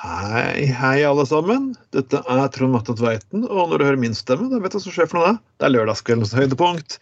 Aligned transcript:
Hei, 0.00 0.64
hei, 0.64 1.04
alle 1.04 1.26
sammen. 1.26 1.76
Dette 1.92 2.22
er 2.24 2.48
Trond 2.54 2.72
Matte 2.72 2.94
Tveiten, 2.96 3.44
og 3.44 3.68
når 3.68 3.76
du 3.76 3.84
hører 3.84 4.00
min 4.00 4.16
stemme, 4.16 4.48
da 4.48 4.56
vet 4.62 4.72
du 4.72 4.76
hva 4.78 4.82
som 4.86 4.94
skjer 4.96 5.10
for 5.12 5.20
noe. 5.20 5.36
Det 5.60 5.68
er 5.68 5.74
lørdagskveldens 5.74 6.32
høydepunkt, 6.38 6.96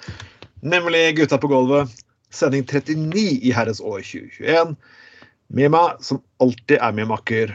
nemlig 0.60 1.16
Gutta 1.16 1.38
på 1.38 1.50
gulvet, 1.50 1.90
sending 2.30 2.64
39 2.66 3.24
i 3.42 3.52
herres 3.54 3.80
år 3.80 4.00
2021. 4.02 4.74
Med 5.48 5.72
meg, 5.72 6.00
som 6.04 6.20
alltid 6.42 6.76
er 6.76 6.96
min 6.96 7.08
makker. 7.08 7.54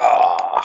Ah. 0.00 0.64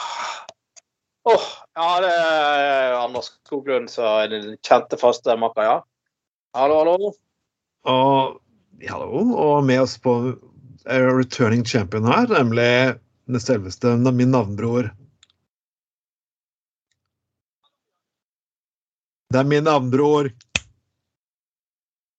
Åh, 1.28 1.48
ja, 1.76 1.88
det 2.00 2.12
er 2.12 2.94
Anders 2.98 3.32
Skoglund 3.46 3.90
som 3.92 4.08
er 4.22 4.30
den 4.32 4.54
kjente 4.66 4.96
faste 5.00 5.36
makker, 5.36 5.66
ja. 5.66 5.76
Hallo, 6.56 6.80
hallo. 6.80 7.12
Og 7.90 8.40
hallo, 8.88 9.26
og 9.36 9.64
med 9.68 9.84
oss 9.84 9.98
på 10.00 10.16
er 10.88 11.04
returning 11.12 11.62
champion 11.68 12.08
her, 12.08 12.26
nemlig 12.32 12.96
den 13.28 13.42
selveste 13.42 13.92
min 14.00 14.32
navnbror. 14.32 14.90
Det 19.30 19.38
er 19.38 19.46
mine 19.46 19.70
andre 19.70 20.02
ord. 20.02 20.30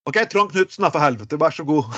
OK, 0.08 0.18
Trond 0.32 0.52
Knutsen, 0.54 0.86
da, 0.86 0.90
for 0.94 1.04
helvete. 1.04 1.38
Vær 1.40 1.52
så 1.54 1.66
god. 1.68 1.92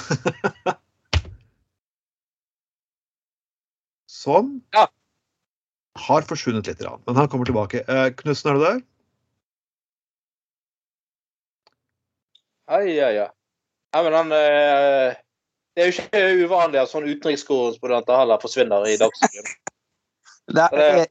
Som 4.10 4.56
Ja. 4.78 4.88
har 6.08 6.26
forsvunnet 6.26 6.68
litt, 6.68 6.82
men 7.06 7.16
han 7.20 7.30
kommer 7.30 7.46
tilbake. 7.46 7.84
Eh, 7.86 8.10
Knutsen, 8.18 8.50
er 8.50 8.58
du 8.58 8.64
der? 8.66 8.82
Hei, 12.74 12.96
ja, 12.96 13.12
ja. 13.14 13.28
Nei, 13.94 14.02
men 14.08 14.16
han 14.18 14.32
eh, 14.34 15.14
Det 15.76 15.84
er 15.84 15.90
jo 15.90 15.94
ikke 16.02 16.22
uvanlig 16.48 16.80
at 16.82 16.90
sånne 16.90 17.12
utenrikskorrespondenter 17.14 18.18
heller 18.24 18.42
forsvinner 18.42 18.88
i 18.90 18.96
Dagsrevyen. 19.02 19.52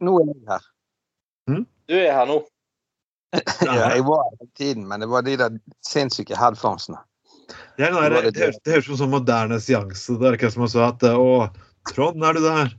Nå 0.03 0.17
er 0.19 0.33
jeg 0.33 0.42
her. 0.50 0.67
Du 1.91 1.95
er 1.98 2.12
her 2.17 2.27
nå. 2.30 2.41
Ja, 3.33 3.75
jeg 3.95 4.05
var 4.05 4.27
hele 4.29 4.51
tiden, 4.59 4.87
men 4.89 5.01
det 5.01 5.09
var 5.09 5.25
de 5.25 5.39
der 5.41 5.57
sinnssyke 5.87 6.37
headphonesene. 6.37 7.01
Det, 7.79 7.89
er 7.89 7.95
der, 7.97 8.11
det 8.11 8.35
det, 8.35 8.43
høres, 8.43 8.59
det 8.65 8.75
høres 8.75 8.87
ut 8.87 8.93
som 8.93 9.01
sånn 9.05 9.15
moderne 9.15 9.59
seanse. 9.61 10.17
Det 10.21 10.29
er 10.29 10.37
ikke 10.37 10.51
som 10.53 10.67
å 10.67 10.71
si 10.71 10.81
at 10.85 11.05
Å, 11.09 11.29
Trond, 11.91 12.25
er 12.25 12.37
du 12.37 12.45
der? 12.45 12.75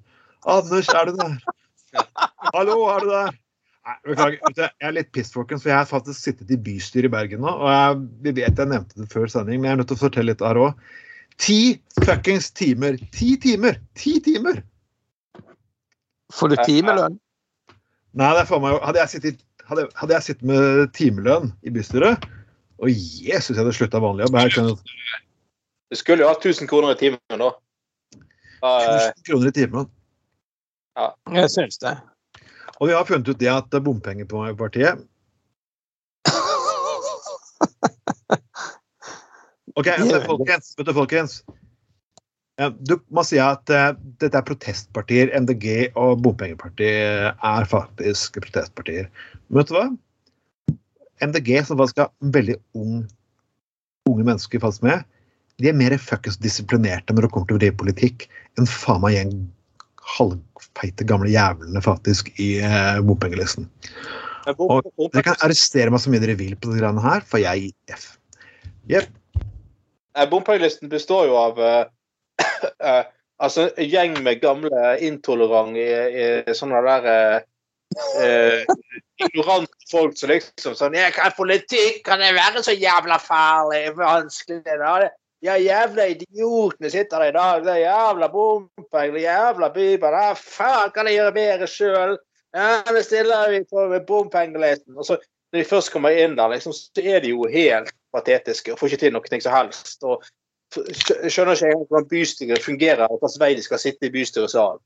Anders, 0.49 0.89
er 0.93 1.09
du 1.09 1.17
der? 1.17 1.39
Hallo, 2.53 2.77
er 2.93 3.05
du 3.05 3.09
der? 3.11 3.39
Nei, 3.83 3.95
beklager. 4.07 4.59
Jeg 4.63 4.87
er 4.87 4.95
litt 4.95 5.09
piss, 5.15 5.33
folkens, 5.33 5.65
for 5.65 5.73
jeg 5.73 5.81
har 5.81 5.89
faktisk 5.89 6.21
sittet 6.29 6.51
i 6.53 6.59
bystyret 6.65 7.09
i 7.09 7.13
Bergen 7.13 7.41
nå. 7.43 7.51
Og 7.51 7.67
jeg, 7.67 8.03
vi 8.23 8.35
vet 8.39 8.61
jeg 8.61 8.71
nevnte 8.71 9.01
det 9.01 9.09
før 9.11 9.27
sending, 9.31 9.59
men 9.59 9.69
jeg 9.69 9.75
er 9.75 9.81
nødt 9.81 9.91
til 9.91 9.99
å 9.99 10.03
fortelle 10.05 10.31
litt 10.31 10.45
her 10.45 10.59
òg. 10.61 10.85
Ti 11.41 11.59
fuckings 12.05 12.51
timer! 12.55 12.99
Ti 13.15 13.33
timer! 13.43 13.81
Ti 13.99 14.15
timer! 14.23 14.61
Får 16.33 16.53
du 16.53 16.57
timelønn? 16.63 17.17
Nei, 18.13 18.29
det 18.29 18.43
er 18.43 18.47
faen 18.49 18.61
meg 18.61 18.77
Hadde 18.85 19.01
jeg 19.01 19.11
sittet, 19.15 19.43
hadde, 19.73 19.87
hadde 19.99 20.15
jeg 20.17 20.27
sittet 20.27 20.47
med 20.47 20.93
timelønn 20.97 21.51
i 21.65 21.73
bystyret 21.73 22.25
Og 22.81 22.91
Jesus, 22.91 23.53
jeg 23.53 23.61
hadde 23.61 23.75
slutta 23.75 24.01
vanlig 24.03 24.27
jobb. 24.27 24.79
Du 25.93 25.99
skulle 25.99 26.25
jo 26.25 26.31
ha 26.31 26.37
1000 26.37 26.69
kroner 26.69 26.95
i 26.95 26.99
timen 26.99 27.19
da. 27.29 27.51
da 28.63 28.71
eh, 28.81 29.09
1000 29.13 29.27
kroner 29.29 29.47
i 29.51 29.55
timen. 29.55 29.85
Ja. 30.97 31.07
Jeg 31.37 31.53
syns 31.53 31.77
det. 31.81 31.95
Og 32.79 32.83
vi 32.89 32.95
har 32.97 33.05
funnet 33.05 33.29
ut 33.29 33.39
det 33.39 33.51
at 33.51 33.83
bompengepartiet 33.83 34.93
OK, 39.77 39.87
folkens. 40.25 40.73
Vet 40.77 40.87
du, 40.87 40.93
folkens. 40.93 41.43
Du, 42.61 42.99
må 43.09 43.23
si 43.25 43.39
at 43.41 43.71
uh, 43.73 43.95
dette 44.21 44.37
er 44.37 44.45
protestpartier. 44.45 45.31
MDG 45.33 45.95
og 45.97 46.21
Bompengepartiet 46.21 47.33
er 47.33 47.69
faktisk 47.69 48.37
protestpartier. 48.43 49.07
Men 49.49 49.63
vet 49.63 49.71
du 49.71 49.77
hva? 49.77 49.87
MDG, 51.23 51.55
som 51.65 51.79
faktisk 51.79 52.03
har 52.03 52.11
veldig 52.35 52.59
ung, 52.77 53.01
unge 54.09 54.27
mennesker 54.27 54.61
falt 54.61 54.83
med, 54.85 55.01
de 55.61 55.69
er 55.69 55.77
mer 55.77 55.95
fuckings 56.01 56.37
disiplinerte 56.41 57.13
når 57.13 57.25
det 57.25 57.31
kommer 57.33 57.49
til 57.49 57.57
å 57.57 57.63
drive 57.63 57.79
politikk, 57.79 58.27
enn 58.59 58.69
faen 58.69 59.01
meg 59.01 59.15
gjeng 59.15 59.33
halvfeite 60.17 61.07
gamle 61.07 61.31
jævlene 61.31 61.81
faktisk 61.81 62.29
i 62.41 62.57
uh, 62.61 62.99
bompengelisten. 63.05 63.69
men 64.45 64.61
Og 64.61 64.85
Dere 65.13 65.25
kan 65.25 65.41
arrestere 65.45 65.93
meg 65.93 66.03
så 66.03 66.11
mye 66.11 66.21
dere 66.21 66.37
vil 66.37 66.53
på 66.59 66.73
de 66.73 66.81
greiene 66.81 67.01
her, 67.01 67.25
for 67.25 67.41
jeg 67.41 67.65
gir 67.65 67.97
F. 67.97 68.07
Jepp. 68.91 69.09
Bompengelisten 70.29 70.91
består 70.91 71.29
jo 71.31 71.37
av 71.39 71.61
eh, 71.63 71.85
eh, 72.89 73.03
altså 73.43 73.69
en 73.71 73.89
gjeng 73.89 74.19
med 74.25 74.41
gamle 74.43 74.93
intolerante 75.05 76.55
sånne 76.57 76.83
der 76.87 77.09
eh, 78.21 78.63
ignorante 79.21 79.89
folk 79.91 80.15
som 80.17 80.31
liksom 80.31 80.77
sånn 80.77 80.97
jeg 80.97 81.13
Kan 81.15 81.35
politikk 81.37 82.01
kan 82.07 82.23
det 82.23 82.33
være 82.37 82.63
så 82.65 82.75
jævla 82.75 83.19
farlig 83.21 83.85
vanskelig? 83.97 84.63
da? 84.65 85.09
Ja, 85.43 85.57
jævla 85.59 86.07
idiotene 86.07 86.89
sitter 86.89 87.19
der 87.19 87.33
i 87.33 87.35
dag. 87.35 87.65
Det 87.65 87.71
er 87.73 87.81
jævla 87.83 88.29
bompenger, 88.31 89.17
er 89.17 89.25
jævla 89.25 89.69
bybane. 89.75 90.21
Ja, 90.29 90.37
faen 90.39 90.93
kan 90.95 91.09
jeg 91.09 91.19
gjøre 91.19 91.33
bedre 91.35 91.67
sjøl? 91.67 92.15
Ja, 92.55 92.69
det 92.87 93.01
stiller 93.03 93.49
vi 93.51 93.59
på 93.67 93.83
bompengelisten. 94.07 94.95
Og 94.95 95.05
så 95.05 95.17
når 95.51 95.59
de 95.59 95.65
først 95.69 95.91
kommer 95.93 96.15
inn 96.15 96.37
der, 96.37 96.47
liksom, 96.53 96.73
så 96.73 97.03
er 97.03 97.19
de 97.21 97.33
jo 97.33 97.43
helt 97.51 97.91
patetiske 98.15 98.73
og 98.73 98.79
får 98.79 98.93
ikke 98.93 99.01
til 99.03 99.13
noe 99.13 99.41
som 99.43 99.53
helst. 99.53 99.99
og 100.07 100.23
skjønner 100.73 101.55
ikke 101.55 101.69
engang 101.69 101.85
hvordan 101.85 102.09
bystyret 102.11 102.65
fungerer, 102.65 103.05
og 103.07 103.21
hvilken 103.21 103.43
vei 103.43 103.53
de 103.57 103.65
skal 103.65 103.81
sitte 103.81 104.09
i 104.09 104.13
bystyresalen. 104.13 104.81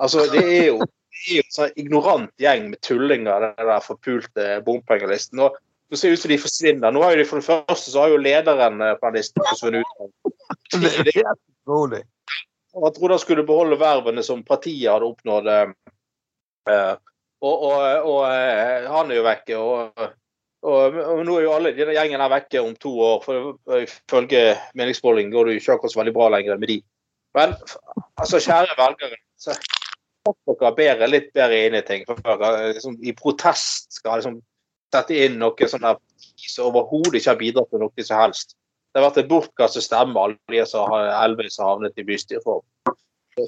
Altså, 0.00 0.24
det 0.32 0.44
er 0.44 0.66
jo, 0.70 0.78
det 0.80 1.24
er 1.26 1.40
jo 1.40 1.42
en 1.44 1.56
sånn 1.56 1.74
ignorant 1.82 2.30
gjeng 2.40 2.70
med 2.72 2.80
tullinger, 2.86 3.50
den 3.50 3.68
der 3.68 3.84
forpulte 3.84 4.46
bompengelisten. 4.64 5.42
Og 5.44 5.58
det 5.90 5.98
ser 5.98 6.14
ut 6.14 6.22
som 6.22 6.30
de 6.30 6.38
forsvinner. 6.40 6.94
Nå 6.94 7.02
har 7.02 7.16
jo 7.16 7.20
de 7.20 7.26
For 7.28 7.42
det 7.42 7.48
første 7.50 7.90
så 7.90 8.04
har 8.04 8.14
jo 8.14 8.22
lederen 8.22 8.80
eh, 8.80 8.96
på 8.96 9.10
den 9.10 9.18
listen 9.18 9.44
forsvunnet 9.48 9.84
ut. 10.00 10.34
Det 10.70 10.90
er 11.02 11.12
helt 11.18 11.40
utrolig. 11.66 12.04
Og 12.78 12.86
Jeg 12.86 12.94
trodde 12.96 13.16
han 13.16 13.22
skulle 13.24 13.46
beholde 13.46 13.78
vervene 13.80 14.22
som 14.22 14.44
partiet 14.46 14.92
hadde 14.92 15.08
oppnådd. 15.10 15.50
eh, 15.50 15.72
eh, 16.70 16.94
og, 17.40 17.62
og, 17.66 17.80
og 18.06 18.20
eh, 18.28 18.86
han 18.92 19.10
er 19.10 19.18
jo 19.18 19.26
vekke. 19.26 19.58
Og, 19.58 20.04
og, 20.62 20.96
og 21.00 21.20
nå 21.24 21.36
er 21.38 21.44
jo 21.46 21.52
alle 21.56 21.72
denne 21.76 21.94
gjengen 21.96 22.20
her 22.20 22.32
vekke 22.32 22.60
om 22.60 22.74
to 22.80 22.92
år. 23.00 23.22
For 23.24 23.80
ifølge 23.80 24.42
meningsmåling 24.76 25.32
går 25.32 25.48
det 25.48 25.56
jo 25.56 25.62
ikke 25.62 25.76
akkurat 25.78 25.94
så 25.94 26.00
veldig 26.02 26.16
bra 26.16 26.28
lenger 26.34 26.60
med 26.60 26.72
de. 26.72 26.78
Men 27.38 27.54
altså, 28.20 28.40
kjære 28.44 28.76
velgere. 28.78 29.20
så 29.40 29.56
Sett 30.20 30.60
dere 30.60 30.74
bedre, 30.76 31.06
litt 31.08 31.30
bedre 31.32 31.58
inn 31.66 31.78
i 31.78 31.82
ting. 31.86 32.04
For 32.08 32.20
dere 32.20 32.74
liksom, 32.74 32.98
I 33.00 33.14
protest 33.16 33.96
skal 33.96 34.20
liksom 34.20 34.40
sette 34.92 35.16
inn 35.16 35.38
noe 35.40 35.68
sånn 35.70 35.86
der 35.86 36.00
som 36.50 36.68
overhodet 36.68 37.20
ikke 37.20 37.30
har 37.30 37.38
bidratt 37.40 37.70
til 37.72 37.80
noe 37.80 38.04
som 38.04 38.20
helst. 38.20 38.56
Det 38.90 39.00
har 39.00 39.06
vært 39.06 39.20
en 39.22 39.30
bortkastet 39.30 39.86
stemme, 39.86 40.18
alle 40.18 40.36
de 40.50 40.64
som 40.66 40.90
har 40.90 41.12
Elvis 41.22 41.60
har 41.62 41.76
havnet 41.76 42.00
i 42.00 42.04
bystyret 42.04 42.42
for, 42.44 42.64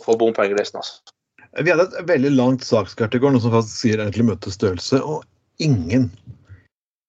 for 0.04 0.16
bompengelisten. 0.20 0.78
Altså. 0.80 1.16
Vi 1.60 1.72
hadde 1.72 1.88
et 1.90 2.08
veldig 2.08 2.30
langt 2.36 2.64
sakskart 2.64 3.16
i 3.16 3.20
går, 3.20 3.34
noe 3.34 3.42
som 3.42 3.52
faktisk 3.52 3.82
sier 3.82 4.00
egentlig 4.00 4.28
møtets 4.30 4.56
størrelse, 4.56 5.02
og 5.02 5.26
ingen 5.60 6.08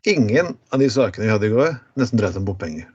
Ingen 0.06 0.58
av 0.70 0.80
de 0.80 0.90
sakene 0.92 1.26
vi 1.26 1.32
hadde 1.32 1.48
i 1.48 1.54
går, 1.54 1.76
nesten 2.00 2.20
dreide 2.20 2.36
seg 2.36 2.44
om 2.44 2.48
bompenger. 2.50 2.90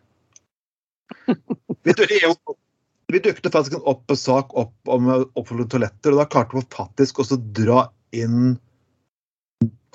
Vi 3.09 3.21
dukket, 3.25 3.49
faktisk 3.53 3.79
opp 3.81 4.11
en 4.13 4.21
sak 4.21 4.53
opp 4.61 4.91
om 4.93 5.09
oppfølgende 5.09 5.71
toaletter, 5.73 6.13
og 6.13 6.21
da 6.21 6.27
klarte 6.29 6.59
vi 6.59 6.67
faktisk 6.75 7.23
også 7.23 7.39
å 7.39 7.47
dra 7.57 7.87
inn 8.13 8.59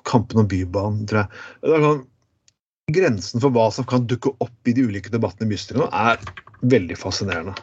kampen 0.10 0.42
om 0.42 0.50
Bybanen, 0.50 1.06
tror 1.10 1.22
jeg. 1.22 1.44
Det 1.62 1.78
er 1.78 1.86
sånn, 1.86 2.02
grensen 2.98 3.44
for 3.44 3.54
hva 3.54 3.68
som 3.76 3.86
kan 3.88 4.08
dukke 4.10 4.34
opp 4.44 4.70
i 4.70 4.74
de 4.76 4.88
ulike 4.90 5.14
debattene 5.14 5.48
i 5.48 5.54
bystyret 5.54 5.84
nå, 5.84 5.90
er 5.94 6.18
veldig 6.74 6.98
fascinerende. 7.00 7.54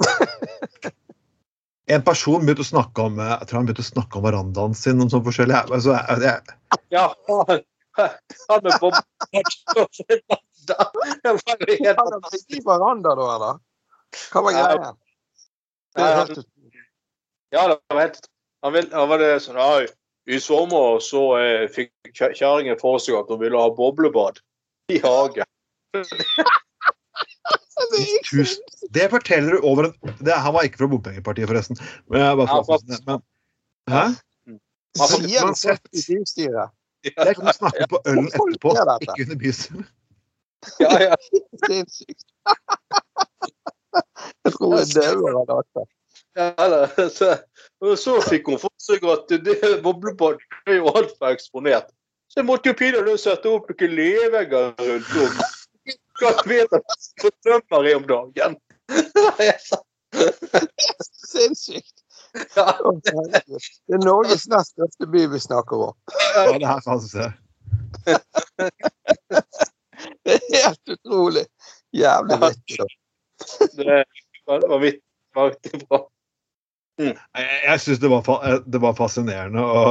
En 1.90 2.04
person 2.06 2.44
begynte 2.44 2.62
å 2.62 2.68
snakke 2.68 3.02
om 3.02 3.16
jeg 3.18 3.46
tror 3.50 3.58
han 3.58 3.66
begynte 3.66 3.82
å 3.82 3.88
snakke 3.88 4.18
om 4.20 4.22
verandaen 4.22 4.76
sin. 4.78 5.00
om 5.02 5.08
sånn 5.10 5.24
forskjellig. 5.26 5.56
Altså, 5.74 5.96
jeg, 5.96 6.20
jeg, 6.22 6.78
Ja, 6.94 7.08
han 7.98 8.66
er. 8.66 8.92
Det 11.20 12.54
i 12.54 12.60
veranda 12.64 13.14
da, 13.18 13.26
eller? 13.36 13.58
Hva 14.32 14.42
var 14.46 14.52
greia? 14.56 14.90
Det 15.96 16.04
er 16.06 16.16
helt. 16.20 16.42
Ja, 17.50 17.64
det 17.66 17.78
var 17.90 18.00
helt 18.04 18.20
Han, 18.62 18.72
vil, 18.76 18.86
han 18.92 19.08
var 19.10 19.18
det 19.18 19.30
sånn 19.42 19.58
Oi, 19.58 19.86
I 20.30 20.38
sommer 20.42 21.00
så 21.02 21.22
eh, 21.40 21.64
fikk 21.72 21.92
kjerringen 22.14 22.78
for 22.78 23.00
seg 23.02 23.16
at 23.18 23.30
hun 23.32 23.40
ville 23.42 23.58
ha 23.58 23.70
boblebad 23.74 24.38
i 24.92 25.00
hagen. 25.02 25.48
Tusen, 28.30 28.62
det 28.92 29.06
forteller 29.10 29.56
du 29.56 29.64
over 29.66 29.88
en 29.88 29.94
det, 30.20 30.34
Han 30.36 30.54
var 30.54 30.66
ikke 30.68 30.82
fra 30.82 30.88
Bompengepartiet, 30.92 31.48
forresten. 31.48 31.78
Men 32.10 32.20
jeg 32.22 32.36
bare 32.36 32.50
Ja, 32.50 32.62
får- 32.68 32.84
men, 33.06 33.22
hæ? 33.90 34.04
Sier 35.00 35.44
Man 35.46 35.54
du 35.54 35.58
sånt 35.58 35.88
i 35.96 36.02
bystyret? 36.06 36.74
Det 37.04 37.34
kan 37.36 37.46
du 37.46 37.52
snakke 37.52 37.86
på 37.88 38.00
ølen 38.06 38.26
etterpå, 38.28 38.74
ikke 39.00 39.22
under 39.24 39.38
bysen. 39.40 39.86
Ja, 40.80 41.02
ja. 41.02 41.14
Sinnssykt. 41.66 42.24
Jeg 44.44 44.52
tror 44.52 44.76
jeg 44.78 44.86
dauer 44.94 45.38
av 45.40 45.46
dette. 45.50 45.82
Ja, 46.38 46.66
da, 46.70 47.06
så, 47.10 47.30
så 47.98 48.12
fikk 48.22 48.46
hun 48.46 48.60
for 48.62 48.70
seg 48.78 49.02
at 49.10 49.32
det 49.44 49.56
boblebadet 49.82 50.44
er 50.70 50.78
jo 50.78 50.92
altfor 50.92 51.34
eksponert. 51.34 51.88
Så 52.30 52.40
jeg 52.40 52.46
måtte 52.46 52.70
jo 52.70 52.78
pinadø 52.78 53.16
sette 53.18 53.50
opp 53.50 53.66
noen 53.72 53.96
levegger 53.98 54.70
rundt 54.78 55.10
om. 55.24 55.34
Hva 56.20 56.30
vet 56.46 56.76
jeg 56.76 56.82
for 57.18 57.34
drømmer 57.42 57.88
jeg 57.88 57.98
om 57.98 58.06
dagen? 58.12 58.52
Sinnssykt. 61.32 61.99
Ja, 62.56 62.66
Det 63.02 63.94
er 63.96 64.04
Norges 64.04 64.46
nest 64.50 64.74
største 64.76 65.06
by 65.10 65.26
vi 65.32 65.40
snakker 65.42 65.88
om. 65.90 65.94
Ja, 66.36 66.44
det 66.52 66.66
er 66.66 66.80
sant. 66.84 67.02
det. 67.14 67.32
Det 70.24 70.36
er 70.36 70.40
helt 70.54 70.94
utrolig. 70.94 71.44
Jævlig 71.96 72.38
vittig. 72.44 72.86
det 73.76 74.04
var, 74.46 75.48
vittig 75.50 75.80
bra. 75.88 76.04
Jeg, 77.00 77.16
jeg 77.64 77.80
syns 77.80 78.02
det, 78.02 78.10
var 78.12 78.28
eh, 78.44 78.60
det 78.66 78.80
var 78.82 78.98
fascinerende 78.98 79.64
å 79.64 79.84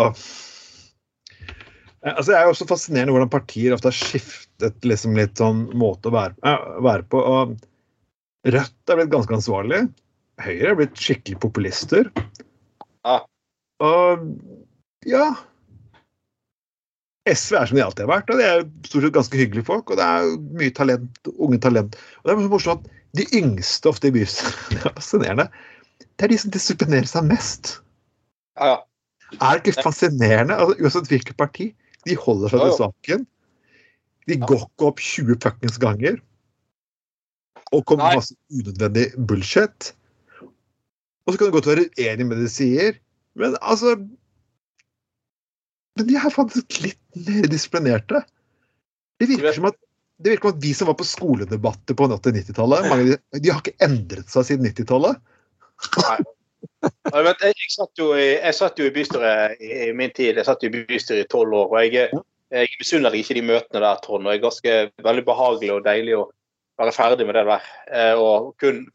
Altså, 1.99 2.31
jeg 2.31 2.39
er 2.39 2.47
også 2.47 2.67
fascinerende 2.69 3.11
hvordan 3.11 3.31
partier 3.31 3.73
ofte 3.75 3.89
har 3.89 3.97
skiftet 3.97 4.85
liksom 4.87 5.17
litt 5.17 5.35
sånn 5.35 5.65
måte 5.75 6.07
å 6.07 6.13
være, 6.15 6.37
eh, 6.47 6.67
være 6.85 7.03
på. 7.11 7.19
og 7.19 7.57
Rødt 8.47 8.93
er 8.93 8.99
blitt 9.01 9.11
ganske 9.11 9.35
ansvarlig. 9.35 9.81
Høyre 10.39 10.71
er 10.71 10.79
blitt 10.79 10.99
skikkelig 10.99 11.39
populister. 11.43 12.09
Ja. 13.07 13.19
Og 13.83 14.25
ja 15.07 15.29
SV 17.29 17.57
er 17.59 17.69
som 17.69 17.77
de 17.77 17.83
alltid 17.83 18.05
har 18.05 18.11
vært, 18.11 18.31
og 18.31 18.39
de 18.39 18.45
er 18.45 18.61
stort 18.87 19.05
sett 19.05 19.15
ganske 19.15 19.39
hyggelige 19.39 19.67
folk. 19.67 19.91
Og 19.91 19.99
det 19.99 20.05
er 20.05 20.29
mye 20.59 20.73
talent, 20.75 21.31
unge 21.35 21.59
talent. 21.61 21.97
Og 22.21 22.29
det 22.29 22.35
er 22.35 22.51
morsomt 22.51 22.87
at 22.87 22.95
de 23.19 23.25
yngste 23.39 23.89
ofte 23.89 24.09
i 24.09 24.13
bystyret 24.15 24.55
Det 24.73 24.79
er 24.79 24.95
fascinerende. 24.95 25.47
Det 25.99 26.27
er 26.27 26.33
de 26.33 26.39
som 26.41 26.53
disiplinerer 26.53 27.09
seg 27.09 27.27
mest. 27.29 27.75
Ja, 28.59 28.73
ja. 28.73 28.79
Er 29.37 29.59
det 29.59 29.69
ikke 29.69 29.85
fascinerende? 29.85 30.55
Altså, 30.57 30.79
uansett 30.81 31.11
hvilket 31.11 31.37
parti. 31.37 31.69
De 32.07 32.15
holder 32.17 32.53
seg 32.53 32.63
til 32.63 32.75
saken. 32.79 33.27
De 34.29 34.37
går 34.41 34.65
ikke 34.65 34.87
opp 34.89 35.03
20 35.03 35.37
fuckings 35.43 35.77
ganger. 35.81 36.17
Og 37.75 37.83
kommer 37.85 38.09
med 38.09 38.21
masse 38.23 38.35
unødvendig 38.49 39.05
bullshit. 39.29 39.91
Og 41.29 41.35
så 41.35 41.39
kan 41.39 41.51
du 41.51 41.53
godt 41.53 41.69
være 41.69 41.85
uenig 41.93 42.25
med 42.25 42.39
det 42.39 42.47
de 42.47 42.53
sier, 42.53 42.95
men 43.37 43.53
altså 43.61 43.93
Men 45.99 46.07
de 46.07 46.15
er 46.17 46.31
faktisk 46.33 46.79
litt 46.81 46.99
mer 47.27 47.45
disiplinerte. 47.51 48.23
Det 49.19 49.27
virker 49.29 49.53
som 49.53 49.67
at 49.69 49.77
det 50.19 50.33
virker 50.33 50.49
som 50.49 50.55
at 50.55 50.63
de 50.63 50.71
som 50.75 50.89
var 50.89 50.95
på 50.99 51.07
skoledebatter 51.07 51.95
på 51.95 52.07
80-90-tallet, 52.07 52.87
de, 53.07 53.17
de 53.39 53.51
har 53.51 53.61
ikke 53.61 53.85
endret 53.85 54.31
seg 54.31 54.47
siden 54.47 54.67
90-tallet. 54.67 55.19
Jeg, 57.11 57.35
jeg, 57.43 57.69
satt 57.71 58.01
jo 58.01 58.09
i, 58.15 58.25
jeg 58.35 58.55
satt 58.55 58.79
jo 58.79 58.87
i 58.89 58.93
bystyret 58.95 59.61
i, 59.63 59.69
i 59.89 59.93
min 59.95 60.11
tid. 60.15 60.39
Jeg 60.39 60.47
satt 60.47 60.63
jo 60.63 60.71
i 60.71 60.83
bystyret 60.87 61.23
i 61.23 61.29
tolv 61.31 61.55
år. 61.61 61.71
og 61.71 61.85
Jeg, 61.85 62.09
jeg 62.51 62.79
misunner 62.81 63.15
ikke 63.15 63.37
de 63.37 63.45
møtene 63.47 63.83
der, 63.83 64.01
Trond. 64.03 64.27
og 64.27 64.31
Det 64.31 64.39
er 64.39 64.45
ganske 64.47 64.75
veldig 65.07 65.25
behagelig 65.27 65.71
og 65.75 65.85
deilig 65.87 66.17
å 66.19 66.25
være 66.79 66.95
ferdig 66.95 67.27
med 67.27 67.39
det 67.39 67.45
der. 67.51 67.71
eh, 67.91 68.13
Og 68.19 68.53
kun 68.59 68.85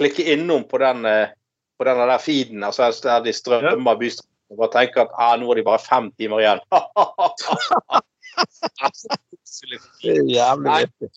klikke 0.00 0.28
innom 0.34 0.64
på 0.68 0.80
den, 0.80 1.04
eh, 1.08 1.36
på 1.82 1.88
den 1.88 1.98
der 1.98 2.18
feeden 2.22 2.64
altså 2.64 2.88
der 3.02 3.24
de 3.26 3.32
strømmer 3.34 3.98
bystrømmen 3.98 4.32
Og 4.52 4.58
bare 4.58 4.72
tenker 4.72 5.00
at 5.02 5.12
ah, 5.18 5.40
nå 5.40 5.50
er 5.50 5.54
de 5.54 5.64
bare 5.64 5.80
fem 5.80 6.12
timer 6.20 6.42
igjen. 6.42 6.60
Det 10.02 10.10
er 10.10 10.24
jævlig 10.28 10.72
vittig. 10.80 11.08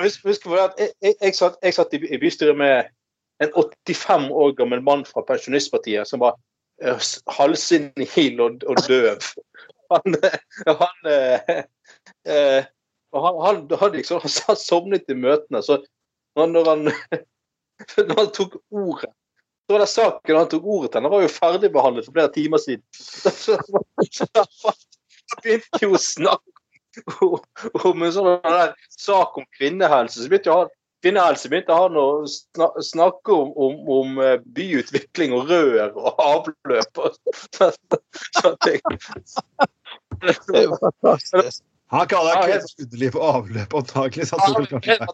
Husk, 0.00 0.24
husk 0.24 0.46
at 0.46 0.72
jeg, 0.78 0.88
jeg, 1.02 1.14
jeg, 1.22 1.34
satt, 1.34 1.56
jeg 1.62 1.74
satt 1.74 1.92
i, 1.92 2.18
bystyret 2.20 2.56
med 2.56 2.84
en 3.40 3.52
85 3.88 4.30
år 4.30 4.52
gammel 4.56 4.82
mann 4.82 5.04
fra 5.04 5.24
Pensjonistpartiet 5.28 6.08
som 6.08 6.20
var 6.20 6.36
uh, 6.84 7.00
halvsenil 7.36 8.40
og, 8.40 8.64
og 8.66 8.76
døv. 8.88 9.20
Han, 9.90 10.14
eh, 10.14 10.40
han, 10.66 10.98
eh, 11.10 11.64
eh, 12.34 12.64
og 13.10 13.46
han, 13.46 13.64
han 13.80 13.92
liksom 13.92 14.20
han 14.22 14.56
sovnet 14.56 15.10
i 15.10 15.16
møtene, 15.18 15.64
så 15.66 15.80
når, 16.38 16.68
han, 16.68 16.92
når 18.06 18.20
han 18.20 18.30
tok 18.36 18.54
ordet 18.70 19.10
så 19.70 19.74
var 19.76 19.84
det 19.84 19.86
saken 19.86 20.36
han 20.36 20.48
tok 20.50 20.64
ordet 20.66 20.88
til. 20.90 21.04
Den 21.04 21.12
var 21.12 21.20
jo 21.22 21.28
ferdigbehandlet 21.30 22.06
for 22.08 22.16
flere 22.16 22.32
timer 22.34 22.58
siden. 22.58 22.82
Så 25.30 25.36
begynte 25.44 25.78
jo 25.84 25.92
å 25.94 26.00
snakke 26.02 27.14
om- 27.84 28.02
en 28.02 28.10
sånn 28.16 28.30
der 28.42 28.72
sak 28.90 29.38
om 29.38 29.46
kvinnehelse. 29.54 30.24
Så 30.24 30.26
begynte 30.26 30.50
å 30.50 30.66
kvinnehelse 31.04 31.52
begynte 31.52 31.76
han 31.78 31.94
å 32.02 32.26
snakke 32.82 33.30
om, 33.30 33.54
om, 33.54 33.78
om 33.94 34.18
eh, 34.26 34.42
byutvikling 34.58 35.38
og 35.38 35.54
rør 35.54 35.94
og 35.94 36.18
avløp. 36.26 37.04
Og, 37.06 37.14
sånne 38.40 38.56
ting. 38.66 38.82
Det 40.18 40.34
er 40.50 40.66
jo 40.66 40.82
fantastisk. 40.82 41.62
Han 41.90 42.06
kaller 42.06 42.30
Ja, 42.30 42.40
det 42.46 42.52
helt- 42.52 42.62
kvinneskuddeliv 42.62 43.10
for 43.16 43.22
avløp, 43.34 43.74
antakelig. 43.74 44.26
Så 44.30 44.38
han 44.38 44.54
feil. 44.66 45.08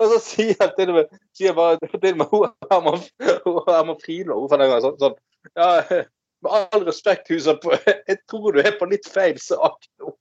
og 0.00 0.06
så- 0.12 0.20
sier 0.24 0.54
jeg 0.60 0.72
til 0.78 0.88
og 0.92 0.94
med, 0.94 1.18
sier 1.36 1.52
bare 1.52 1.76
til 1.82 2.12
og 2.12 2.16
med 2.16 2.26
Herman 2.70 3.02
Herman 3.68 3.98
hun 4.34 4.48
for 4.48 4.56
den 4.56 4.70
gangen, 4.70 4.82
sånn, 4.86 4.98
sånn 4.98 5.16
ja, 5.56 6.04
Med 6.40 6.50
all 6.56 6.84
respekt, 6.86 7.28
Huset, 7.28 7.60
jeg 8.08 8.18
tror 8.30 8.52
du 8.56 8.60
er 8.64 8.72
på 8.80 8.88
litt 8.88 9.04
feil 9.12 9.36
sak 9.38 9.76
nå. 10.00 10.14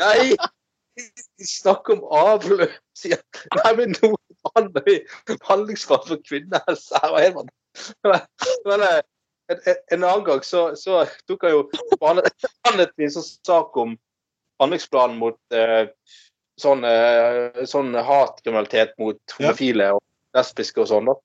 Nei, 0.00 0.34
vi 0.96 1.46
snakker 1.46 1.94
om 1.94 2.04
avløp, 2.10 2.72
sier. 2.96 3.20
Nei, 3.60 3.72
men 3.78 3.94
nå 4.00 4.10
handler 4.56 4.82
vi 4.86 4.96
handlingsplan 5.46 6.06
for 6.08 6.22
kvinnehelse 6.26 7.02
her. 7.02 7.12
og 7.14 7.20
jeg 7.22 7.34
Men, 8.66 8.80
eh, 8.82 9.02
en, 9.52 9.60
en- 9.70 9.82
en 9.96 10.04
annen 10.04 10.24
gang 10.26 10.42
så, 10.44 10.68
så 10.78 11.04
tok 11.28 11.46
jeg 11.46 11.54
jo 11.54 11.64
behandlet 12.00 12.92
vi 12.96 13.08
en 13.08 13.16
sak 13.22 13.76
om 13.80 13.96
handlingsplanen 14.60 15.18
mot 15.20 15.38
eh, 15.54 15.88
sånn, 16.60 16.84
eh, 16.88 17.64
sånn 17.68 17.92
hatkriminalitet 17.94 18.94
mot 19.00 19.36
homofile 19.38 19.90
og 19.96 20.02
lesbiske 20.36 20.80
og 20.82 20.88
sånn. 20.90 21.10
da. 21.10 21.16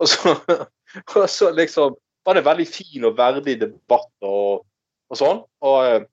Og 0.00 0.08
så, 0.10 0.34
og 1.18 1.26
så 1.30 1.50
liksom 1.56 1.96
var 2.26 2.36
det 2.36 2.44
en 2.44 2.50
veldig 2.50 2.68
fin 2.68 3.06
og 3.08 3.16
verdig 3.18 3.56
debatt 3.62 4.26
og, 4.26 4.64
og 5.10 5.18
sånn. 5.18 5.42
Og 5.66 5.78
eh, 5.88 6.04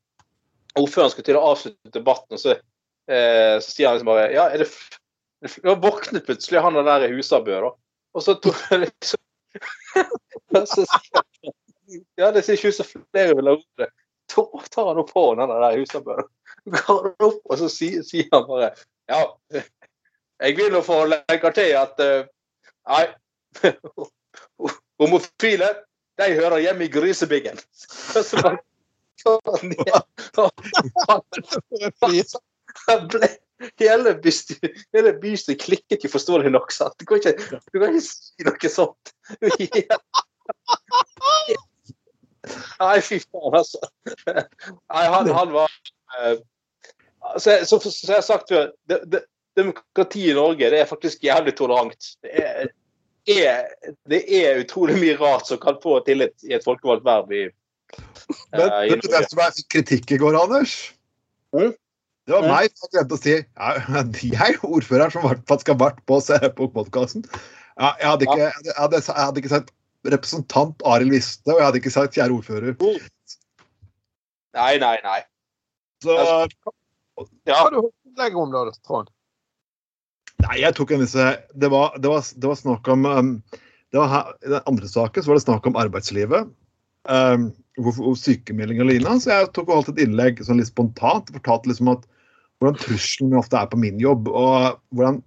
ordføreren 0.79 1.13
skulle 1.13 1.29
til 1.29 1.39
å 1.39 1.45
avslutte 1.51 1.93
debatten, 1.93 2.37
og 2.37 2.41
så, 2.41 2.57
eh, 3.11 3.57
så 3.61 3.69
sier 3.71 3.89
han 3.89 3.97
liksom 3.99 4.11
bare 4.11 4.31
Ja, 4.35 4.49
er 4.53 4.63
det 4.63 4.71
Da 5.61 5.75
våknet 5.77 6.25
plutselig 6.25 6.63
han 6.65 6.77
der 6.81 7.05
i 7.05 7.11
Husabø, 7.13 7.59
da. 7.61 7.71
Og 8.17 8.23
så 8.25 8.33
tok 8.41 8.57
liksom 8.81 9.21
Ja, 12.19 12.33
det 12.35 12.41
ser 12.43 12.57
ikke 12.57 12.67
ut 12.67 12.75
som 12.75 12.87
flere 12.91 13.35
vil 13.37 13.47
ha 13.47 13.53
ordet. 13.55 13.87
Så 14.27 14.43
tar 14.73 14.89
han 14.89 14.97
opp 14.99 15.13
hånden 15.15 15.47
den 15.47 15.61
der 15.63 15.77
husarbeidet. 15.79 16.25
Går 16.67 17.05
opp, 17.23 17.37
og 17.47 17.55
så 17.61 17.69
sier, 17.71 18.01
sier 18.03 18.27
han 18.33 18.43
bare 18.49 18.73
Ja, 19.07 19.21
jeg 20.43 20.57
vil 20.57 20.73
nå 20.73 20.81
få 20.83 20.97
legge 21.07 21.51
til 21.55 21.71
at 21.79 22.01
eh, 22.03 22.27
Nei, 22.91 23.05
homofile, 24.99 25.69
de 26.19 26.27
hører 26.35 26.63
hjemme 26.65 26.83
i 26.85 26.91
grisebyggen. 26.91 27.57
Og 28.15 28.23
så 28.25 28.41
bare 28.43 28.59
han 32.87 33.07
ble 33.11 33.27
Hele 33.81 34.13
bystyret, 34.21 34.77
hele 34.93 35.13
bystyret 35.21 35.61
klikket 35.63 36.03
jo 36.05 36.09
forståelig 36.13 36.51
nok. 36.53 36.71
sant? 36.73 36.93
Du 36.99 37.05
kan 37.09 37.17
ikke, 37.17 37.33
du 37.73 37.79
kan 37.81 37.89
ikke 37.95 38.05
si 38.05 38.45
noe 38.45 38.69
sånt. 38.73 39.13
Nei, 42.79 42.97
fy 43.03 43.17
faen, 43.23 43.57
altså. 43.57 43.79
Nei, 44.27 45.05
han, 45.11 45.31
han 45.35 45.49
var 45.55 45.71
uh, 46.15 46.37
så, 47.37 47.57
så, 47.65 47.79
så, 47.79 47.89
jeg 48.07 48.15
har 48.15 48.25
sagt 48.25 48.53
før, 48.53 48.69
det, 48.87 49.01
det, 49.11 49.23
demokratiet 49.57 50.31
i 50.31 50.37
Norge 50.37 50.69
det 50.71 50.79
er 50.79 50.89
faktisk 50.89 51.25
jævlig 51.25 51.55
tolerant. 51.57 52.11
Det 52.23 52.43
er, 52.43 52.69
er, 53.33 53.65
det 54.07 54.21
er 54.39 54.61
utrolig 54.61 54.95
mye 55.01 55.17
rart 55.19 55.49
som 55.49 55.59
kan 55.59 55.81
få 55.83 55.99
tillit 56.07 56.45
i 56.47 56.55
et 56.55 56.63
folkevalgt 56.63 57.05
verv 57.07 57.33
i, 57.33 57.43
uh, 57.49 57.51
i 57.97 58.61
Norge. 58.61 58.85
Men 58.93 59.03
det 59.03 59.11
er 59.11 59.17
det 59.17 59.33
som 59.33 59.43
er 59.43 59.59
kritikk 59.73 60.15
i 60.15 60.21
går, 60.21 60.39
Anders? 60.39 60.77
Mm. 61.57 61.73
Det 62.27 62.35
var 62.35 62.43
meg 62.43 62.73
som 62.75 62.91
glemte 62.91 63.15
å 63.15 63.19
si 63.21 63.33
ja, 63.37 63.67
jeg 64.19 64.35
er 64.35 64.57
ordføreren 64.67 65.13
som 65.13 65.23
faktisk 65.47 65.71
har 65.71 65.79
vært 65.79 66.01
på 66.09 66.19
se 66.19 66.39
på 66.57 66.67
podkasten. 66.73 67.23
Ja, 67.77 67.93
jeg, 68.01 68.07
hadde 68.09 68.27
ikke, 68.27 68.39
jeg, 68.41 68.73
hadde, 68.75 68.99
jeg 68.99 69.15
hadde 69.21 69.41
ikke 69.43 69.51
sett 69.53 69.69
representant 70.11 70.83
Arild 70.87 71.13
Viste, 71.15 71.47
og 71.53 71.61
jeg 71.61 71.67
hadde 71.69 71.79
ikke 71.79 71.93
sagt 71.93 72.17
kjære 72.17 72.35
ordfører. 72.35 72.75
Nei, 74.57 74.73
nei, 74.81 74.95
nei. 75.05 75.21
Så 76.03 76.17
Ja, 77.47 77.61
Har 77.63 77.71
du 77.73 77.87
legger 78.19 78.41
om 78.41 78.51
da, 78.53 78.65
Trond? 78.85 79.07
Nei, 80.43 80.59
jeg 80.61 80.75
tok 80.77 80.91
en 80.93 81.01
visse 81.01 81.23
Det 81.57 81.69
var, 81.73 81.95
det 81.97 82.11
var, 82.11 82.21
det 82.21 82.45
var 82.51 82.59
snakk 82.59 82.89
om 82.93 83.07
um, 83.09 83.31
det 83.95 83.97
var 83.97 84.11
her, 84.11 84.35
I 84.43 84.51
den 84.51 84.67
andre 84.69 84.89
saken 84.91 85.23
så 85.23 85.31
var 85.31 85.39
det 85.39 85.45
snakk 85.45 85.69
om 85.69 85.79
arbeidslivet. 85.79 86.51
Um, 87.07 87.49
sykemelding 88.19 88.83
og 88.83 88.91
lignende. 88.91 89.23
Så 89.23 89.31
jeg 89.31 89.49
tok 89.55 89.71
og 89.71 89.79
holdt 89.79 89.95
et 89.95 90.03
innlegg 90.03 90.43
sånn 90.43 90.59
litt 90.59 90.69
spontant. 90.69 91.31
Fortalte 91.33 91.71
liksom 91.71 91.93
at 91.95 92.03
hvordan 92.59 92.77
trusselen 92.81 93.37
ofte 93.37 93.57
er 93.59 93.69
på 93.71 93.79
min 93.79 93.99
jobb. 94.01 94.29
Og 94.29 94.79
hvordan 94.95 95.21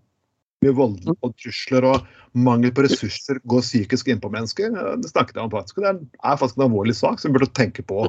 mye 0.64 0.76
vold 0.76 0.98
og 1.14 1.34
trusler 1.40 1.86
og 1.88 2.08
mangel 2.36 2.72
på 2.76 2.84
ressurser 2.84 3.40
går 3.48 3.64
psykisk 3.64 4.10
inn 4.12 4.20
på 4.22 4.30
mennesker. 4.32 4.74
Det 5.00 5.10
snakket 5.12 5.38
jeg 5.38 5.46
om 5.46 5.52
faktisk. 5.52 5.80
Det 5.80 5.92
er 5.92 6.40
faktisk 6.40 6.58
en 6.60 6.66
alvorlig 6.68 6.96
sak 6.98 7.20
som 7.20 7.30
vi 7.30 7.38
burde 7.38 7.52
tenke 7.56 7.84
på. 7.86 8.04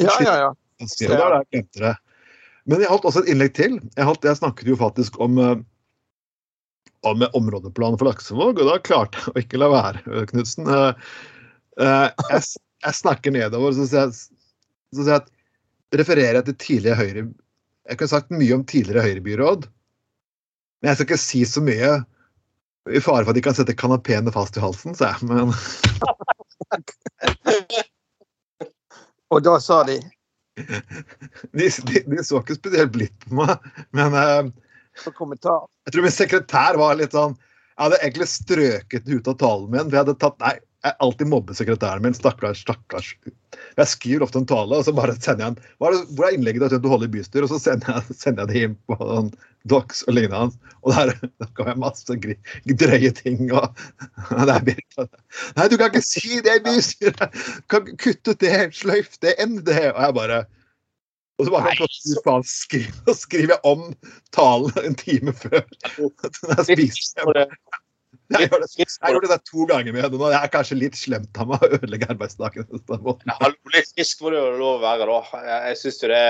Ja, 0.00 0.14
ja, 0.24 0.36
ja. 0.46 0.54
det. 0.80 1.96
Men 2.70 2.82
jeg 2.82 2.90
holdt 2.90 3.06
også 3.08 3.22
et 3.24 3.30
innlegg 3.32 3.54
til. 3.56 3.78
Jeg, 3.96 4.06
holdt, 4.06 4.26
jeg 4.26 4.40
snakket 4.40 4.70
jo 4.72 4.78
faktisk 4.80 5.18
om, 5.22 5.38
eh, 5.40 5.60
om 7.08 7.24
områdeplanen 7.38 7.98
for 8.00 8.10
Laksevåg, 8.10 8.60
og 8.60 8.68
da 8.68 8.78
klarte 8.84 9.20
jeg 9.20 9.32
å 9.32 9.44
ikke 9.44 9.60
la 9.62 9.70
være, 9.72 10.26
Knutsen. 10.32 10.68
Eh, 10.68 11.12
eh, 11.80 12.08
Jeg, 12.32 12.48
jeg 12.86 12.98
snakker 12.98 13.34
nedover, 13.36 13.76
så 13.76 13.86
sier 13.88 14.08
jeg, 14.08 14.40
så 14.96 15.04
sier 15.04 15.14
jeg 15.14 15.22
at 15.22 16.00
refererer 16.00 16.40
jeg 16.40 16.48
til 16.50 16.58
tidligere 16.66 17.00
Høyre 17.00 17.26
Jeg 17.90 17.98
kunne 17.98 18.12
sagt 18.12 18.30
mye 18.30 18.54
om 18.54 18.62
tidligere 18.70 19.02
Høyre-byråd, 19.02 19.64
men 20.80 20.88
jeg 20.88 20.96
skal 20.96 21.06
ikke 21.08 21.18
si 21.20 21.40
så 21.48 21.60
mye. 21.64 21.90
I 22.88 23.00
fare 23.02 23.24
for 23.26 23.32
at 23.32 23.36
de 23.36 23.42
kan 23.44 23.56
sette 23.56 23.74
kanapeene 23.76 24.32
fast 24.32 24.56
i 24.56 24.62
halsen, 24.62 24.94
sa 24.96 25.04
jeg. 25.10 25.20
Men 25.28 25.50
Og 29.30 29.42
da 29.46 29.60
sa 29.62 29.84
de 29.86 30.00
de, 30.60 31.68
de, 31.86 32.02
de 32.06 32.24
så 32.26 32.40
ikke 32.40 32.58
spesielt 32.58 32.92
blidt 32.94 33.26
på 33.26 33.36
meg. 33.40 33.52
Men 33.96 34.16
eh, 34.18 34.50
Jeg 35.04 35.14
tror 35.16 36.04
min 36.04 36.14
sekretær 36.14 36.78
var 36.80 36.98
litt 36.98 37.14
sånn 37.16 37.36
Jeg 37.36 37.84
hadde 37.84 38.00
egentlig 38.02 38.28
strøket 38.30 39.06
det 39.06 39.20
ut 39.20 39.30
av 39.30 39.38
talen 39.40 39.70
min. 39.72 39.86
For 39.86 39.96
jeg 39.96 40.04
hadde 40.04 40.20
tatt 40.20 40.38
Nei, 40.42 40.56
jeg 40.84 40.96
alltid 41.04 41.28
mobber 41.28 41.56
sekretæren 41.56 42.04
min. 42.04 42.16
Stakkars, 42.16 42.62
stakkars. 42.64 43.12
Jeg 43.76 43.90
skriver 43.90 44.24
ofte 44.24 44.40
en 44.40 44.48
tale, 44.48 44.78
og 44.78 44.86
så 44.86 44.94
bare 44.96 45.16
sender 45.18 45.44
jeg 45.44 45.54
en 45.54 45.62
Hvor 45.80 46.26
er 46.26 46.36
innlegget 46.36 46.62
du 46.62 46.66
har 46.66 46.72
tenkt 46.72 46.88
å 46.88 46.92
holde 46.94 47.08
i 47.10 47.12
bystyret? 47.12 47.46
Og 47.46 47.52
så 47.52 47.60
sender 47.60 47.98
jeg, 47.98 48.16
sender 48.22 48.46
jeg 48.46 48.52
det 48.52 48.62
inn 48.66 48.76
på 48.88 48.98
sånn 49.00 49.32
docs 49.68 50.04
og 50.08 50.16
lignende. 50.16 50.56
Og 50.80 50.94
der, 50.96 51.12
der 51.42 51.50
kom 51.58 51.68
jeg 51.68 51.80
masse 51.82 52.20
drøye 52.84 53.12
ting. 53.18 53.50
og 53.52 53.76
det 54.48 54.54
er 54.54 54.64
Birka. 54.70 55.08
Nei, 55.58 55.68
du 55.68 55.76
kan 55.76 55.92
ikke 55.92 56.06
si 56.06 56.40
det 56.46 56.56
i 56.60 56.64
bystyret! 56.64 57.36
Du 57.36 57.68
kan 57.74 57.84
ikke 57.84 58.00
kutte 58.06 58.32
ut 58.32 58.46
det, 58.46 58.56
sløyf 58.80 59.20
det, 59.20 59.36
end 59.42 59.60
det. 59.68 59.84
Og 59.92 60.00
jeg 60.06 60.16
bare 60.16 60.40
og 61.40 61.46
så 61.46 61.52
bare 61.54 61.86
faen, 62.24 62.42
skriver, 62.44 63.14
skriver 63.24 63.54
jeg 63.54 63.60
om 63.64 63.86
talen 64.36 64.74
en 64.84 64.96
time 65.00 65.32
før. 65.32 65.62
Jeg 66.50 66.66
spiser. 66.68 67.54
Jeg 68.30 68.46
gjør 68.46 68.62
det, 68.62 68.68
jeg 68.78 69.14
gjør 69.14 69.24
det 69.26 69.38
to 69.48 69.64
ganger 69.66 69.94
med 69.94 70.04
henne 70.04 70.18
nå. 70.20 70.28
Jeg 70.30 70.38
er 70.46 70.52
kanskje 70.52 70.78
litt 70.78 70.98
slemt 70.98 71.40
av 71.40 71.48
meg 71.50 71.64
å 71.66 71.70
ødelegge 71.78 72.10
arbeidsdagen. 72.12 72.68
litt 73.74 73.90
frisk 73.96 74.22
må 74.22 74.30
det 74.30 74.38
jo 74.38 74.52
lov 74.60 74.76
å 74.78 74.84
være, 74.84 75.08
da. 75.10 75.40
Jeg, 75.70 75.80
syns 75.80 75.98
jo 76.04 76.12
det 76.12 76.22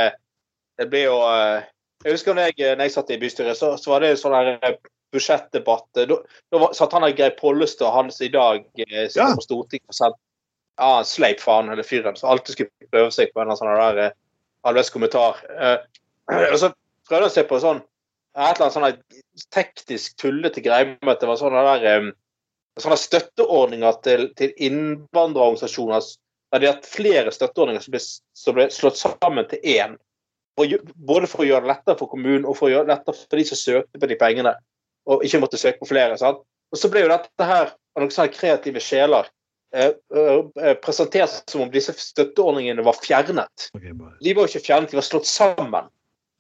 Det 0.81 0.87
blir 0.89 1.05
jo 1.11 1.19
eh, 1.29 1.67
Jeg 2.07 2.17
husker 2.17 2.35
når 2.39 2.49
jeg, 2.49 2.73
når 2.79 2.89
jeg 2.89 2.95
satt 2.97 3.13
i 3.13 3.21
bystyret, 3.21 3.59
så, 3.59 3.75
så 3.77 3.93
var 3.93 4.01
det 4.07 4.15
sånn 4.21 4.37
her 4.39 4.55
eh, 4.57 4.79
budsjettdebatt. 5.13 5.87
Da, 5.99 6.07
da 6.53 6.63
var- 6.63 6.73
satt 6.79 6.97
han 6.97 7.05
der 7.05 7.17
Geir 7.19 7.37
Pollestad, 7.37 7.93
han 7.93 8.11
som 8.15 8.27
i 8.27 8.33
dag 8.33 8.65
eh, 8.81 9.07
sitter 9.11 9.27
Ja. 9.27 9.35
på 9.37 9.45
Stortinget 9.45 9.93
og 9.93 9.99
sa 9.99 10.11
ja, 10.11 10.17
ah, 10.87 11.03
sleip 11.05 11.43
faen, 11.45 11.69
eller 11.69 11.85
fyren, 11.85 12.17
som 12.17 12.31
alltid 12.33 12.55
skulle 12.57 12.89
prøve 12.89 13.11
seg 13.13 13.35
på 13.35 13.43
en 13.43 13.51
eller 13.51 13.59
annen 13.61 13.61
sånn 13.61 13.97
der 13.99 13.99
eh, 14.07 14.15
halvveis 14.65 14.93
kommentar. 14.95 15.43
Eh, 15.53 15.77
og 16.55 16.57
så 16.63 16.71
prøvde 17.11 17.27
han 17.27 17.35
seg 17.35 17.49
på 17.51 17.59
sånn 17.61 17.83
et 18.39 18.61
eller 18.61 18.67
annet 18.67 18.77
sånn 18.77 19.47
teknisk 19.55 20.19
tullete 20.21 20.63
greie 20.63 20.93
med 20.93 21.15
at 21.15 21.23
det 21.23 21.31
var 21.31 21.39
sånne 21.41 21.63
der 21.67 21.87
eh, 21.91 22.11
sånne 22.81 22.99
støtteordninger 23.01 23.99
til, 24.05 24.29
til 24.39 24.53
innvandrerorganisasjoner. 24.69 26.07
Der 26.51 26.63
de 26.63 26.67
har 26.67 26.79
hatt 26.79 26.89
flere 26.91 27.33
støtteordninger 27.35 27.83
som 27.85 27.95
ble, 27.95 28.03
som 28.43 28.57
ble 28.57 28.69
slått 28.75 28.99
sammen 28.99 29.47
til 29.51 29.63
én. 29.67 29.99
Både 30.59 31.29
for 31.31 31.45
å 31.45 31.49
gjøre 31.49 31.65
det 31.65 31.73
lettere 31.73 31.99
for 32.01 32.11
kommunen 32.11 32.47
og 32.47 32.57
for 32.59 32.69
å 32.69 32.73
gjøre 32.75 32.89
det 32.89 32.95
lettere 32.97 33.19
for 33.21 33.41
de 33.41 33.45
som 33.49 33.61
søkte 33.61 34.01
på 34.03 34.11
de 34.11 34.19
pengene. 34.21 34.55
Og 35.11 35.25
ikke 35.27 35.43
måtte 35.43 35.61
søke 35.61 35.83
på 35.83 35.91
flere. 35.91 36.19
Sant? 36.21 36.43
Og 36.71 36.79
så 36.79 36.91
ble 36.91 37.05
jo 37.05 37.13
dette 37.13 37.47
her 37.47 37.71
av 37.71 38.03
noen 38.03 38.15
sånne 38.15 38.35
kreative 38.35 38.83
sjeler 38.83 39.31
eh, 39.75 39.93
eh, 40.15 40.75
presentert 40.83 41.51
som 41.51 41.65
om 41.65 41.73
disse 41.73 41.95
støtteordningene 41.99 42.85
var 42.87 42.99
fjernet. 43.03 43.71
De 43.75 44.35
var 44.35 44.47
jo 44.47 44.53
ikke 44.53 44.67
fjernet, 44.67 44.93
de 44.93 45.01
var 45.01 45.07
slått 45.07 45.31
sammen. 45.31 45.91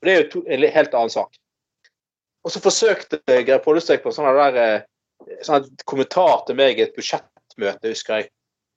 Det 0.04 0.12
er 0.12 0.22
jo 0.22 0.28
to, 0.34 0.44
en 0.48 0.66
helt 0.74 0.94
annen 0.96 1.12
sak. 1.12 1.39
Og 2.44 2.52
så 2.52 2.62
forsøkte 2.64 3.20
Geir 3.28 3.60
Pollestøk 3.64 4.04
på 4.04 4.12
sånn 4.14 4.28
eh, 4.56 4.82
sånn 5.44 5.68
kommentar 5.88 6.44
til 6.46 6.56
meg 6.60 6.78
i 6.78 6.86
et 6.86 6.96
budsjettmøte, 6.96 7.92
husker 7.92 8.20
jeg. 8.20 8.30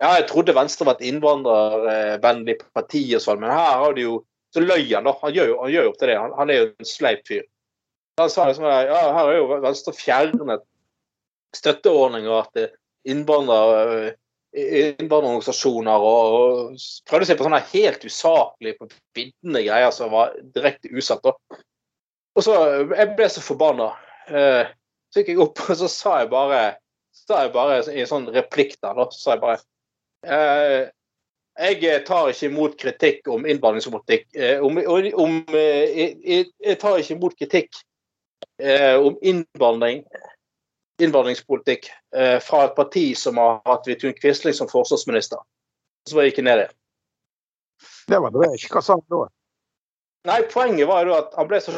Ja, 0.03 0.17
jeg 0.17 0.27
trodde 0.27 0.55
Venstre 0.58 0.88
var 0.89 0.98
et 0.98 1.08
innvandrervennlig 1.08 2.58
parti 2.75 3.05
og 3.15 3.24
sånn, 3.24 3.39
men 3.43 3.53
her 3.53 3.79
har 3.86 3.98
de 3.98 4.08
jo 4.10 4.22
Så 4.53 4.62
løy 4.62 4.84
han, 4.91 5.08
da. 5.08 5.15
Han 5.24 5.32
gjør 5.34 5.48
jo, 5.50 5.53
han 5.63 5.72
gjør 5.74 5.86
jo 5.88 5.89
opp 5.89 5.96
til 5.98 6.10
det. 6.12 6.15
Han, 6.22 6.34
han 6.38 6.50
er 6.53 6.58
jo 6.60 6.65
en 6.77 6.86
sleip 6.86 7.24
fyr. 7.25 7.39
Han 8.22 8.29
sa 8.29 8.43
liksom 8.46 8.67
ja, 8.70 9.00
her 9.15 9.29
er 9.32 9.39
jo 9.39 9.48
Venstre 9.63 9.93
fjernet 9.98 10.65
støtteordninger 11.58 12.51
til 12.53 12.67
innvandrer, 13.10 14.12
innvandrerorganisasjoner 14.53 16.05
og, 16.05 16.36
og 16.38 16.86
prøvde 17.10 17.32
seg 17.32 17.39
på 17.39 17.48
sånne 17.48 17.63
helt 17.72 18.05
usaklige, 18.05 18.77
på 18.77 18.91
greier 19.58 19.89
som 19.96 20.13
var 20.13 20.38
direkte 20.53 20.93
usatt. 20.93 21.25
da. 21.25 21.34
Og 22.36 22.46
så 22.46 22.56
Jeg 22.96 23.13
ble 23.18 23.30
så 23.30 23.44
forbanna. 23.44 23.92
Eh, 24.28 24.72
så 25.13 25.22
gikk 25.22 25.36
jeg 25.36 25.44
opp, 25.44 25.62
og 25.70 25.78
så 25.78 25.90
sa 25.92 26.18
jeg 26.24 26.32
bare 26.34 26.63
sa 27.13 27.44
jeg 27.44 27.54
bare 27.54 27.78
i 27.94 28.02
en 28.02 28.10
sånn 28.10 28.25
replikk 28.34 28.74
der, 28.82 28.98
da, 28.98 29.06
så 29.13 29.20
sa 29.20 29.36
jeg 29.36 29.42
bare 29.44 29.60
eh, 30.25 30.90
Jeg 31.62 32.00
tar 32.08 32.32
ikke 32.32 32.50
imot 32.50 32.78
kritikk 32.82 33.30
om 33.30 33.46
innvandringspolitikk. 33.46 34.28
Eh, 34.34 34.63
om, 34.66 34.80
om, 35.22 35.36
jeg, 35.54 36.48
jeg 36.58 36.80
tar 36.82 36.98
ikke 36.98 37.20
imot 37.20 37.38
kritikk 37.38 37.84
om 38.63 39.16
innvandring 39.25 40.04
innvandringspolitikk 41.02 41.88
fra 42.46 42.60
et 42.68 42.75
parti 42.78 43.04
som 43.18 43.40
har 43.42 43.62
hatt 43.66 43.88
Vidkun 43.90 44.13
Quisling 44.18 44.54
som 44.56 44.70
forsvarsminister. 44.70 45.40
Så 46.08 46.16
var 46.16 46.28
jeg 46.28 46.36
ikke 46.36 46.46
ned 46.46 46.62
igjen. 46.62 46.75
Det 48.12 48.20
var 48.20 48.36
ikke. 48.54 48.70
Hva 48.75 48.84
sa 48.86 48.98
han 49.00 49.06
da? 49.10 49.24
Nei, 50.27 50.39
poenget 50.51 50.88
var 50.88 51.08
jo 51.08 51.15
at 51.18 51.34
han 51.36 51.50
ble 51.50 51.60
så, 51.63 51.75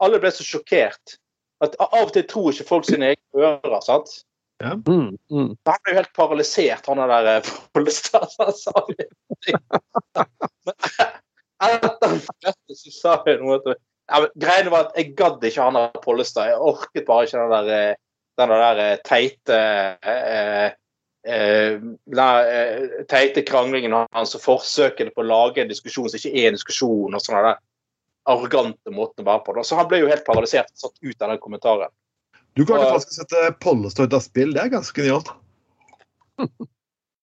alle 0.00 0.20
ble 0.22 0.30
så 0.32 0.44
sjokkert. 0.46 1.18
At 1.62 1.76
av 1.84 1.98
og 2.00 2.12
til 2.14 2.24
tror 2.28 2.50
ikke 2.52 2.68
folk 2.68 2.86
sine 2.88 3.12
egne 3.12 3.44
ører. 3.44 3.80
sant? 3.84 4.14
Mm, 4.62 5.18
mm. 5.30 5.50
Han 5.66 5.82
ble 5.84 5.92
jo 5.92 5.98
helt 5.98 6.12
paralysert, 6.16 6.86
han 6.86 7.02
der 7.10 7.30
eh, 7.36 7.52
Pollestad. 7.74 8.30
Han 8.40 8.54
sa 8.56 8.74
jo 8.88 9.08
etter 11.62 12.14
dette 12.42 12.74
så 12.74 12.90
sa 12.90 13.16
jeg 13.26 13.38
noe 13.38 13.60
til 13.62 13.76
ja, 13.76 14.18
men, 14.18 14.30
Greiene 14.42 14.72
var 14.72 14.88
at 14.88 14.96
jeg 14.98 15.12
gadd 15.18 15.44
ikke 15.46 15.66
han 15.66 15.78
der 15.78 16.00
Pollestad. 16.04 16.50
Jeg 16.50 16.62
orket 16.72 17.06
bare 17.08 17.26
ikke 17.26 17.42
den 17.42 17.52
der, 17.54 17.72
eh, 17.76 17.98
den 18.40 18.54
der 18.54 18.80
eh, 18.82 18.94
teite 19.06 19.58
eh, 20.12 20.70
eh, 21.26 21.76
den 21.82 22.22
eh, 22.22 23.02
teite 23.10 23.44
kranglingen 23.46 23.94
hans 24.00 24.34
og 24.38 24.42
forsøkene 24.46 25.14
på 25.14 25.22
å 25.22 25.28
lage 25.28 25.62
en 25.62 25.70
diskusjon 25.70 26.10
som 26.10 26.18
ikke 26.18 26.34
er 26.34 26.50
en 26.50 26.58
diskusjon. 26.58 27.14
og 27.14 27.22
sånne 27.22 27.44
der 27.50 27.60
arrogante 28.28 28.92
måten 28.94 29.24
å 29.24 29.28
være 29.30 29.44
på. 29.46 29.54
Da. 29.56 29.64
Så 29.66 29.78
han 29.78 29.88
ble 29.90 30.02
jo 30.02 30.10
helt 30.10 30.24
paralysert 30.26 30.70
satt 30.78 30.94
ut 31.00 31.22
av 31.22 31.32
den 31.32 31.40
kommentaren. 31.42 31.90
Du 32.54 32.64
klarte 32.66 32.86
Og- 32.86 32.98
faktisk 33.00 33.16
å 33.16 33.24
sette 33.24 33.54
Pollestad 33.60 34.06
ut 34.10 34.18
av 34.18 34.20
spill. 34.24 34.52
Det 34.52 34.62
er 34.62 34.68
ganske 34.74 34.94
genialt. 34.94 35.32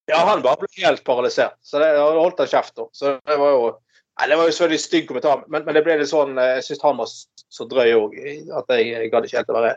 Ja, 0.10 0.24
han 0.26 0.42
bare 0.42 0.58
ble 0.58 0.68
helt 0.84 1.04
paralysert. 1.06 1.56
Så 1.62 1.80
det 1.80 1.92
holdt 2.00 2.40
han 2.42 2.48
kjeft. 2.48 2.76
da. 2.76 2.88
Så 2.92 3.20
det 3.26 3.38
var 3.38 3.52
jo 3.56 3.78
Nei, 4.20 4.28
det 4.28 4.36
var 4.36 4.50
jo 4.50 4.52
selvfølgelig 4.52 4.80
stygg 4.84 5.06
kommentar, 5.08 5.44
men, 5.48 5.64
men 5.64 5.76
det 5.78 5.82
ble 5.86 5.94
litt 5.96 6.10
sånn 6.12 6.34
eh, 6.38 6.58
Jeg 6.58 6.64
syns 6.66 6.82
han 6.84 6.98
var 7.00 7.08
så 7.08 7.66
drøy 7.72 7.94
òg, 7.96 8.18
at 8.52 8.74
jeg, 8.76 8.90
jeg 8.92 9.12
gadd 9.14 9.24
ikke 9.24 9.38
helt 9.38 9.54
å 9.54 9.56
være 9.56 9.76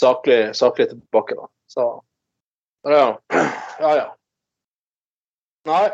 saklig, 0.00 0.38
saklig 0.58 0.88
tilbake. 0.90 1.36
da. 1.38 1.46
Så 1.70 1.84
så 2.82 2.90
ja. 2.90 3.04
ja, 3.84 3.92
ja. 4.00 4.08
Nei. 5.70 5.84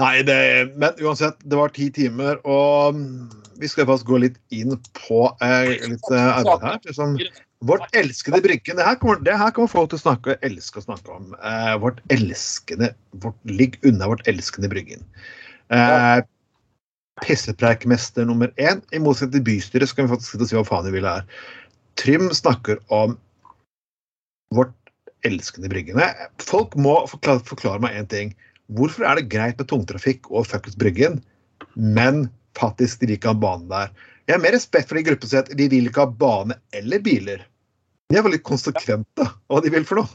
Nei, 0.00 0.22
det, 0.24 0.36
men 0.80 0.96
uansett, 1.04 1.36
det 1.44 1.58
var 1.58 1.72
ti 1.76 1.90
timer, 1.92 2.38
og 2.48 2.96
vi 3.60 3.68
skal 3.68 3.86
faktisk 3.88 4.08
gå 4.08 4.20
litt 4.24 4.38
inn 4.54 4.76
på 4.96 5.24
eh, 5.44 5.74
litt 5.84 6.12
eh, 6.12 6.28
arbeid 6.32 6.64
her. 6.64 6.78
Liksom, 6.88 7.16
vårt 7.62 7.96
elskede 7.96 8.40
Bryggen. 8.42 8.78
Det 8.80 8.86
her 8.86 8.96
kommer, 8.98 9.20
det 9.22 9.36
her 9.38 9.52
kommer 9.54 9.70
folk 9.70 9.92
til 9.92 10.00
å 10.00 10.04
snakke 10.06 10.34
og 10.34 10.46
elske 10.48 10.80
å 10.80 10.86
snakke 10.86 11.14
om. 11.14 11.34
Eh, 11.38 11.74
vårt 11.82 12.00
elskede 12.14 12.92
vårt, 13.22 13.38
Ligg 13.46 13.78
unna 13.86 14.08
vårt 14.10 14.24
elskede 14.30 14.70
Bryggen. 14.72 15.04
Eh, 15.70 16.22
Pissepreikmester 17.22 18.26
nummer 18.26 18.50
én. 18.56 18.80
I 18.90 19.02
motsetning 19.02 19.38
til 19.38 19.46
bystyret 19.52 19.90
så 19.90 19.98
kan 19.98 20.08
vi 20.08 20.16
faktisk 20.16 20.34
sitte 20.34 20.48
og 20.48 20.50
si 20.50 20.58
hva 20.58 20.66
faen 20.66 20.88
vi 20.88 20.96
vil 20.96 21.06
her. 21.06 21.28
Trym 22.00 22.30
snakker 22.34 22.80
om 22.90 23.18
vårt 24.56 24.74
elskende 25.28 25.70
Bryggene. 25.70 26.08
Folk 26.42 26.74
må 26.80 26.96
forklare, 27.10 27.44
forklare 27.46 27.82
meg 27.84 27.98
én 28.00 28.08
ting. 28.10 28.32
Hvorfor 28.76 29.06
er 29.08 29.18
det 29.20 29.28
greit 29.32 29.58
med 29.60 29.68
tungtrafikk 29.70 30.30
og 30.30 30.46
fuckings 30.48 30.78
Bryggen, 30.80 31.20
men 31.76 32.26
faktisk 32.58 33.00
de 33.02 33.08
vil 33.10 33.18
ikke 33.18 33.32
ha 33.32 33.38
bane 33.42 33.68
der? 33.70 33.92
Jeg 34.28 34.36
har 34.36 34.42
mer 34.44 34.54
respekt 34.56 34.88
for 34.90 34.98
de 34.98 35.04
gruppene 35.06 35.28
som 35.28 35.34
sier 35.36 35.46
at 35.48 35.56
de 35.58 35.68
vil 35.72 35.88
ikke 35.90 36.04
ha 36.04 36.10
bane 36.24 36.56
eller 36.78 37.02
biler. 37.04 37.42
De 38.12 38.18
er 38.20 38.24
veldig 38.26 38.42
konsekvente 38.46 39.26
hva 39.48 39.62
de 39.64 39.72
vil 39.72 39.86
for 39.88 40.02
noe. 40.02 40.12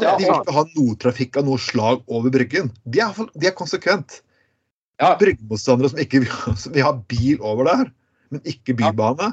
De 0.00 0.08
vil 0.20 0.28
ikke 0.28 0.52
ha 0.56 0.64
noe 0.76 0.96
trafikk 1.00 1.38
av 1.40 1.46
noe 1.48 1.60
slag 1.62 2.02
over 2.12 2.32
Bryggen. 2.34 2.70
De 2.84 3.00
er, 3.00 3.16
de 3.34 3.48
er 3.48 3.54
konsekvent. 3.56 4.20
Ja. 5.00 5.14
Bryggemotstandere 5.20 5.92
som 5.92 6.00
ikke 6.00 6.22
vil, 6.24 6.32
som 6.62 6.72
vil 6.76 6.84
ha 6.86 6.92
bil 7.10 7.40
over 7.44 7.68
der, 7.68 7.90
men 8.32 8.42
ikke 8.48 8.76
bybane. 8.78 9.32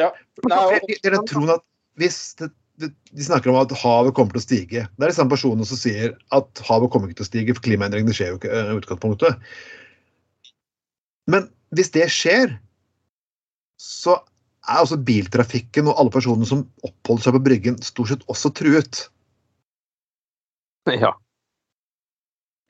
Ja. 0.00 0.10
Nei, 0.48 0.56
og- 0.58 0.72
Jeg, 0.72 0.82
jeg, 0.88 1.12
jeg 1.12 1.24
tror 1.28 1.54
at 1.58 1.64
hvis 2.00 2.20
det, 2.40 2.48
De 2.80 3.24
snakker 3.24 3.52
om 3.52 3.58
at 3.60 3.72
havet 3.82 4.14
kommer 4.16 4.34
til 4.34 4.40
å 4.40 4.46
stige. 4.46 4.82
Det 4.96 5.04
er 5.04 5.12
de 5.12 5.16
samme 5.16 5.32
personene 5.32 5.66
som 5.68 5.78
sier 5.78 6.14
at 6.34 6.62
havet 6.66 6.90
kommer 6.92 7.10
ikke 7.10 7.20
til 7.20 7.26
å 7.26 7.30
stige, 7.30 7.56
for 7.56 7.66
klimaendringene 7.66 8.16
skjer 8.16 8.32
jo 8.32 8.40
ikke 8.40 8.52
eh, 8.52 8.70
i 8.72 8.78
utgangspunktet. 8.80 9.48
Men 11.30 11.50
hvis 11.76 11.92
det 11.94 12.08
skjer, 12.12 12.56
så 13.82 14.16
er 14.70 14.82
også 14.82 14.98
biltrafikken 15.04 15.90
og 15.90 15.98
alle 15.98 16.14
personene 16.14 16.48
som 16.48 16.64
oppholder 16.86 17.26
seg 17.26 17.36
på 17.36 17.44
Bryggen, 17.48 17.78
stort 17.84 18.12
sett 18.12 18.24
også 18.32 18.52
truet. 18.56 19.06
Ja. 20.90 21.12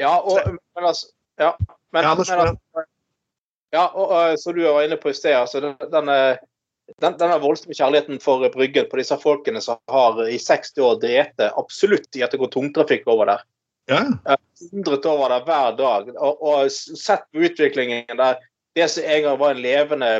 Ja, 0.00 0.16
og, 0.18 0.40
men 0.76 0.84
altså 0.88 1.08
Ja, 1.40 1.54
men, 1.92 2.04
Ja, 2.04 2.14
men, 2.14 2.56
jeg. 2.76 2.86
ja 3.72 3.84
og, 3.86 4.08
og, 4.08 4.38
så 4.40 4.52
du 4.52 4.60
var 4.66 4.84
inne 4.84 4.98
på 5.00 5.12
i 5.12 5.16
sted, 5.16 5.32
altså 5.36 5.62
denne, 5.62 5.88
den, 5.92 6.10
denne 7.00 7.38
voldsomme 7.42 7.76
kjærligheten 7.76 8.20
for 8.22 8.44
Bryggen 8.52 8.88
på 8.90 9.00
disse 9.00 9.16
folkene 9.22 9.62
som 9.64 9.80
har 9.90 10.20
i 10.28 10.38
60 10.38 10.78
år 10.84 11.00
drept 11.02 11.42
absolutt 11.48 12.18
i 12.18 12.24
at 12.26 12.34
det 12.34 12.40
går 12.42 12.52
tungtrafikk 12.52 13.08
over 13.10 13.32
der. 13.32 13.44
Ja, 13.90 14.04
Hundret 14.70 15.06
over 15.10 15.32
der 15.32 15.44
hver 15.46 15.76
dag. 15.78 16.10
Og, 16.14 16.42
og 16.42 16.70
sett 16.72 17.24
på 17.32 17.46
utviklingen 17.48 18.18
der 18.18 18.38
det 18.74 18.88
som 18.88 19.04
en 19.04 19.22
gang 19.22 19.38
var 19.38 19.50
en 19.52 19.62
levende 19.62 20.10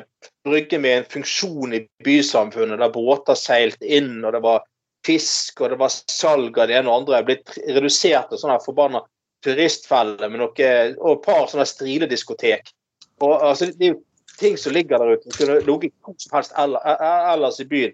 brygge 0.45 0.79
med 0.79 0.99
en 0.99 1.09
funksjon 1.09 1.73
i 1.75 1.87
bysamfunnet, 2.05 2.81
der 2.83 2.93
båter 2.93 3.38
seilte 3.38 3.88
inn, 3.88 4.19
og 4.25 4.35
det 4.37 4.43
var 4.45 4.67
fisk, 5.07 5.61
og 5.61 5.73
det 5.73 5.79
var 5.81 5.95
salg 5.95 6.59
av 6.59 6.69
det 6.69 6.76
ene 6.76 6.91
og 6.91 7.00
andre, 7.00 7.23
er 7.23 7.29
blitt 7.31 7.55
redusert 7.64 8.29
til 8.29 8.43
sånne 8.43 8.61
forbanna 8.64 9.00
turistfeller 9.43 10.29
med 10.31 10.43
noe, 10.43 10.71
og 11.00 11.17
et 11.17 11.25
par 11.25 11.49
sånne 11.50 11.67
strilediskotek. 11.67 12.75
Og, 13.23 13.33
altså, 13.38 13.71
det 13.73 13.88
er 13.88 13.95
jo 13.95 14.02
ting 14.39 14.57
som 14.59 14.73
ligger 14.73 14.99
der 14.99 15.17
ute. 15.17 15.31
som 15.31 15.39
Kunne 15.39 15.59
ligget 15.67 15.93
hvor 16.05 16.15
som 16.19 16.37
helst 16.37 16.53
eh, 16.57 17.33
ellers 17.33 17.61
i 17.61 17.69
byen, 17.69 17.93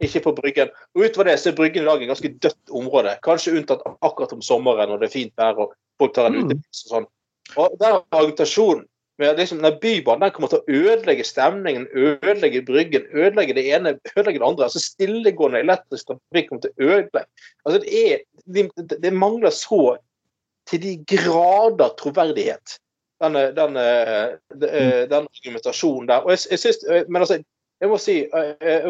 ikke 0.00 0.20
på 0.20 0.32
Bryggen. 0.36 0.68
Og 0.94 1.04
Utover 1.08 1.30
det 1.30 1.38
så 1.40 1.50
er 1.50 1.56
Bryggen 1.58 1.82
i 1.82 1.86
dag 1.86 2.02
et 2.02 2.10
ganske 2.12 2.34
dødt 2.42 2.70
område. 2.70 3.16
Kanskje 3.24 3.56
unntatt 3.58 3.82
akkurat 4.02 4.32
om 4.32 4.42
sommeren 4.42 4.88
når 4.92 5.02
det 5.02 5.08
er 5.08 5.16
fint 5.16 5.34
vær 5.36 5.58
og 5.58 5.74
folk 5.98 6.14
tar 6.14 6.26
en 6.30 6.38
Mm. 6.38 6.44
utepils 6.46 6.84
og 6.86 6.94
sånn. 6.94 7.10
Og 7.56 7.76
der 7.80 7.98
er 7.98 8.02
agitasjonen 8.12 8.84
med 9.18 9.36
liksom, 9.36 9.58
den 9.62 9.78
bybanen 9.82 10.20
den 10.20 10.30
kommer 10.30 10.48
til 10.48 10.60
å 10.60 10.70
ødelegge 10.70 11.24
stemningen, 11.26 11.88
ødelegge 11.90 12.62
Bryggen, 12.62 13.06
ødelegge 13.10 13.54
det 13.54 13.64
ene, 13.74 13.96
ødelegge 14.16 14.38
det 14.38 14.46
andre. 14.46 14.64
altså 14.64 14.78
Stillegående 14.78 15.58
elektrisk 15.64 16.06
trafikk 16.06 16.48
kommer 16.48 16.62
til 16.62 16.70
å 16.70 16.84
ødelegge. 16.92 17.26
Altså, 17.64 17.78
det, 17.82 18.04
er, 18.12 18.18
det, 18.46 19.00
det 19.02 19.12
mangler 19.12 19.50
så 19.50 19.96
til 20.70 20.82
de 20.82 20.92
grader 21.08 21.90
troverdighet, 21.98 22.78
den, 23.22 23.34
den, 23.56 23.78
den, 23.78 25.08
den 25.10 25.26
argumentasjonen 25.26 26.08
der. 26.08 26.26
Og 26.26 26.30
jeg, 26.34 26.44
jeg 26.50 26.58
synes, 26.58 26.84
men 27.08 27.22
altså, 27.22 27.38
jeg 27.80 27.90
må 27.90 27.98
si 28.02 28.18
eh, 28.26 28.88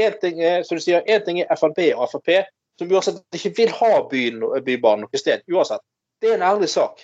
en 0.00 0.18
ting 0.20 0.40
er, 0.42 0.62
som 0.64 0.78
du 0.78 0.84
sier, 0.84 1.04
en 1.04 1.24
ting 1.24 1.40
er 1.42 1.50
FNB 1.56 1.82
og 1.92 2.08
Frp, 2.12 2.32
som 2.80 2.92
uansett 2.92 3.36
ikke 3.36 3.52
vil 3.58 3.72
ha 3.76 3.92
byen, 4.08 4.44
Bybanen 4.64 5.04
noe 5.04 5.20
sted. 5.20 5.44
uansett. 5.52 5.82
Det 6.20 6.30
er 6.30 6.38
en 6.38 6.46
ærlig 6.48 6.70
sak. 6.72 7.02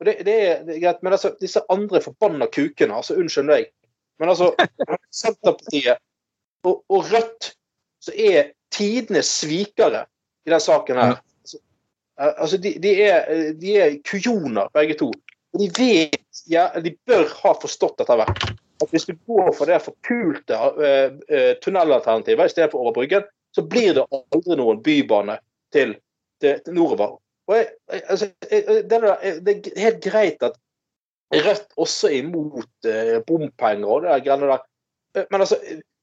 Og 0.00 0.08
det, 0.08 0.16
det, 0.26 0.34
er, 0.34 0.64
er 0.66 0.80
greit, 0.82 1.02
Men 1.02 1.14
altså, 1.14 1.34
disse 1.40 1.62
andre 1.70 2.02
forbanna 2.02 2.48
kukene, 2.50 2.96
altså 2.96 3.14
unnskyld 3.18 3.46
meg, 3.50 3.70
men 4.18 4.30
altså 4.32 4.50
Senterpartiet 5.22 6.02
og, 6.66 6.82
og 6.88 7.06
Rødt, 7.12 7.52
så 8.02 8.14
er 8.18 8.50
tidenes 8.74 9.30
svikere 9.30 10.04
i 10.46 10.50
den 10.50 10.60
saken 10.60 10.98
her. 10.98 11.14
Altså, 11.40 11.60
altså 12.18 12.58
de, 12.58 12.74
de, 12.82 12.94
er, 13.02 13.52
de 13.60 13.76
er 13.78 13.96
kujoner, 14.10 14.68
begge 14.74 14.98
to. 14.98 15.12
De 15.58 15.70
vet, 15.78 16.42
ja, 16.50 16.68
de 16.82 16.94
bør 17.06 17.28
ha 17.42 17.54
forstått 17.62 18.02
etter 18.02 18.18
hvert 18.18 18.54
at 18.82 18.90
hvis 18.90 19.06
du 19.06 19.14
går 19.28 19.52
for 19.54 19.70
det 19.70 19.78
forpulte 19.84 20.56
uh, 20.58 21.14
uh, 21.30 21.52
tunnelalternativet 21.62 22.58
for 22.72 22.82
over 22.82 22.96
Bryggen, 22.96 23.26
så 23.54 23.62
blir 23.62 23.94
det 23.94 24.04
aldri 24.10 24.58
noen 24.58 24.82
bybane 24.82 25.38
til, 25.72 25.94
til, 26.42 26.58
til 26.64 26.76
nordover. 26.76 27.20
Jeg, 27.52 27.68
altså, 28.08 28.30
jeg, 28.50 28.84
det, 28.90 28.98
er, 28.98 29.40
det, 29.44 29.54
er, 29.54 29.80
helt 29.86 30.04
greit 30.04 30.46
at 30.46 30.60
Rødt 31.34 31.72
også 31.80 32.10
er 32.12 32.20
imot 32.20 32.86
uh, 32.86 33.18
bompenger 33.26 33.90
og 33.90 34.04
det 34.04 34.12
der 34.12 34.24
greiene 34.26 34.50
der. 34.52 35.26
Men 35.30 35.40
altså, 35.40 35.56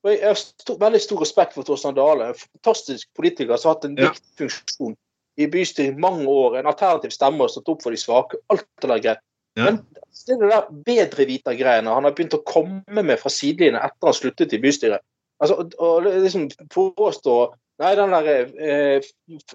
jeg 0.07 0.19
har 0.23 0.39
stor, 0.39 0.79
veldig 0.81 0.99
stor 1.01 1.21
respekt 1.21 1.53
for 1.55 1.67
Torstein 1.67 1.95
Dale. 1.95 2.31
En 2.31 2.39
fantastisk 2.39 3.09
politiker 3.15 3.55
som 3.55 3.69
har 3.69 3.77
hatt 3.77 3.87
en 3.87 3.97
Ja. 3.99 4.09
viktig 4.09 4.33
funksjon 4.41 4.95
i 5.39 5.47
bystyret 5.47 5.93
i 5.93 6.03
mange 6.03 6.27
år. 6.27 6.57
En 6.59 6.71
alternativ 6.71 7.13
stemme 7.13 7.45
og 7.45 7.53
stått 7.53 7.69
opp 7.71 7.83
for 7.85 7.95
de 7.95 7.99
svake. 8.01 8.39
Alt 8.49 8.67
det 8.81 8.89
der 8.89 9.03
greit. 9.05 9.23
Ja. 9.59 9.65
Men 9.67 9.81
det 10.27 10.35
er 10.35 10.41
det 10.41 10.51
der 10.51 10.69
bedrevitergreiene 10.87 11.95
han 11.95 12.07
har 12.07 12.13
begynt 12.15 12.37
å 12.37 12.43
komme 12.47 13.03
med 13.03 13.19
fra 13.19 13.31
sidelinjen 13.33 13.81
etter 13.81 14.11
han 14.11 14.15
sluttet 14.17 14.55
i 14.55 14.61
bystyret. 14.63 15.03
Altså, 15.41 15.65
og, 15.81 16.05
liksom 16.05 16.47
påstå 16.71 17.35
Nei, 17.81 17.95
den 17.97 18.11
der 18.13 18.27
eh, 18.61 19.05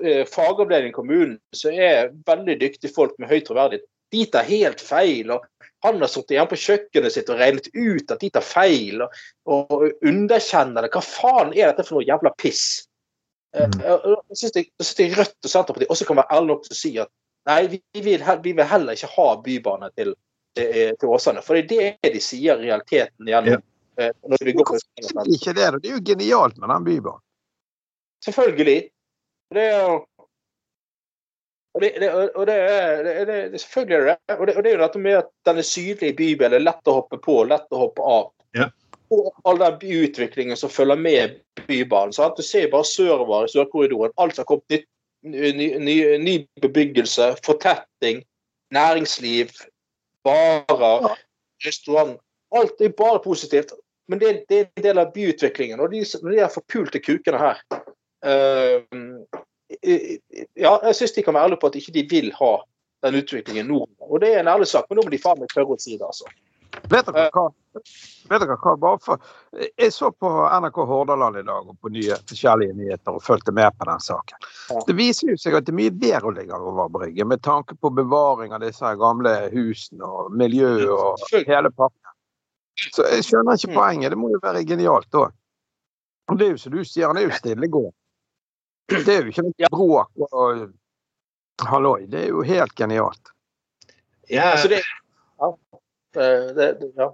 eh, 0.03 0.25
fagavdelingen 0.27 0.91
i 0.91 0.95
kommunen 0.97 1.35
som 1.55 1.71
er 1.71 2.09
veldig 2.27 2.57
dyktige 2.59 2.91
folk 2.91 3.13
med 3.23 3.31
høy 3.31 3.39
troverdighet. 3.47 3.85
De 4.11 4.25
tar 4.33 4.49
helt 4.49 4.83
feil. 4.83 5.31
og 5.31 5.45
Han 5.87 6.01
har 6.03 6.11
sittet 6.11 6.35
hjemme 6.35 6.51
på 6.51 6.59
kjøkkenet 6.59 7.15
sitt 7.15 7.31
og 7.31 7.39
regnet 7.39 7.69
ut 7.77 8.11
at 8.11 8.25
de 8.25 8.33
tar 8.35 8.43
feil, 8.43 9.05
og, 9.05 9.15
og 9.47 9.87
underkjenner 10.03 10.83
det. 10.83 10.91
Hva 10.97 11.05
faen 11.07 11.55
er 11.55 11.71
dette 11.71 11.87
for 11.87 12.01
noe 12.01 12.09
jævla 12.09 12.35
piss? 12.41 12.65
Eh, 13.55 13.69
Mm. 13.69 13.79
Jeg 13.87 14.41
syns 14.41 14.53
det, 14.53 14.65
jeg 14.67 14.85
synes 14.85 14.97
det 14.99 15.07
er 15.07 15.15
Rødt 15.21 15.47
og 15.47 15.51
Senterpartiet 15.53 15.93
også 15.95 16.05
kan 16.09 16.19
være 16.19 16.35
ærlig 16.37 16.51
nok 16.51 16.67
til 16.67 16.75
å 16.75 16.81
si 16.81 16.91
at 17.01 17.13
nei, 17.47 17.61
vi 17.71 17.81
vil, 18.03 18.25
vi 18.43 18.53
vil 18.53 18.69
heller 18.71 18.99
ikke 18.99 19.13
ha 19.15 19.29
bybane 19.45 19.91
til, 19.97 20.15
til, 20.57 20.97
til 20.99 21.15
Åsane. 21.15 21.45
For 21.47 21.59
det 21.59 21.79
er 21.85 21.97
det 22.03 22.13
de 22.17 22.23
sier 22.25 22.59
i 22.61 22.69
realiteten 22.71 23.31
gjennom 23.31 23.57
ja. 23.99 24.11
når 24.27 24.45
de 24.49 24.57
går 24.57 24.69
på 24.69 24.77
Hvorfor 24.77 24.83
sier 24.83 25.31
de 25.31 25.39
ikke 25.39 25.57
det? 25.57 25.71
Det 25.83 25.91
er 25.93 25.97
jo 25.97 26.05
genialt 26.11 26.61
med 26.61 26.73
den 26.75 26.91
bybanen. 26.91 27.23
Selvfølgelig. 28.27 28.79
Det 29.55 29.63
er 29.63 29.81
jo 29.87 29.97
og 31.77 31.83
det, 31.83 31.91
det, 32.01 32.09
og 32.37 32.47
det, 32.49 32.55
er- 32.55 33.03
det, 33.05 33.15
det, 33.27 33.51
det, 33.53 33.61
selvfølgelig 33.61 33.97
er 33.97 34.01
det 34.01 34.17
det. 34.29 34.37
Og 34.39 34.47
det. 34.47 34.57
Og 34.57 34.63
det 34.65 34.71
er 34.71 34.77
jo 34.79 34.83
dette 34.83 34.99
med 34.99 35.17
at 35.19 35.27
den 35.45 35.63
sydlige 35.63 36.15
sydlig 36.17 36.47
er 36.49 36.63
lett 36.63 36.89
å 36.89 36.95
hoppe 37.03 37.19
på, 37.21 37.35
lett 37.45 37.69
å 37.69 37.81
hoppe 37.83 38.07
av. 38.15 38.31
Ja. 38.57 38.71
Og 39.13 39.29
all 39.45 39.61
den 39.61 39.77
byutviklingen 39.83 40.57
som 40.57 40.73
følger 40.73 40.97
med 40.97 41.37
Bybanen. 41.67 42.15
Sant? 42.17 42.41
Du 42.41 42.43
ser 42.43 42.71
bare 42.73 42.89
sørover 42.89 43.45
i 43.45 43.53
Sørkorridoren. 43.53 44.15
Alt 44.17 44.35
som 44.35 44.43
har 44.47 44.49
kommet 44.55 44.73
nytt, 44.73 44.89
ny, 45.31 45.79
ny, 45.79 45.97
ny 46.23 46.37
bebyggelse, 46.63 47.35
fortetting, 47.47 48.23
næringsliv, 48.75 49.51
barer, 50.25 51.17
restaurant. 51.67 52.21
Alt 52.55 52.81
er 52.81 52.95
bare 52.99 53.21
positivt. 53.25 53.73
Men 54.09 54.21
det, 54.21 54.45
det 54.49 54.59
er 54.59 54.67
en 54.77 54.83
del 54.83 54.99
av 55.03 55.13
byutviklingen. 55.15 55.81
Og 55.83 55.91
de, 55.91 56.05
de 56.05 56.39
her 56.39 56.53
forpulte 56.53 57.03
kukene 57.03 57.41
her 57.43 57.61
uh, 57.73 58.83
Ja, 60.55 60.77
jeg 60.87 60.95
syns 60.95 61.17
de 61.17 61.25
kan 61.27 61.35
være 61.35 61.49
ærlige 61.49 61.61
på 61.61 61.71
at 61.73 61.79
ikke 61.81 61.95
de 61.97 62.05
vil 62.11 62.29
ha 62.39 62.53
den 63.03 63.19
utviklingen 63.19 63.67
nå. 63.67 63.81
Og 63.99 64.21
det 64.23 64.35
er 64.35 64.41
en 64.41 64.53
ærlig 64.53 64.69
sak, 64.71 64.87
men 64.89 65.01
nå 65.01 65.07
må 65.07 65.11
de 65.11 65.19
faen 65.23 65.41
meg 65.43 65.51
tørre 65.51 65.75
å 65.75 65.81
si 65.83 65.97
det, 65.97 66.07
altså. 66.07 66.31
Vet 66.91 67.07
dere 67.07 67.31
hva? 67.35 67.47
Vet 68.29 68.43
dere 68.43 68.57
hva? 68.61 68.75
Bare 68.81 68.99
for, 69.03 69.23
jeg 69.57 69.93
så 69.93 70.11
på 70.13 70.31
NRK 70.61 70.79
Hordaland 70.89 71.41
i 71.41 71.45
dag 71.47 71.69
og 71.69 71.77
på 71.83 71.91
nye, 71.95 72.19
forskjellige 72.31 72.77
nyheter 72.79 73.17
og 73.19 73.25
fulgte 73.25 73.55
med 73.57 73.75
på 73.79 73.89
den 73.89 74.01
saken. 74.01 74.49
Det 74.87 74.97
viser 74.99 75.33
jo 75.33 75.37
seg 75.41 75.59
at 75.59 75.67
det 75.67 75.75
er 75.75 75.79
mye 75.81 75.95
bedre 75.95 76.31
å 76.31 76.35
ligge 76.37 76.61
over 76.61 76.89
Brygge 76.93 77.27
med 77.27 77.43
tanke 77.47 77.77
på 77.81 77.91
bevaring 77.97 78.55
av 78.57 78.63
disse 78.65 78.93
gamle 79.01 79.35
husene 79.55 80.07
og 80.07 80.33
miljøet 80.37 80.89
og 80.93 81.27
hele 81.49 81.73
pakken. 81.75 82.03
Så 82.93 83.07
jeg 83.09 83.25
skjønner 83.25 83.57
ikke 83.57 83.73
Mm. 83.73 83.79
poenget. 83.79 84.11
Det 84.11 84.19
må 84.21 84.31
jo 84.31 84.41
være 84.43 84.65
genialt 84.69 85.11
da. 85.11 85.31
Det 86.37 86.47
er 86.47 86.51
jo 86.51 86.59
som 86.59 86.73
du 86.73 86.85
sier, 86.85 87.07
han 87.07 87.17
er 87.17 87.29
jo 87.29 87.31
stillegående. 87.31 87.95
Det 88.89 89.09
er 89.09 89.23
jo 89.23 89.33
ikke 89.33 89.43
noe 89.43 89.71
bråk 89.73 90.11
og 90.33 90.69
halloi. 91.67 92.07
Det 92.07 92.25
er 92.25 92.29
jo 92.29 92.43
helt 92.43 92.75
genialt. 92.77 93.33
Altså, 94.27 94.35
ja. 94.35 94.57
så 94.59 94.69
det, 94.69 94.83
det, 96.17 96.69
ja. 96.97 97.13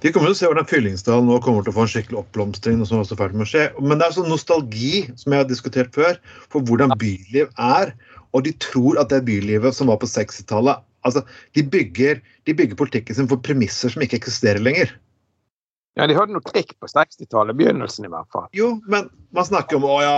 Vi 0.00 0.10
kommer 0.12 0.30
til 0.30 0.34
å 0.34 0.38
se 0.38 0.48
hvordan 0.48 0.68
Fyllingsdal 0.68 1.24
nå 1.26 1.36
kommer 1.44 1.64
til 1.64 1.74
å 1.74 1.76
få 1.76 1.84
en 1.84 1.92
skikkelig 1.92 2.20
oppblomstring. 2.22 2.80
og 2.80 2.88
som 2.88 2.98
er 2.98 3.04
også 3.04 3.18
ferdig 3.20 3.38
med 3.38 3.46
å 3.46 3.50
skje. 3.50 3.64
Men 3.84 4.00
det 4.00 4.06
er 4.06 4.16
sånn 4.16 4.32
nostalgi, 4.32 5.04
som 5.20 5.34
jeg 5.34 5.42
har 5.42 5.48
diskutert 5.50 5.94
før, 5.96 6.18
for 6.52 6.64
hvordan 6.64 6.94
byliv 7.00 7.50
er. 7.60 7.94
Og 8.34 8.46
de 8.46 8.54
tror 8.64 8.98
at 9.00 9.12
det 9.12 9.24
bylivet 9.28 9.76
som 9.76 9.92
var 9.92 10.00
på 10.02 10.10
60-tallet. 10.10 10.82
Altså, 11.04 11.20
de 11.54 11.62
bygger, 11.68 12.22
de 12.48 12.54
bygger 12.56 12.80
politikken 12.80 13.16
sin 13.16 13.28
for 13.28 13.42
premisser 13.44 13.92
som 13.92 14.02
ikke 14.04 14.22
eksisterer 14.22 14.62
lenger. 14.64 14.94
Ja, 15.94 16.08
De 16.10 16.16
hadde 16.16 16.34
noe 16.34 16.42
trikk 16.48 16.72
på 16.80 16.88
60-tallet, 16.90 17.54
begynnelsen 17.58 18.08
i 18.08 18.10
hvert 18.10 18.30
fall. 18.34 18.48
Jo, 18.56 18.78
men 18.90 19.10
man 19.36 19.46
snakker 19.46 19.78
om 19.78 19.86
å 19.86 20.00
ja, 20.02 20.16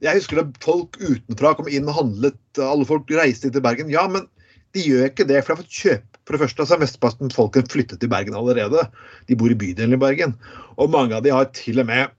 Jeg 0.00 0.20
husker 0.20 0.38
da 0.38 0.44
folk 0.62 0.94
utenfra 1.02 1.56
kom 1.58 1.66
inn 1.68 1.88
og 1.90 1.96
handlet. 1.98 2.38
Alle 2.62 2.86
folk 2.86 3.10
reiste 3.10 3.48
inn 3.48 3.56
til 3.56 3.64
Bergen. 3.64 3.90
Ja, 3.90 4.06
men 4.06 4.28
de 4.76 4.84
gjør 4.84 5.08
ikke 5.10 5.26
det, 5.26 5.42
for 5.42 5.52
de 5.52 5.56
har 5.56 5.64
fått 5.64 5.80
kjøpe 5.82 6.17
For 6.28 6.36
det 6.36 6.42
første 6.42 6.66
så 6.68 6.76
er 6.76 6.82
mesteparten 6.82 7.30
folken 7.32 7.64
flyttet 7.72 8.02
til 8.02 8.10
Bergen 8.12 8.34
allerede. 8.36 8.82
De 9.30 9.36
bor 9.40 9.48
i 9.48 9.56
bydelen 9.56 9.96
i 9.96 10.00
Bergen. 10.00 10.34
Og 10.76 10.90
mange 10.92 11.16
av 11.16 11.22
de 11.24 11.32
har 11.32 11.48
til 11.56 11.80
og 11.80 11.88
med 11.88 12.10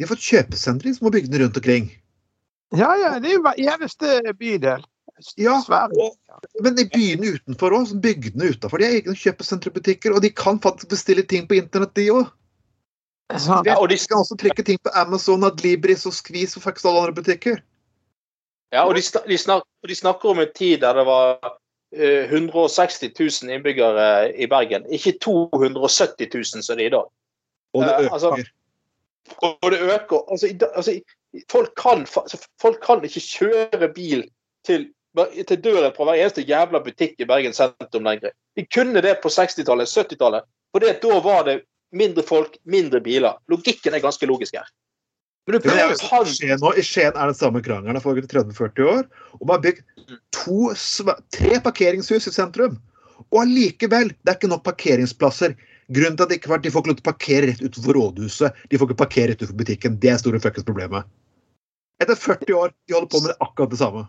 De 0.00 0.06
har 0.06 0.08
fått 0.14 0.24
kjøpesentre 0.24 0.94
som 0.96 1.10
har 1.10 1.12
bygder 1.18 1.44
rundt 1.44 1.58
omkring. 1.60 1.90
Ja, 2.72 2.94
ja, 2.96 3.10
det 3.20 3.28
er 3.28 3.36
jo 3.36 3.52
eneste 3.68 4.32
bydel. 4.40 4.86
Ja, 5.36 5.60
og- 5.68 6.16
Men 6.64 6.78
i 6.80 6.88
byene 6.88 7.36
utenfor 7.36 7.76
òg, 7.76 7.92
bygdene 8.00 8.48
utafor, 8.56 8.78
de 8.78 8.84
har 8.88 8.96
egne 8.96 9.14
kjøpesenterbutikker. 9.14 10.14
Og 10.16 10.22
de 10.22 10.30
kan 10.30 10.58
faktisk 10.58 10.88
bestille 10.88 11.22
ting 11.22 11.46
på 11.46 11.60
internett, 11.60 11.94
de 11.94 12.08
òg. 12.08 12.30
Ja, 13.66 13.76
og 13.78 13.88
de, 13.88 13.98
skal 13.98 14.16
kan 14.16 14.24
også 14.24 14.36
trykke 14.36 14.64
ting 14.64 14.78
på 14.82 14.90
Amazon, 14.94 15.44
Adlibris 15.44 16.06
og 16.06 16.12
Skvis 16.12 16.56
og 16.56 16.62
faktisk 16.62 16.86
alle 16.86 17.00
andre 17.00 17.22
butikker. 17.22 17.60
ja, 18.72 18.86
og 18.88 18.94
de, 18.94 19.02
snak, 19.02 19.26
de, 19.28 19.38
snak, 19.38 19.62
de 19.88 19.94
snakker 19.94 20.30
om 20.30 20.38
en 20.38 20.52
tid 20.54 20.80
der 20.80 20.94
det 20.94 21.06
var 21.06 21.38
160 21.92 23.12
000 23.20 23.52
innbyggere 23.52 24.32
i 24.36 24.46
Bergen. 24.46 24.86
Ikke 24.92 25.12
270 25.20 26.28
000 26.34 26.44
som 26.64 26.76
det 26.76 26.84
er 26.86 26.86
i 26.86 26.94
dag. 26.96 27.08
Og 27.74 27.82
det 27.84 27.92
Eh, 27.92 28.04
øker. 28.04 28.12
altså- 28.12 28.44
Og 29.42 29.70
det 29.70 29.80
øker. 29.80 30.30
Altså, 30.30 30.46
altså, 30.74 31.00
folk, 31.50 31.70
kan, 31.76 32.06
altså, 32.16 32.46
folk 32.60 32.80
kan 32.82 33.04
ikke 33.04 33.20
kjøre 33.20 33.94
bil 33.94 34.24
til, 34.66 34.88
til 35.48 35.62
døren 35.64 35.92
fra 35.96 36.04
hver 36.04 36.14
eneste 36.20 36.42
jævla 36.42 36.78
butikk 36.84 37.14
i 37.18 37.24
Bergen 37.24 37.52
sentrum 37.52 38.04
lenger. 38.04 38.30
De 38.56 38.66
kunne 38.74 39.00
det 39.02 39.18
på 39.22 39.28
60-tallet, 39.28 39.88
70-tallet. 39.88 40.42
For 40.72 40.78
det, 40.80 41.00
da 41.02 41.20
var 41.20 41.44
det 41.44 41.62
mindre 41.92 42.22
folk, 42.22 42.56
mindre 42.64 43.00
biler. 43.00 43.38
Logikken 43.48 43.94
er 43.94 44.00
ganske 44.00 44.26
logisk 44.26 44.54
her. 44.56 44.66
Men 45.46 45.56
du 45.56 45.60
prøver, 45.68 45.88
det 45.90 46.02
er 46.02 46.08
kan 46.08 46.26
i 46.26 46.34
Skien 46.34 46.58
nå. 46.62 46.70
I 46.78 46.82
Skien 46.86 47.16
er 47.16 47.26
den 47.26 47.34
samme 47.34 47.62
krangelen. 47.62 48.00
Foregått 48.00 48.30
30-40 48.30 48.84
år. 48.86 49.08
Og 49.40 49.46
man 49.46 49.62
bygger... 49.62 49.82
bygd 50.06 50.31
to, 50.42 50.72
tre 51.34 51.60
parkeringshus 51.64 52.28
i 52.28 52.34
sentrum. 52.34 52.78
Og 53.30 53.42
allikevel, 53.44 54.10
det 54.22 54.32
er 54.32 54.38
ikke 54.38 54.50
nok 54.52 54.64
parkeringsplasser. 54.66 55.54
Grunnen 55.92 56.16
til 56.16 56.24
at 56.26 56.30
det 56.32 56.38
ikke 56.40 56.52
var, 56.52 56.62
De 56.62 56.70
får 56.72 56.82
ikke 56.82 56.92
lov 56.92 56.98
til 56.98 57.04
å 57.04 57.10
parkere 57.10 57.48
rett 57.50 57.62
utenfor 57.62 57.96
rådhuset. 57.98 58.62
De 58.70 58.78
får 58.80 58.90
ikke 58.90 59.02
parkere 59.02 59.32
rett 59.32 59.42
utenfor 59.42 59.60
butikken. 59.60 59.98
Det 60.02 60.10
er 60.12 60.20
store 60.20 60.40
fuckings 60.42 60.66
problemet. 60.68 61.08
Etter 62.02 62.18
40 62.18 62.58
år, 62.58 62.74
de 62.88 62.96
holder 62.96 63.10
på 63.12 63.22
med 63.26 63.44
akkurat 63.44 63.70
det 63.70 63.78
samme. 63.80 64.04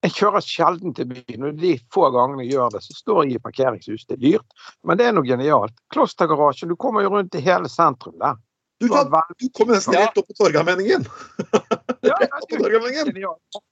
Jeg 0.00 0.14
kjører 0.16 0.44
sjelden 0.44 0.94
til 0.96 1.10
byen, 1.10 1.42
og 1.44 1.58
de 1.60 1.74
få 1.92 2.06
gangene 2.14 2.46
jeg 2.46 2.54
gjør 2.54 2.70
det, 2.72 2.80
så 2.86 2.94
står 2.96 3.18
jeg 3.26 3.36
i 3.36 3.42
parkeringshus. 3.44 4.06
Det 4.08 4.16
er 4.16 4.22
dyrt, 4.22 4.62
men 4.88 4.96
det 4.96 5.08
er 5.10 5.12
noe 5.12 5.28
genialt. 5.28 5.74
Klostergarasjen, 5.92 6.72
du 6.72 6.76
kommer 6.80 7.04
jo 7.04 7.10
rundt 7.12 7.36
i 7.36 7.42
hele 7.44 7.68
sentrum 7.68 8.16
der. 8.22 8.38
Du, 8.80 8.86
kan, 8.88 9.12
du 9.36 9.48
kommer 9.52 9.76
nesten 9.76 9.92
Ja. 9.98 10.06
rett 10.06 10.16
opp 10.16 10.30
på 10.30 10.38
Torgallmenningen. 10.38 11.04
Ja, 12.00 12.16
det 12.16 12.30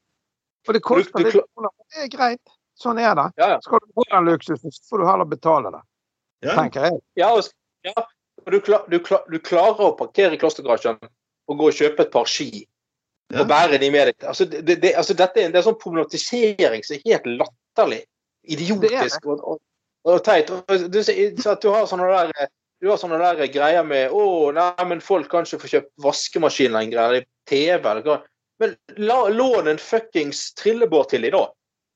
Og 0.68 0.76
det 0.76 0.83
koster 0.85 1.24
litt 1.24 1.35
kroner, 1.35 1.70
det 1.94 2.04
er 2.04 2.11
greit. 2.12 2.54
Sånn 2.78 2.98
er 3.02 3.14
det. 3.18 3.26
Ja, 3.40 3.48
ja. 3.54 3.61
Skal 3.64 3.81
du 3.83 3.88
få 3.96 4.04
den 4.11 4.28
luksusen, 4.28 4.74
så 4.74 4.83
får 4.90 5.02
du 5.02 5.07
heller 5.09 5.28
betale 5.28 5.70
det, 5.74 5.81
Ja. 6.46 6.54
tenker 6.54 6.85
jeg. 6.87 7.00
Ja, 7.18 7.31
og, 7.35 7.48
ja. 7.83 7.94
og 8.44 8.52
du, 8.52 8.61
klar, 8.61 8.85
du, 8.88 8.98
klar, 9.02 9.24
du 9.26 9.38
klarer 9.42 9.81
å 9.88 9.96
parkere 9.98 10.37
i 10.37 10.38
klostergarasjen 10.38 11.00
og 11.02 11.59
gå 11.59 11.70
og 11.72 11.74
kjøpe 11.74 12.04
et 12.04 12.12
par 12.12 12.28
ski 12.31 12.66
Ja. 13.33 13.40
og 13.42 13.48
bære 13.48 13.81
de 13.81 13.90
med 13.90 14.07
deg. 14.12 14.28
Altså, 14.28 14.44
det, 14.44 14.78
det, 14.83 14.94
altså, 14.94 15.16
dette 15.16 15.40
er 15.40 15.48
en, 15.48 15.52
det 15.52 15.59
er 15.59 15.66
sånn 15.66 15.81
problematisering 15.81 16.85
som 16.87 16.96
er 16.96 17.02
helt 17.11 17.26
latterlig. 17.42 18.04
Idiotisk 18.48 19.26
og, 19.26 19.42
og, 19.42 19.59
og 20.09 20.22
teit. 20.24 20.48
Du, 20.48 21.02
så 21.02 21.50
at 21.52 21.61
du 21.64 21.68
har 21.74 21.88
sånne 21.90 22.07
der 22.09 22.48
du 22.78 22.87
har 22.92 22.98
sånne 23.00 23.18
der 23.18 23.48
greier 23.50 23.83
med 23.83 24.12
å, 24.14 24.52
nei, 24.54 24.85
men 24.87 25.00
folk 25.02 25.26
kan 25.33 25.46
ikke 25.46 25.64
få 25.64 25.70
kjøpt 25.72 25.90
vaskemaskin 26.04 26.76
lenger, 26.76 27.00
eller 27.09 27.24
TV 27.50 27.83
eller 27.83 28.04
hva. 28.07 28.20
Men 28.58 28.74
la, 28.96 29.28
lån 29.28 29.68
en 29.70 29.78
fuckings 29.78 30.54
trillebår 30.58 31.04
til 31.12 31.22
de 31.26 31.30
da. 31.34 31.44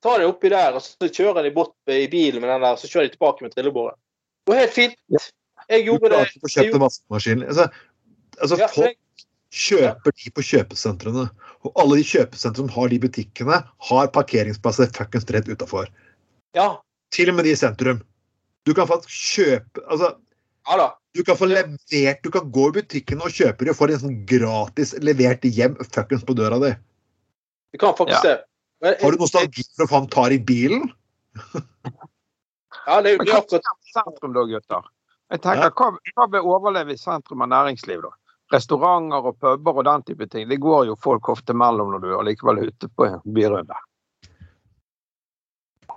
Ta 0.03 0.17
det 0.19 0.27
oppi 0.27 0.51
der, 0.51 0.75
og 0.79 0.83
så 0.83 1.09
kjører 1.09 1.47
de 1.47 1.53
bort 1.55 1.75
i 1.91 2.07
bilen 2.11 2.43
med 2.43 2.51
den 2.51 2.65
der, 2.65 2.79
så 2.79 2.91
kjører 2.91 3.09
de 3.09 3.15
tilbake 3.17 3.45
med 3.47 3.55
trillebåret. 3.55 3.99
Det 4.43 4.53
går 4.53 4.61
helt 4.61 4.75
fint. 4.75 4.97
Jeg 5.69 5.85
Du 5.85 5.93
gjorde 5.93 6.11
det. 6.11 6.17
klarer 6.17 6.31
ikke 6.51 6.71
å 6.71 6.75
få 6.77 6.83
vaskemaskin. 6.83 7.45
Altså, 7.47 7.69
altså 8.41 8.59
Ja, 8.59 8.69
folk 8.73 9.27
kjøper 9.53 10.17
de 10.19 10.33
på 10.35 10.45
kjøpesentrene. 10.49 11.29
Og 11.63 11.77
alle 11.79 12.01
de 12.01 12.07
kjøpesentrene 12.09 12.67
som 12.67 12.73
har 12.75 12.89
de 12.91 12.99
butikkene, 13.03 13.61
har 13.91 14.11
parkeringsplasser 14.17 14.91
fuckings 14.97 15.29
rett 15.31 15.51
utafor. 15.51 15.87
ja, 16.59 16.79
Til 17.13 17.29
og 17.31 17.37
med 17.37 17.45
de 17.45 17.53
i 17.53 17.59
sentrum. 17.61 18.03
Du 18.67 18.75
kan 18.75 18.87
faktisk 18.87 19.11
kjøpe 19.11 19.83
altså, 19.91 20.17
ja 20.69 20.77
da. 20.79 20.89
Du 21.13 21.21
kan 21.25 21.37
få 21.37 21.45
levert, 21.51 22.23
du 22.25 22.31
kan 22.33 22.47
gå 22.53 22.69
i 22.71 22.73
butikken 22.81 23.21
og 23.21 23.29
kjøpe 23.35 23.67
det 23.67 23.75
og 23.75 23.77
få 23.77 23.89
det 23.91 23.99
sånn 24.01 24.15
gratis 24.29 24.95
levert 25.05 25.45
hjem 25.45 25.75
fuckings 25.93 26.25
på 26.25 26.37
døra 26.39 26.57
di. 26.63 26.71
Du 27.73 27.79
kan 27.83 27.93
faktisk 27.99 28.25
det. 28.25 28.39
Ja. 28.83 28.95
Har 29.03 29.13
du 29.15 29.21
nostalgi 29.21 29.63
for 29.77 29.85
å 29.85 29.91
faen 29.93 30.09
ta 30.11 30.25
i 30.33 30.39
bilen? 30.43 30.89
Ja, 32.87 33.01
det, 33.05 33.13
er 33.13 33.17
jo- 33.19 33.25
det 33.25 33.29
er 33.31 33.37
akkurat 33.39 33.69
sentrum 33.93 34.33
da, 34.35 34.43
gutter? 34.49 34.89
Jeg 35.33 35.41
tenker, 35.45 35.71
hva, 35.71 35.93
hva 36.17 36.27
vil 36.33 36.49
overleve 36.49 36.93
i 36.97 37.01
sentrum 37.01 37.45
av 37.45 37.49
næringsliv, 37.53 38.03
da? 38.03 38.11
Restauranter 38.53 39.29
og 39.31 39.39
puber 39.41 39.79
og 39.81 39.85
den 39.87 40.03
type 40.09 40.27
ting. 40.33 40.49
Det 40.49 40.59
går 40.61 40.87
jo 40.91 40.97
folk 41.01 41.29
ofte 41.33 41.55
mellom 41.57 41.93
når 41.95 42.03
du 42.03 42.09
er 42.19 42.27
likevel 42.27 42.67
ute 42.69 42.89
på 42.97 43.07
en 43.07 43.21
byrunde. 43.25 43.79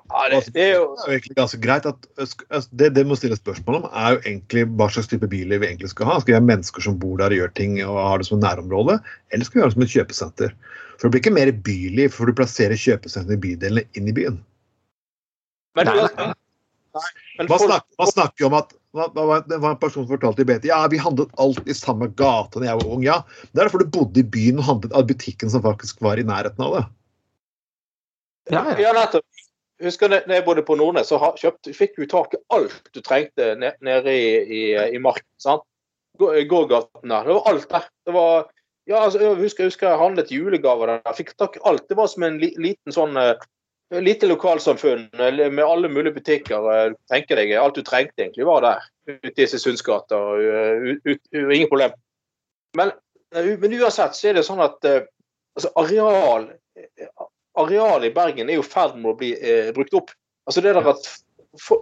Ja, 0.06 0.30
det, 0.30 0.40
det 0.54 0.62
er 0.62 0.74
jo 0.76 0.84
Det 0.94 1.06
er 1.06 1.10
jo 1.10 1.18
egentlig 1.18 1.36
ganske 1.40 1.60
greit 1.64 1.86
at 1.90 2.08
altså, 2.22 2.70
det, 2.78 2.92
det 2.94 3.04
må 3.10 3.18
stille 3.18 3.38
spørsmål 3.40 3.80
om, 3.80 3.88
er 3.90 4.16
jo 4.16 4.22
egentlig 4.22 4.66
hva 4.78 4.88
slags 4.94 5.10
type 5.10 5.28
biler 5.32 5.62
vi 5.62 5.70
egentlig 5.72 5.90
skal 5.92 6.10
ha. 6.12 6.20
Skal 6.22 6.36
vi 6.36 6.38
ha 6.38 6.46
mennesker 6.46 6.86
som 6.86 7.00
bor 7.02 7.18
der 7.22 7.34
og 7.34 7.42
gjør 7.42 7.54
ting 7.58 7.78
og 7.84 7.98
har 7.98 8.22
det 8.22 8.30
som 8.30 8.42
nærområde, 8.44 9.00
eller 9.34 9.48
skal 9.48 9.60
vi 9.60 9.64
ha 9.64 9.70
det 9.72 9.78
som 9.78 9.86
et 9.88 9.96
kjøpesenter? 9.96 10.56
For 10.96 11.08
det 11.08 11.16
blir 11.16 11.24
ikke 11.24 11.36
mer 11.36 11.52
byliv 11.66 12.14
for 12.16 12.30
du 12.30 12.38
plasserer 12.38 12.80
kjøpesentrene 12.80 13.40
i 13.40 13.44
bydelene 13.48 13.86
inn 13.98 14.12
i 14.12 14.16
byen. 14.16 14.40
Men, 15.76 15.90
Nei, 15.90 15.96
nei. 16.06 16.28
nei, 16.96 17.08
men 17.36 17.50
hva, 17.50 17.58
snakker, 17.60 17.98
hva 18.00 18.06
snakker 18.08 18.40
vi 18.40 18.46
om 18.48 18.54
at 18.56 18.70
Det 18.96 19.24
var 19.60 19.74
en 19.74 19.80
person 19.82 20.06
som 20.06 20.14
fortalte 20.14 20.46
i 20.46 20.48
BT 20.48 20.70
ja, 20.70 20.78
vi 20.88 21.02
handlet 21.04 21.34
alt 21.44 21.66
i 21.68 21.76
samme 21.76 22.08
gate 22.16 22.62
da 22.62 22.70
jeg 22.70 22.80
var 22.80 22.94
ung. 22.96 23.04
Ja, 23.04 23.18
det 23.50 23.58
er 23.58 23.66
derfor 23.66 23.84
du 23.84 23.90
bodde 23.92 24.22
i 24.22 24.30
byen 24.38 24.62
og 24.62 24.70
handlet 24.70 24.96
av 24.96 25.10
butikken 25.10 25.52
som 25.52 25.66
faktisk 25.66 26.00
var 26.06 26.22
i 26.22 26.24
nærheten 26.24 26.64
av 26.64 26.78
det. 26.78 26.86
Ja, 28.54 28.62
ja. 28.62 28.78
ja, 28.86 28.94
nettopp. 28.96 29.26
Husker 29.84 30.08
da 30.08 30.22
jeg 30.24 30.46
bodde 30.46 30.64
på 30.64 30.76
Nordnes, 30.80 31.10
så 31.12 31.18
kjøpte, 31.36 31.74
fikk 31.76 31.98
du 32.00 32.06
tak 32.08 32.34
i 32.34 32.40
alt 32.56 32.86
du 32.96 33.02
trengte 33.04 33.50
nede 33.60 34.12
i, 34.14 34.30
i, 34.46 34.62
i 34.96 35.00
marken. 35.04 35.28
sant? 35.42 35.66
Gå- 36.18 36.32
Gågaten 36.48 37.12
der. 37.12 37.26
Det 37.28 37.34
var 37.36 37.50
alt 37.52 37.66
der. 37.74 37.90
Det 38.08 38.14
var, 38.16 38.46
ja, 38.88 39.02
altså, 39.04 39.20
jeg 39.20 39.36
husker, 39.42 39.66
jeg 39.66 39.74
husker 39.74 39.90
jeg 39.90 40.00
handlet 40.00 40.32
julegaver 40.32 40.88
der. 40.94 41.02
Jeg 41.10 41.18
fikk 41.20 41.34
tak 41.38 41.58
i 41.60 41.64
alt. 41.68 41.84
Det 41.90 41.98
var 42.00 42.08
som 42.08 42.24
en 42.24 42.40
li, 42.40 42.54
liten 42.56 42.96
sånn 42.96 43.20
eh, 43.20 43.36
lite 44.00 44.30
lokalsamfunn 44.32 45.10
eh, 45.12 45.42
med 45.52 45.66
alle 45.66 45.92
mulige 45.92 46.16
butikker. 46.22 46.70
eh, 46.72 46.96
tenker 47.12 47.36
deg, 47.42 47.52
Alt 47.60 47.76
du 47.76 47.84
trengte 47.84 48.24
egentlig 48.24 48.48
var 48.48 48.64
der. 48.64 48.88
Ute 49.12 49.44
i 49.44 49.48
Sundsgata. 49.60 50.22
Ingen 51.36 51.68
problem. 51.68 51.92
Men, 52.80 52.96
men 53.36 53.76
uansett 53.82 54.16
så 54.16 54.32
er 54.32 54.40
det 54.40 54.48
sånn 54.48 54.64
at 54.64 54.80
altså 54.88 55.70
areal 55.84 56.48
arealet 57.62 58.10
i 58.10 58.16
Bergen 58.16 58.50
er 58.50 58.60
jo 58.60 58.66
i 58.66 58.68
ferd 58.68 58.98
med 59.00 59.14
å 59.14 59.18
bli 59.20 59.32
eh, 59.36 59.72
brukt 59.76 59.96
opp. 59.98 60.14
Altså 60.46 60.64
det 60.64 60.76
der 60.78 60.94
at 60.94 61.08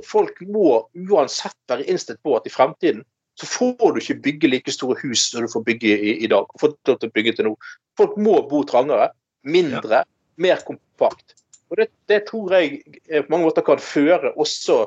Folk 0.06 0.38
må 0.54 0.84
uansett 0.94 1.56
være 1.70 1.88
innstilt 1.90 2.20
på 2.22 2.36
at 2.38 2.46
i 2.46 2.52
fremtiden 2.54 3.02
så 3.42 3.48
får 3.50 3.96
du 3.96 4.00
ikke 4.02 4.22
bygge 4.28 4.50
like 4.52 4.74
store 4.74 4.98
hus 5.02 5.24
som 5.32 5.42
du 5.42 5.50
får 5.50 5.64
bygge 5.66 5.94
i, 5.96 6.12
i 6.26 6.28
dag. 6.30 6.46
Får 6.62 6.76
lov 6.86 7.00
til 7.02 7.10
å 7.10 7.14
bygge 7.16 7.34
til 7.38 7.48
nå. 7.48 7.54
Folk 7.98 8.18
må 8.22 8.36
bo 8.50 8.62
trangere, 8.70 9.10
mindre, 9.42 10.04
mer 10.38 10.62
kompakt. 10.68 11.34
Og 11.74 11.80
det, 11.82 11.88
det 12.12 12.20
tror 12.28 12.54
jeg 12.54 12.84
eh, 13.10 13.24
på 13.24 13.34
mange 13.34 13.48
måter 13.48 13.66
kan 13.66 13.82
føre 13.82 14.36
også 14.38 14.78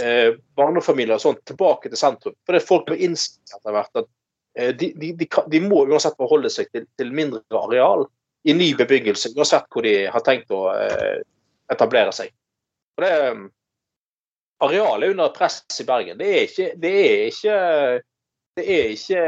eh, 0.00 0.38
barnefamilier 0.56 1.18
og 1.18 1.24
sånt 1.26 1.44
tilbake 1.48 1.92
til 1.92 2.00
sentrum. 2.00 2.36
For 2.48 2.56
det 2.56 2.64
folk 2.64 2.88
må 2.88 2.96
innse 2.96 3.36
etter 3.52 3.76
hvert 3.76 4.00
at 4.00 4.08
eh, 4.56 4.72
de, 4.72 4.94
de, 4.96 5.12
de, 5.20 5.28
kan, 5.28 5.44
de 5.52 5.60
må 5.60 5.84
uansett 5.84 6.16
forholde 6.16 6.48
seg 6.52 6.72
til, 6.72 6.88
til 6.96 7.12
mindre 7.12 7.44
areal 7.60 8.06
i 8.48 8.54
ny 8.56 8.70
bebyggelse, 8.78 9.32
uansett 9.36 9.66
hvor 9.72 9.84
de 9.84 9.94
har 10.10 10.22
tenkt 10.24 10.52
å 10.54 10.68
eh, 10.72 11.20
etablere 11.72 12.12
seg. 12.16 12.32
Og 12.96 13.04
det, 13.04 13.10
eh, 13.26 13.42
arealet 14.64 15.08
er 15.08 15.14
under 15.14 15.34
press 15.34 15.60
i 15.80 15.86
Bergen. 15.88 16.18
Det 16.20 16.30
er 16.30 16.46
ikke, 16.48 16.70
det 16.80 16.94
er 17.00 17.26
ikke, 17.28 17.58
det 18.56 18.66
er 18.76 18.94
ikke 18.96 19.26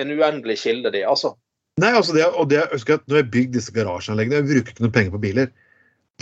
en 0.00 0.14
uendelig 0.14 0.58
kilde, 0.62 0.92
det, 0.94 1.04
altså. 1.08 1.34
Nei, 1.82 1.90
altså 1.90 2.14
det, 2.14 2.24
og 2.30 2.48
det, 2.52 2.60
jeg 2.60 2.70
husker 2.76 3.00
at 3.00 3.06
når 3.10 3.20
jeg 3.20 3.30
bygde 3.34 3.58
disse 3.58 3.74
garasjeanleggene, 3.74 4.40
jeg 4.40 4.50
bruker 4.50 4.74
ikke 4.74 4.86
noe 4.86 4.94
penger 4.94 5.14
på 5.16 5.22
biler. 5.24 5.52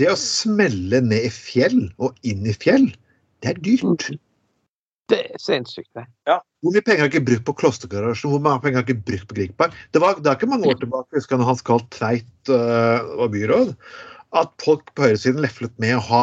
Det 0.01 0.09
å 0.09 0.17
smelle 0.17 1.03
ned 1.05 1.27
i 1.29 1.33
fjell 1.33 1.83
og 2.01 2.17
inn 2.25 2.47
i 2.49 2.55
fjell, 2.57 2.89
det 3.45 3.53
er 3.53 3.61
dyrt. 3.67 4.09
Det 5.11 5.19
er 5.35 5.41
sinnssykt, 5.43 5.91
det. 5.99 6.05
Hvor 6.62 6.75
mye 6.75 6.85
penger 6.87 7.05
har 7.05 7.11
ikke 7.11 7.25
brukt 7.27 7.47
på 7.49 7.55
klostergarasjen? 7.59 8.31
Hvor 8.31 8.43
mange 8.45 8.62
penger 8.62 8.81
har 8.81 8.87
ikke 8.87 9.07
brukt 9.09 9.27
på 9.29 9.37
Griegberg? 9.38 9.75
Det, 9.93 10.01
var, 10.03 10.21
det 10.21 10.31
er 10.31 10.38
ikke 10.38 10.51
mange 10.53 10.71
år 10.71 10.79
tilbake, 10.81 11.19
jeg 11.19 11.38
når 11.41 11.49
Hans 11.51 11.65
Karl 11.67 11.83
Tveit 11.93 12.53
uh, 12.53 13.03
var 13.19 13.33
byråd, 13.35 13.75
at 14.41 14.55
folk 14.62 14.95
på 14.95 15.09
høyresiden 15.09 15.43
leflet 15.43 15.75
med 15.83 15.99
å 15.99 16.05
ha 16.07 16.23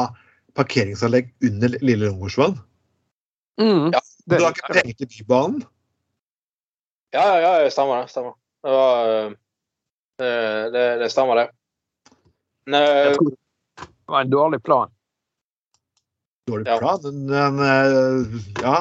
parkeringsanlegg 0.57 1.29
under 1.45 1.75
Lille 1.83 2.07
Lungårdsvann. 2.07 2.55
Mm. 3.59 3.91
Ja, 3.93 4.01
Du 4.31 4.39
har 4.39 4.55
ikke 4.55 4.79
penger 4.79 4.95
til 5.01 5.11
Bybanen. 5.11 5.61
Ja, 7.13 7.27
ja, 7.41 7.53
ja, 7.65 7.69
stemmer 7.73 8.01
det. 8.01 8.13
Stemmer. 8.13 8.33
Det 8.63 8.73
var, 8.73 9.13
eh, 9.13 9.37
Eh, 10.19 10.71
Det, 10.71 10.97
det 10.99 11.09
stemmer, 11.09 11.35
det. 11.35 11.49
Men, 12.65 12.81
det 12.81 13.35
var 14.05 14.21
en 14.21 14.29
dårlig 14.29 14.63
plan. 14.63 14.91
Dårlig 16.49 16.67
Ja. 16.67 16.79
plan, 16.81 17.23
men 17.29 17.63
eh, 17.63 18.41
ja. 18.63 18.79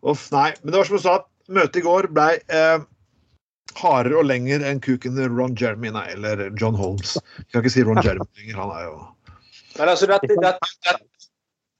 Uff, 0.00 0.30
nei. 0.32 0.48
Men 0.62 0.72
det 0.72 0.80
var 0.80 0.88
som 0.88 0.96
du 0.96 1.02
sa, 1.02 1.18
møtet 1.50 1.82
i 1.82 1.84
går 1.84 2.08
ble 2.14 2.28
eh, 2.48 2.86
hardere 3.80 4.18
og 4.20 4.26
lenger 4.28 4.64
enn 4.66 4.80
kuken 4.82 5.18
Ron 5.36 5.56
Jeremy, 5.58 5.92
nei, 5.94 6.06
eller 6.14 6.48
John 6.60 6.78
Holmes. 6.78 7.16
Jeg 7.38 7.52
kan 7.52 7.64
ikke 7.64 7.74
si 7.74 7.84
Ron 7.86 8.02
Jeremy 8.04 8.26
lenger, 8.40 8.62
han 8.62 8.74
er 8.76 8.86
jo 8.88 8.98
Men 9.78 9.88
altså, 9.88 10.06
det, 10.10 10.18
det, 10.28 10.54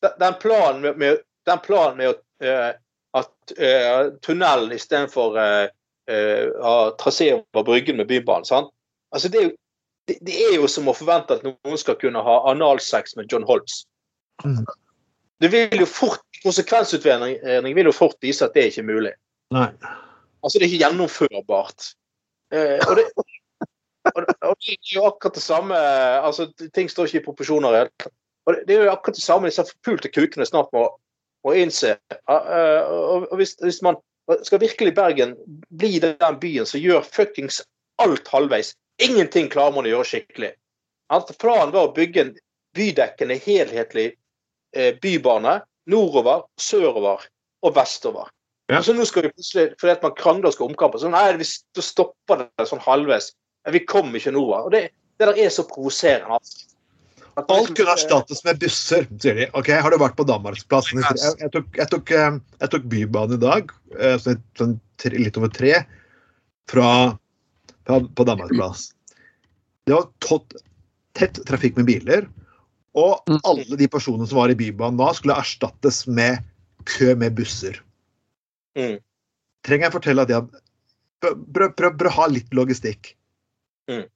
det, 0.02 0.12
den 0.20 0.36
planen 0.40 0.80
med, 0.84 0.96
med, 0.96 1.24
den 1.46 1.58
planen 1.64 1.98
med 1.98 2.14
eh, 2.46 2.70
at 3.18 3.52
uh, 3.58 4.12
tunnelen 4.22 4.72
istedenfor 4.72 5.34
uh, 5.34 5.66
uh, 6.10 6.90
trasé 7.02 7.32
over 7.34 7.64
Bryggen 7.66 7.98
med 7.98 8.06
Bybanen 8.06 8.46
sant? 8.46 8.70
Altså, 9.10 9.28
det, 9.28 9.40
er 9.40 9.48
jo, 9.48 9.50
det, 10.08 10.16
det 10.26 10.36
er 10.46 10.54
jo 10.54 10.68
som 10.70 10.88
å 10.88 10.94
forvente 10.94 11.34
at 11.34 11.42
noen 11.42 11.80
skal 11.80 11.98
kunne 11.98 12.22
ha 12.22 12.36
analsex 12.52 13.16
med 13.18 13.26
John 13.32 13.46
Holmes. 13.48 13.82
Mm. 14.44 14.62
Det 15.40 15.48
vil 15.52 15.82
jo 15.82 15.88
fort, 15.88 16.24
Konsekvensutredning 16.42 17.74
vil 17.76 17.88
jo 17.88 17.92
fort 17.92 18.16
vise 18.24 18.44
at 18.44 18.54
det 18.56 18.62
er 18.62 18.70
ikke 18.70 18.86
mulig. 18.88 19.12
Nei. 19.52 19.68
Altså, 20.40 20.58
det 20.58 20.64
er 20.64 20.70
ikke 20.70 20.84
gjennomførbart. 20.84 21.90
Eh, 22.54 22.80
og, 22.86 22.96
det, 22.96 23.04
og, 23.16 24.20
det, 24.24 24.34
og 24.48 24.54
det 24.56 24.74
er 24.74 24.94
jo 24.94 25.04
akkurat 25.08 25.36
det 25.36 25.42
samme 25.44 25.76
altså, 26.24 26.48
Ting 26.74 26.88
står 26.90 27.08
ikke 27.10 27.20
i 27.20 27.24
proporsjoner. 27.24 27.76
helt. 27.76 28.06
Og 28.46 28.54
det, 28.54 28.62
det 28.68 28.76
er 28.76 28.84
jo 28.84 28.94
akkurat 28.94 29.20
det 29.20 29.24
samme 29.24 29.50
disse 29.50 29.66
forpulte 29.68 30.12
kukene 30.12 30.48
snart 30.48 30.72
må, 30.76 30.86
må 31.44 31.56
innse. 31.56 31.96
Eh, 32.10 32.80
og, 32.88 33.28
og 33.30 33.36
hvis, 33.40 33.56
hvis 33.60 33.82
man 33.84 34.00
skal 34.46 34.62
virkelig 34.62 34.94
Bergen 34.94 35.34
bli 35.70 35.98
den 35.98 36.40
byen 36.40 36.68
som 36.68 36.80
gjør 36.80 37.02
fuckings 37.02 37.62
alt 38.00 38.28
halvveis 38.28 38.74
Ingenting 39.00 39.48
klarer 39.48 39.72
man 39.72 39.86
å 39.88 39.92
gjøre 39.94 40.08
skikkelig. 40.10 40.50
At 41.08 41.30
planen 41.40 41.72
var 41.72 41.88
å 41.88 41.94
bygge 41.96 42.20
en 42.20 42.34
bydekkende, 42.76 43.38
helhetlig 43.40 44.10
bybane 44.72 45.60
nordover, 45.90 46.44
sørover 46.60 47.24
og 47.66 47.74
vestover. 47.76 48.30
Ja. 48.70 48.78
Og 48.78 48.86
så 48.86 48.94
nå 48.94 49.04
skal 49.08 49.26
vi 49.26 49.32
plutselig, 49.34 49.72
fordi 49.80 49.94
at 49.96 50.04
man 50.06 50.16
krangler 50.18 50.50
og 50.50 50.54
skal 50.54 50.68
omkampe, 50.70 51.00
så 51.02 51.10
nei, 51.10 51.24
vi 51.40 51.46
stopper 51.82 52.44
det 52.44 52.66
sånn 52.70 52.82
halvveis. 52.84 53.32
Vi 53.74 53.82
kommer 53.82 54.20
ikke 54.20 54.32
nordover. 54.36 54.68
Og 54.68 54.74
det, 54.74 54.82
det 55.18 55.26
der 55.26 55.40
er 55.42 55.50
så 55.52 55.64
provoserende. 55.68 56.38
altså. 56.38 56.70
At 57.36 57.50
Alt 57.50 57.70
liksom- 57.70 57.76
kunne 57.76 57.94
erstattes 57.96 58.44
med 58.44 58.60
busser, 58.60 59.06
sier 59.18 59.34
de. 59.34 59.48
Ok, 59.54 59.68
Har 59.68 59.90
du 59.90 59.98
vært 59.98 60.16
på 60.16 60.26
Danmarksplassen? 60.26 61.02
Jeg, 61.02 61.36
jeg, 61.40 61.50
tok, 61.52 61.66
jeg, 61.76 61.88
tok, 61.90 62.10
eh, 62.10 62.38
jeg 62.60 62.70
tok 62.70 62.88
Bybanen 62.90 63.38
i 63.38 63.40
dag, 63.40 63.72
eh, 63.98 64.16
sånn, 64.18 64.42
sånn 64.58 64.80
litt 65.16 65.38
over 65.38 65.48
tre, 65.48 65.84
fra, 66.68 67.18
fra 67.86 68.00
på 68.00 68.26
Danmarksplass. 68.26 68.92
Det 69.86 69.94
var 69.94 70.10
tett 71.14 71.40
trafikk 71.46 71.76
med 71.76 71.86
biler, 71.86 72.28
og 72.94 73.22
Mm. 73.28 73.40
alle 73.44 73.76
de 73.76 73.88
personene 73.88 74.26
som 74.26 74.38
var 74.38 74.50
i 74.50 74.54
Bybanen 74.58 74.98
da, 74.98 75.12
skulle 75.12 75.36
erstattes 75.38 76.06
med 76.06 76.42
kø 76.84 77.14
med 77.14 77.34
busser. 77.36 77.80
Mm. 78.76 78.98
Trenger 79.66 79.86
jeg 79.86 79.92
fortelle 79.92 80.22
at 80.22 80.28
jeg 80.28 80.48
Prøv, 81.20 82.00
å 82.00 82.10
ha 82.10 82.26
litt 82.32 82.48
logistikk. 82.56 83.14
Mm. 83.90 84.06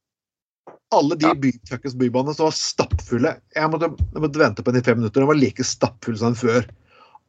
Alle 0.90 1.16
de 1.16 1.26
Ja. 1.26 1.34
by, 1.34 1.50
bybanene 1.98 2.34
som 2.34 2.46
var 2.46 2.52
stappfulle 2.52 3.40
Jeg 3.54 3.70
måtte, 3.70 3.90
jeg 4.14 4.22
måtte 4.22 4.38
vente 4.40 4.62
på 4.62 4.72
den 4.72 4.80
i 4.80 4.84
fem 4.84 4.96
minutter. 4.98 5.20
Den 5.20 5.26
var 5.26 5.34
like 5.34 5.62
stappfull 5.62 6.16
som 6.16 6.32
den 6.32 6.40
før. 6.40 6.70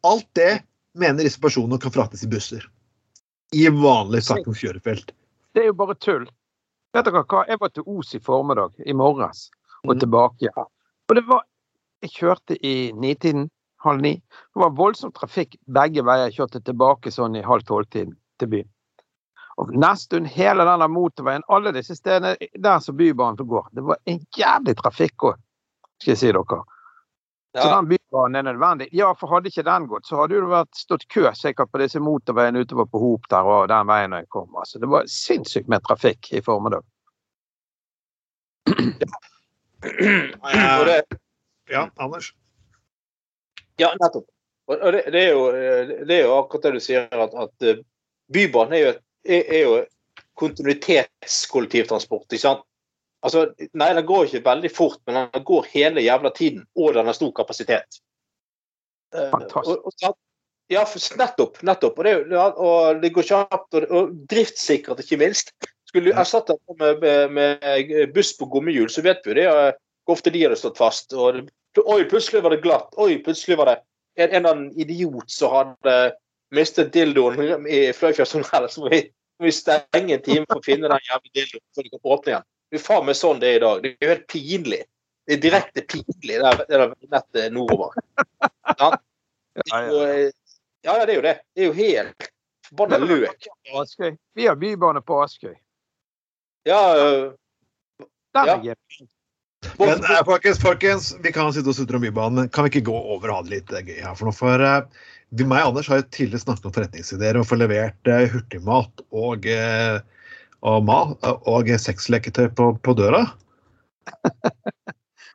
Alt 0.06 0.28
det 0.34 0.64
mener 0.96 1.24
disse 1.24 1.40
personene 1.42 1.78
kan 1.82 1.92
fraktes 1.92 2.24
i 2.24 2.28
busser. 2.28 2.64
I 3.52 3.68
vanlig 3.68 4.24
fuckings 4.24 4.62
kjørefelt. 4.64 5.12
Det 5.54 5.64
er 5.64 5.66
jo 5.66 5.74
bare 5.74 5.96
tull. 5.96 6.26
Vet 6.94 7.06
dere 7.06 7.24
hva? 7.24 7.46
Jeg 7.48 7.60
var 7.60 7.70
til 7.70 7.84
Os 7.86 8.16
i 8.16 8.20
formiddag, 8.20 8.72
i 8.86 8.94
morges, 8.94 9.50
og 9.84 10.00
tilbake 10.00 10.38
tilbake. 10.40 10.66
Og 11.10 11.16
det 11.16 11.26
var 11.28 11.44
Jeg 12.04 12.12
kjørte 12.12 12.56
i 12.68 12.92
nitiden, 12.94 13.48
halv 13.82 14.02
ni. 14.02 14.12
Det 14.54 14.62
var 14.62 14.74
voldsom 14.78 15.14
trafikk 15.16 15.56
begge 15.66 16.04
veier. 16.06 16.28
Jeg 16.28 16.36
kjørte 16.36 16.60
tilbake 16.62 17.10
sånn 17.10 17.38
i 17.40 17.42
halv 17.42 17.64
tolv-tiden 17.66 18.12
til 18.38 18.52
byen. 18.52 18.68
Og 19.58 19.72
nesten 19.74 20.28
hele 20.30 20.68
denne 20.68 20.90
motorveien, 20.92 21.46
alle 21.48 21.72
disse 21.74 21.96
stedene 21.96 22.36
der 22.62 22.84
som 22.84 22.98
Bybanen 23.00 23.48
går, 23.48 23.72
det 23.72 23.86
var 23.88 23.98
en 24.06 24.20
jævlig 24.38 24.76
trafikk 24.84 25.28
òg, 25.32 25.42
skal 26.04 26.12
jeg 26.14 26.22
si 26.22 26.32
dere. 26.36 26.62
Så 27.56 27.70
den 27.72 27.88
bybanen 27.88 28.36
er 28.36 28.44
nødvendig. 28.52 28.90
Ja, 28.92 29.14
for 29.16 29.32
hadde 29.32 29.48
ikke 29.48 29.64
den 29.64 29.88
gått, 29.88 30.06
så 30.06 30.20
hadde 30.20 30.36
det 30.36 30.50
vært 30.52 30.76
stått 30.76 31.08
kø 31.08 31.30
sikkert 31.34 31.72
på 31.72 31.80
disse 31.80 32.02
motorveiene 32.04 32.66
utover 32.66 32.90
på 32.92 33.00
Hop 33.00 33.30
der 33.32 33.48
og 33.48 33.70
den 33.72 33.88
veien 33.88 34.12
når 34.12 34.26
jeg 34.26 34.30
kom. 34.36 34.50
Altså, 34.60 34.82
det 34.84 34.90
var 34.92 35.08
sinnssykt 35.08 35.72
med 35.72 35.86
trafikk 35.88 36.34
i 36.36 36.44
formiddag. 36.44 36.84
Og 39.86 40.86
det, 40.90 41.00
Ja, 41.70 41.90
Anders? 41.98 42.32
Ja, 43.82 43.92
nettopp. 44.00 44.28
Og 44.66 44.94
det, 44.94 45.04
det, 45.14 45.22
er 45.22 45.32
jo, 45.36 45.44
det 46.06 46.16
er 46.16 46.24
jo 46.26 46.38
akkurat 46.40 46.64
det 46.66 46.72
du 46.78 46.82
sier, 46.82 47.06
at, 47.12 47.34
at 47.38 47.66
eh, 47.66 47.82
Bybanen 48.34 48.74
er 48.74 48.82
jo, 48.82 48.94
er, 49.26 49.44
er 49.44 49.62
jo 49.62 49.74
kontinuitetskollektivtransport. 50.42 52.26
ikke 52.32 52.42
sant? 52.42 52.64
Altså, 53.26 53.48
Nei, 53.78 53.92
den 53.98 54.06
går 54.06 54.28
ikke 54.28 54.46
veldig 54.46 54.72
fort, 54.74 55.00
men 55.06 55.28
den 55.34 55.46
går 55.46 55.70
hele 55.74 56.04
jævla 56.06 56.32
tiden, 56.36 56.66
og 56.78 56.94
den 56.98 57.10
har 57.10 57.18
stor 57.18 57.32
kapasitet. 57.38 58.02
Eh, 59.14 59.30
Fantastisk. 59.34 59.70
Og, 59.70 59.86
og, 59.86 60.18
ja, 60.74 60.84
nettopp. 61.22 61.62
nettopp. 61.66 62.02
Og 62.02 62.04
det, 62.08 62.16
og 62.40 63.02
det 63.02 63.14
går 63.14 63.30
kjapt, 63.30 63.70
og, 63.78 63.88
og 63.90 64.04
driftssikkert, 64.34 65.02
ikke 65.06 65.22
minst. 65.22 65.54
Skulle 65.96 66.12
du 66.12 66.18
erstatte 66.20 66.58
det 66.60 66.76
med, 66.80 67.02
med, 67.32 67.32
med 67.32 68.14
buss 68.14 68.34
på 68.38 68.46
gummihjul, 68.52 68.90
så 68.92 69.02
vet 69.02 69.22
vi 69.24 69.38
det. 69.38 69.46
hvor 69.48 70.18
ofte 70.18 70.30
de 70.30 70.42
hadde 70.44 70.58
stått 70.60 70.78
fast. 70.78 71.14
og 71.14 71.46
Oi, 71.80 72.04
plutselig 72.04 72.42
var 72.44 72.52
det 72.52 72.64
glatt. 72.66 72.90
Oi, 73.00 73.16
plutselig 73.24 73.56
var 73.58 73.70
det 73.72 73.76
en, 74.20 74.28
en 74.28 74.36
eller 74.36 74.50
annen 74.50 74.74
idiot 74.76 75.32
som 75.32 75.54
hadde 75.54 75.96
mistet 76.52 76.92
dildoen 76.92 77.64
i 77.64 77.80
Fløyfjellstunnelen. 77.96 78.68
Så 78.70 78.84
må 78.84 78.92
vi, 78.92 79.02
må 79.40 79.48
vi 79.48 79.56
stenge 79.56 80.18
en 80.18 80.28
time 80.28 80.44
for 80.52 80.60
å 80.60 80.68
finne 80.68 80.92
den 80.92 81.08
jævla 81.08 81.32
dildoen 81.40 81.66
før 81.72 81.88
de 81.88 81.96
kan 81.96 82.14
åpne 82.18 82.34
igjen. 82.34 82.48
Det 82.68 82.82
er 82.82 82.86
faen 82.90 83.08
meg 83.08 83.20
sånn 83.22 83.40
det 83.40 83.54
er 83.54 83.58
i 83.58 83.64
dag. 83.64 83.82
Det 83.84 83.96
er 83.96 84.08
jo 84.10 84.14
helt 84.18 84.30
pinlig. 84.36 84.84
Det 85.26 85.40
er 85.40 85.44
direkte 85.48 85.88
pinlig, 85.96 86.40
det 86.44 86.64
der, 86.76 86.96
nettet 87.08 87.56
nordover. 87.56 87.96
Ja, 88.76 88.92
eh, 89.80 90.28
ja, 90.84 90.92
ja, 90.92 91.06
det 91.06 91.14
er 91.14 91.18
jo 91.22 91.28
det. 91.32 91.38
Det 91.56 91.64
er 91.64 91.72
jo 91.72 91.78
helt 91.80 92.34
forbanna 92.68 93.00
løk. 93.00 93.48
Vi 94.36 94.48
har 94.52 94.60
bybane 94.60 95.02
på 95.02 95.24
Askøy. 95.24 95.56
Ja, 96.66 96.82
øh, 96.98 97.34
Ja. 98.36 98.76
Men 99.80 99.90
eh, 100.04 100.24
folkens, 100.26 100.60
folkens, 100.62 101.16
vi 101.24 101.32
kan 101.34 101.54
sitte 101.56 101.72
og 101.72 101.78
sutre 101.78 101.98
om 101.98 102.04
Bybanen, 102.04 102.36
men 102.40 102.50
kan 102.54 102.66
vi 102.66 102.74
ikke 102.74 102.90
gå 102.92 102.96
over 103.16 103.32
og 103.32 103.38
ha 103.38 103.46
det 103.46 103.54
litt 103.54 103.72
eh, 103.74 103.86
gøy 103.88 104.02
her? 104.04 104.16
For, 104.18 104.28
noe? 104.28 104.36
for 104.36 104.62
eh, 104.62 105.06
vi, 105.36 105.48
meg 105.48 105.64
og 105.64 105.72
Anders 105.74 105.90
har 105.92 106.02
jo 106.02 106.08
tidligere 106.12 106.44
snakket 106.44 106.68
om 106.70 106.76
forretningsideer 106.76 107.40
og 107.40 107.48
få 107.50 107.58
levert 107.60 108.12
eh, 108.12 108.28
hurtigmat 108.34 109.06
og, 109.10 109.48
eh, 109.50 109.98
og, 110.62 110.84
mat, 110.86 111.26
og 111.50 111.72
sexleketøy 111.82 112.50
på, 112.58 112.74
på 112.86 112.98
døra. 113.00 113.26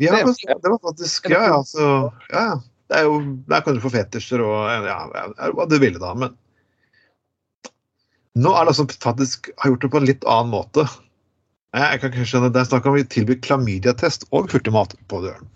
Ja, 0.00 0.14
Det- 0.16 0.24
var 0.64 0.78
faktisk 0.80 1.26
Ja, 1.28 1.42
ja. 1.44 1.56
Så, 1.64 1.86
ja, 2.32 2.40
ja. 2.40 2.60
Det 2.88 2.96
er 2.96 3.04
jo, 3.04 3.18
der 3.50 3.60
kan 3.60 3.76
du 3.76 3.82
få 3.82 3.90
fetisjer 3.92 4.40
og 4.42 4.86
ja, 4.86 4.96
ja, 5.12 5.50
hva 5.54 5.66
du 5.68 5.76
ville 5.78 6.00
da, 6.00 6.14
men 6.16 6.32
nå 8.40 8.54
er 8.56 8.64
det 8.64 8.72
altså 8.72 8.86
faktisk 9.04 9.50
har 9.60 9.74
gjort 9.74 9.84
det 9.84 9.90
på 9.92 10.00
en 10.00 10.08
litt 10.08 10.24
annen 10.24 10.54
måte. 10.54 10.86
Jeg, 11.70 12.00
kan 12.02 12.10
ikke 12.10 12.26
skjønne, 12.26 12.50
Det 12.50 12.60
er 12.60 12.70
snakk 12.70 12.86
om 12.90 12.96
å 12.98 13.02
tilby 13.06 13.36
klamydiatest 13.38 14.26
og 14.34 14.50
hurtigmat 14.50 14.96
på 15.10 15.20
døren. 15.22 15.46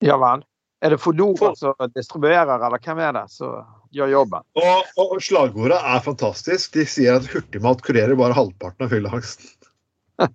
Ja 0.00 0.16
vel. 0.20 0.44
Er 0.80 0.94
det 0.94 1.00
Fodora 1.02 1.36
For- 1.36 1.56
som 1.58 1.90
distribuerer, 1.92 2.56
eller 2.56 2.78
hvem 2.80 2.98
er 3.04 3.12
det 3.12 3.26
som 3.34 3.66
gjør 3.92 4.08
jobben? 4.14 4.42
Og, 4.56 4.84
og 4.96 5.18
slagordet 5.20 5.76
er 5.76 6.00
fantastisk. 6.06 6.72
De 6.72 6.86
sier 6.88 7.18
at 7.18 7.26
hurtigmat 7.28 7.82
kurerer 7.84 8.16
bare 8.16 8.36
halvparten 8.38 8.86
av 8.86 8.94
fylleangsten. 8.94 9.50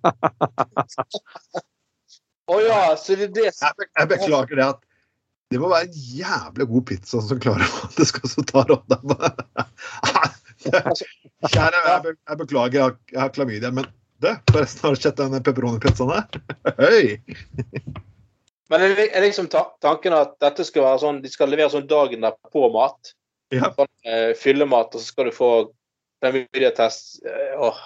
Å 2.46 2.60
ja, 2.62 2.94
så 2.94 3.16
det 3.18 3.26
er 3.26 3.32
det 3.34 3.50
som 3.56 3.72
Jeg, 3.74 3.88
jeg 3.90 4.10
beklager 4.12 4.54
det 4.60 4.66
at 4.68 4.80
det 5.50 5.58
må 5.62 5.68
være 5.70 5.86
en 5.88 5.98
jævlig 6.20 6.66
god 6.70 6.84
pizza 6.90 7.20
som 7.22 7.40
klarer 7.42 7.66
at 7.86 7.98
det 7.98 8.06
skal 8.10 8.30
så 8.30 8.42
ta 8.46 8.62
råd. 8.66 8.86
Kjære, 10.66 11.80
jeg, 11.86 12.02
be, 12.04 12.14
jeg 12.16 12.40
beklager, 12.40 12.74
jeg 12.76 12.82
har, 12.82 12.98
jeg 13.12 13.20
har 13.20 13.32
klamydia, 13.34 13.70
men 13.74 13.88
du, 14.22 14.30
forresten, 14.50 14.82
har 14.86 14.96
du 14.96 15.00
sett 15.00 15.18
den 15.20 15.42
pepperoni-pizzaen 15.44 16.12
her? 16.14 16.40
Høy! 16.82 17.16
Men 18.72 18.82
er 18.82 18.94
det 18.96 19.20
liksom 19.22 19.50
ta 19.52 19.66
tanken 19.84 20.16
at 20.16 20.34
dette 20.42 20.64
skal 20.66 20.86
være 20.88 21.02
sånn, 21.02 21.20
de 21.22 21.30
skal 21.30 21.52
levere 21.52 21.70
sånn 21.74 21.86
dagen 21.90 22.24
der 22.24 22.34
på 22.52 22.66
mat? 22.74 23.12
Ja. 23.54 23.70
Sånn, 23.76 23.92
eh, 24.08 24.32
fyllemat, 24.38 24.96
og 24.96 25.02
så 25.02 25.12
skal 25.12 25.28
du 25.28 25.36
få 25.36 25.50
klamydia-test. 26.24 27.20
Eh, 27.28 27.54
åh, 27.62 27.78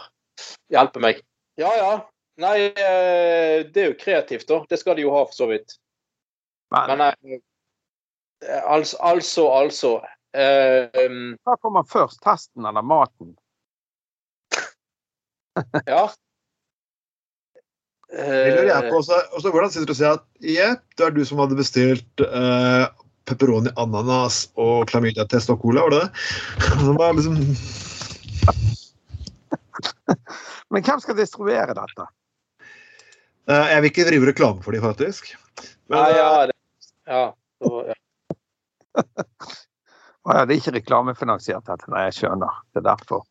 hjelpe 0.72 1.02
meg. 1.04 1.20
Ja 1.60 1.74
ja. 1.76 1.92
Nei, 2.40 2.70
eh, 2.70 3.66
det 3.68 3.82
er 3.82 3.90
jo 3.90 3.98
kreativt, 4.00 4.46
da. 4.48 4.62
Det 4.70 4.78
skal 4.80 4.96
de 4.96 5.04
jo 5.04 5.12
ha, 5.12 5.26
for 5.28 5.36
så 5.36 5.50
vidt. 5.50 5.76
Men 6.72 7.02
Men 7.02 7.40
altså, 8.64 8.96
altså, 9.50 10.00
altså 10.34 11.00
eh, 11.00 11.10
um, 11.10 11.36
hva 11.44 11.56
kommer 11.60 11.82
først? 11.88 12.20
Testen 12.22 12.66
eller 12.66 12.82
maten? 12.82 13.36
Ja. 15.86 16.10
Eh, 18.10 18.94
også. 18.94 19.22
også 19.32 19.50
hvordan 19.50 19.70
sitter 19.70 19.86
du 19.86 19.92
og 19.92 19.96
sier 19.98 20.12
at 20.16 20.22
jepp, 20.42 20.82
det 20.96 21.06
er 21.06 21.10
du 21.14 21.24
som 21.26 21.38
hadde 21.42 21.56
bestilt 21.58 22.20
uh, 22.24 22.86
pepperoni, 23.28 23.70
ananas 23.78 24.36
og 24.58 24.88
klamydia-test 24.90 25.50
og 25.52 25.60
cola, 25.62 25.80
var 25.84 25.90
det 25.94 26.00
det? 26.00 26.10
Så 26.86 26.92
var 26.96 27.12
liksom, 27.18 27.34
Men 30.74 30.80
hvem 30.86 31.00
skal 31.02 31.18
distribuere 31.18 31.72
dette? 31.76 32.04
Uh, 33.50 33.66
jeg 33.74 33.80
vil 33.82 33.90
ikke 33.92 34.08
drive 34.08 34.30
reklame 34.30 34.60
for 34.62 34.70
dem, 34.74 34.82
faktisk. 34.86 35.22
Men, 35.90 35.98
Nei, 35.98 36.10
ja, 36.14 36.46
det, 36.46 36.54
ja. 37.10 37.24
så, 37.62 37.70
ja. 37.90 37.96
Å 40.28 40.36
ja, 40.36 40.44
det 40.44 40.54
er 40.54 40.60
ikke 40.60 40.76
reklamefinansiert, 40.76 41.64
dette. 41.64 41.88
Nei, 41.92 42.06
jeg 42.08 42.18
skjønner. 42.18 42.62
Det 42.74 42.82
er 42.82 42.88
derfor. 42.90 43.22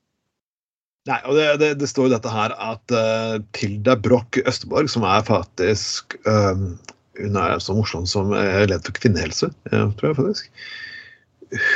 Nei, 1.09 1.19
og 1.29 1.37
det, 1.37 1.45
det, 1.61 1.69
det 1.81 1.89
står 1.89 2.07
jo 2.07 2.13
dette 2.15 2.31
her 2.33 2.53
at 2.59 2.93
uh, 2.93 3.35
Tilda 3.55 3.95
Broch 3.97 4.39
Østeborg, 4.49 4.89
som 4.91 5.05
er 5.07 5.25
faktisk 5.25 6.17
um, 6.27 6.73
Hun 7.19 7.37
er 7.39 7.59
så 7.63 7.75
morsom 7.77 8.05
som 8.09 8.33
uh, 8.33 8.65
leder 8.65 8.83
for 8.85 8.97
kvinnehelse, 8.97 9.51
uh, 9.71 9.85
tror 9.99 10.11
jeg 10.11 10.17
faktisk. 10.19 10.45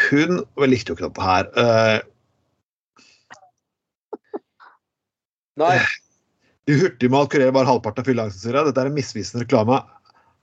Hun 0.10 0.43
vel, 0.60 0.69
likte 0.73 0.91
jo 0.91 0.97
ikke 0.97 1.10
dette 1.10 1.26
her. 1.30 1.49
Uh, 1.58 1.99
Nei, 5.62 5.76
hurtigmalt 6.82 7.32
kurerer 7.34 7.54
bare 7.56 7.69
halvparten 7.69 8.04
av 8.04 8.10
fylleangsten. 8.10 8.58
Dette 8.58 8.82
er 8.82 8.89
en 8.89 8.97
misvisende 8.97 9.45
reklame. 9.45 9.78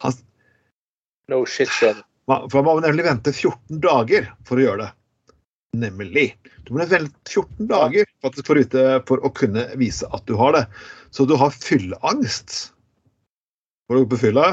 Han, 0.07 0.23
no 1.31 1.43
shit, 1.47 1.71
skjønner. 1.75 2.07
For 2.51 2.63
man 2.63 2.79
må 2.79 2.81
nemlig 2.85 3.07
vente 3.07 3.33
14 3.35 3.81
dager 3.83 4.31
for 4.49 4.61
å 4.61 4.65
gjøre 4.65 4.87
det. 4.87 4.91
Nemlig. 5.81 6.27
Du 6.67 6.75
må 6.75 6.87
vente 6.91 7.31
14 7.31 7.69
dager 7.71 8.09
faktisk 8.25 8.49
for, 8.49 8.59
å 8.59 8.65
vite, 8.65 8.85
for 9.09 9.23
å 9.27 9.31
kunne 9.35 9.69
vise 9.81 10.09
at 10.15 10.27
du 10.27 10.35
har 10.39 10.57
det. 10.57 10.65
Så 11.15 11.27
du 11.27 11.37
har 11.39 11.55
fylleangst 11.55 12.73
for 13.91 13.99
å 13.99 14.05
gå 14.05 14.13
på 14.13 14.21
fylla, 14.27 14.53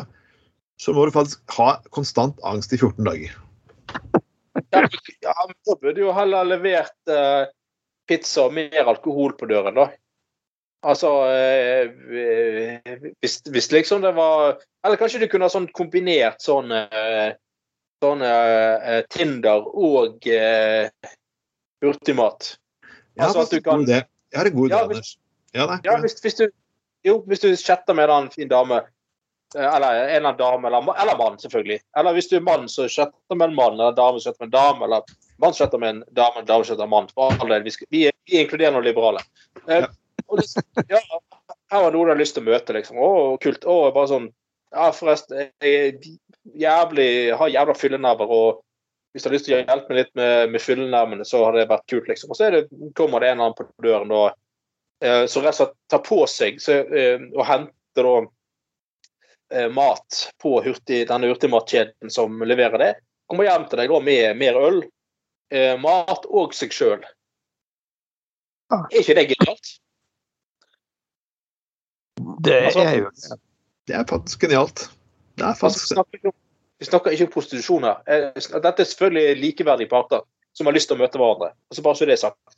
så 0.81 0.93
må 0.93 1.05
du 1.05 1.13
faktisk 1.13 1.57
ha 1.57 1.75
konstant 1.93 2.39
angst 2.45 2.73
i 2.73 2.79
14 2.79 3.05
dager. 3.05 3.33
Ja, 4.73 4.81
ja, 5.21 5.35
men 5.45 5.55
da 5.69 5.75
burde 5.77 6.01
jo 6.01 6.13
heller 6.17 6.47
levert 6.49 7.11
eh, 7.13 7.49
pizza 8.09 8.47
og 8.47 8.55
mer 8.57 8.89
alkohol 8.89 9.35
på 9.37 9.49
døren, 9.49 9.77
da. 9.77 9.91
Altså 10.87 11.11
eh, 11.33 11.89
hvis, 13.21 13.39
hvis 13.49 13.71
liksom 13.73 14.03
det 14.03 14.11
var 14.13 14.59
Eller 14.85 14.99
kanskje 14.99 15.23
du 15.23 15.25
kunne 15.27 15.47
ha 15.47 15.51
sånn 15.51 15.65
kombinert 15.73 16.43
sånn 16.45 16.69
eh, 16.71 17.33
Sånn 18.03 18.21
eh, 18.21 18.99
Tinder 19.09 19.63
og 19.73 20.27
eh, 20.29 20.89
hurtigmat. 21.81 22.51
Har 23.17 23.31
Altså 23.31 23.57
du. 23.57 23.89
Jeg 23.89 24.37
har 24.37 24.45
en 24.49 24.53
god 24.53 24.69
idé, 24.69 24.75
Ja, 24.75 24.83
Anders. 24.85 25.15
Ja, 25.55 25.65
nei, 25.71 25.77
Ja, 25.87 25.95
hvis, 26.03 26.19
hvis 26.21 26.35
du 26.37 26.45
Jo, 27.07 27.21
hvis 27.25 27.39
du 27.41 27.55
chatter 27.55 27.95
med 27.95 28.09
en 28.11 28.27
fin 28.29 28.49
dame 28.51 28.81
eh, 29.55 29.63
eller 29.63 29.87
en 29.95 30.09
eller 30.09 30.27
annen 30.27 30.37
dame, 30.37 30.67
eller, 30.67 30.93
eller 31.01 31.17
mann, 31.17 31.37
selvfølgelig. 31.39 31.79
Eller 31.97 32.13
hvis 32.17 32.27
du 32.29 32.35
er 32.37 32.43
mann, 32.45 32.67
så 32.69 32.87
chatter 32.91 33.35
med 33.37 33.49
en 33.49 33.55
mann, 33.55 33.77
eller 33.79 33.95
dame 33.97 34.19
chatter 34.19 34.43
med 34.45 34.49
en 34.51 34.57
dame, 34.57 34.85
eller 34.85 35.01
mann 35.39 35.53
chatter 35.53 35.77
med 35.81 35.89
en 35.95 36.03
dame, 36.11 36.41
en 36.41 36.45
dame 36.49 36.63
chatter 36.67 36.83
med 36.83 36.89
en 36.89 36.95
mann. 36.97 37.09
For 37.15 37.33
all 37.41 37.53
del, 37.53 37.63
vi, 37.63 37.73
vi, 37.89 38.01
er, 38.09 38.17
vi 38.27 38.37
er 38.37 38.45
inkluderende 38.45 38.81
og 38.83 38.85
liberale. 38.89 39.23
Eh, 39.67 39.85
Ja. 39.87 39.87
og 40.27 40.41
det, 40.41 40.47
ja, 40.89 40.99
her 41.71 41.81
var 41.85 41.93
noen 41.95 42.09
jeg 42.09 42.15
har 42.17 42.19
lyst 42.19 42.35
til 42.35 42.43
å 42.43 42.49
møte, 42.51 42.73
liksom. 42.75 42.97
Å, 42.99 43.09
kult. 43.41 43.63
Å, 43.65 43.77
bare 43.95 44.11
sånn 44.11 44.29
Ja, 44.75 44.89
forresten, 44.91 45.47
jeg 45.63 46.01
jævlig, 46.55 47.33
har 47.37 47.51
jævla 47.51 47.75
fyllenerver, 47.77 48.31
og 48.31 48.63
hvis 49.11 49.23
du 49.23 49.29
har 49.29 49.33
lyst 49.33 49.47
til 49.47 49.55
å 49.57 49.61
hjelpe 49.63 49.91
meg 49.93 49.99
litt 50.01 50.15
med, 50.19 50.51
med 50.53 50.61
fyllenervene, 50.61 51.25
så 51.25 51.43
har 51.45 51.57
det 51.57 51.69
vært 51.71 51.87
kult, 51.89 52.07
liksom. 52.09 52.31
Og 52.31 52.37
så 52.37 52.47
er 52.47 52.57
det, 52.57 52.63
kommer 52.97 53.23
det 53.23 53.31
en 53.31 53.39
eller 53.39 53.49
annen 53.49 53.57
på 53.57 53.85
døren 53.85 54.11
da, 54.13 54.23
eh, 55.03 55.23
som 55.31 55.45
rett 55.45 55.55
og 55.55 55.61
slett 55.61 55.77
tar 55.89 56.03
på 56.05 56.19
seg 56.29 56.61
så, 56.61 56.79
eh, 56.85 57.23
og 57.33 57.47
henter 57.47 58.09
da 58.09 58.15
eh, 59.57 59.69
mat 59.73 60.21
på 60.43 60.53
hurtig, 60.65 61.05
denne 61.09 61.31
hurtigmatkjeden 61.31 62.13
som 62.13 62.43
leverer 62.45 62.83
det. 62.83 62.91
Kommer 63.27 63.49
hjem 63.49 63.67
til 63.67 63.81
deg 63.81 63.91
da 63.91 63.99
med 64.03 64.39
mer 64.39 64.61
øl, 64.61 64.79
eh, 65.51 65.73
mat 65.81 66.27
og 66.29 66.55
seg 66.55 66.75
sjøl. 66.75 67.01
Ah. 68.69 68.85
Er 68.91 69.01
ikke 69.01 69.15
det 69.15 69.27
genialt? 69.31 69.73
Det 72.43 72.57
Altså, 72.67 72.83
er 72.83 72.95
jo 72.99 73.11
Det 73.87 73.95
er 73.95 74.07
faktisk 74.09 74.41
genialt. 74.43 74.89
Det 75.37 75.45
er 75.45 75.51
Altså, 75.53 75.67
faktisk 75.67 75.89
vi, 75.89 75.95
snakker 75.95 76.19
ikke 76.19 76.31
om, 76.31 76.37
vi 76.79 76.89
snakker 76.89 77.13
ikke 77.13 77.27
om 77.27 77.33
prostitusjon 77.33 77.85
her. 77.87 77.99
Eh, 78.09 78.29
Dette 78.37 78.81
er 78.83 78.89
selvfølgelig 78.89 79.41
likeverdige 79.43 79.91
parter 79.91 80.25
som 80.57 80.69
har 80.69 80.73
lyst 80.73 80.89
til 80.89 80.97
å 80.97 81.03
møte 81.03 81.21
hverandre. 81.21 81.51
Altså 81.69 81.83
bare 81.85 81.99
så 81.99 82.07
det 82.09 82.17
er 82.17 82.23
sagt. 82.23 82.57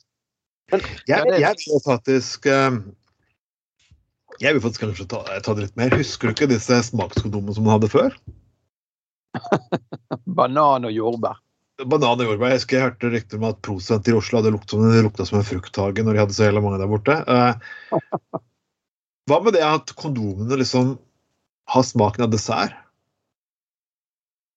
Jeg, 0.70 1.26
jeg 1.42 1.56
vil 1.58 1.80
faktisk 1.82 2.46
eh, 2.46 2.76
Jeg 4.38 4.54
vil 4.54 4.62
faktisk 4.62 4.84
kanskje 4.84 5.08
ta, 5.10 5.24
ta 5.42 5.54
det 5.56 5.66
litt 5.66 5.78
mer. 5.80 5.92
Husker 5.98 6.30
du 6.30 6.36
ikke 6.36 6.50
disse 6.52 6.78
smakskondomene 6.88 7.56
som 7.56 7.66
man 7.66 7.76
hadde 7.76 7.90
før? 7.92 8.16
banan 10.38 10.88
og 10.88 10.94
jordbær. 10.94 11.42
Banan 11.84 12.22
og 12.22 12.30
jordbær. 12.30 12.54
Jeg 12.54 12.62
husker 12.62 12.78
jeg 12.78 12.86
hørte 12.86 13.12
rykter 13.12 13.42
om 13.42 13.48
at 13.50 13.60
Prosenter 13.66 14.14
i 14.14 14.20
Oslo 14.20 14.40
hadde 14.40 14.54
lukta 14.54 14.78
som, 14.78 14.88
lukta 15.04 15.28
som 15.28 15.40
en 15.40 15.46
frukthage 15.50 16.06
når 16.06 16.16
de 16.16 16.22
hadde 16.24 16.38
så 16.38 16.48
jævla 16.48 16.64
mange 16.64 16.80
der 16.80 16.90
borte. 16.94 17.18
Eh, 17.20 18.00
hva 19.28 19.42
med 19.44 19.58
det 19.58 19.66
at 19.66 19.92
kondomene 19.98 20.62
liksom 20.62 20.96
har 21.70 21.86
smaken 21.86 22.26
av 22.26 22.32
dessert? 22.32 22.74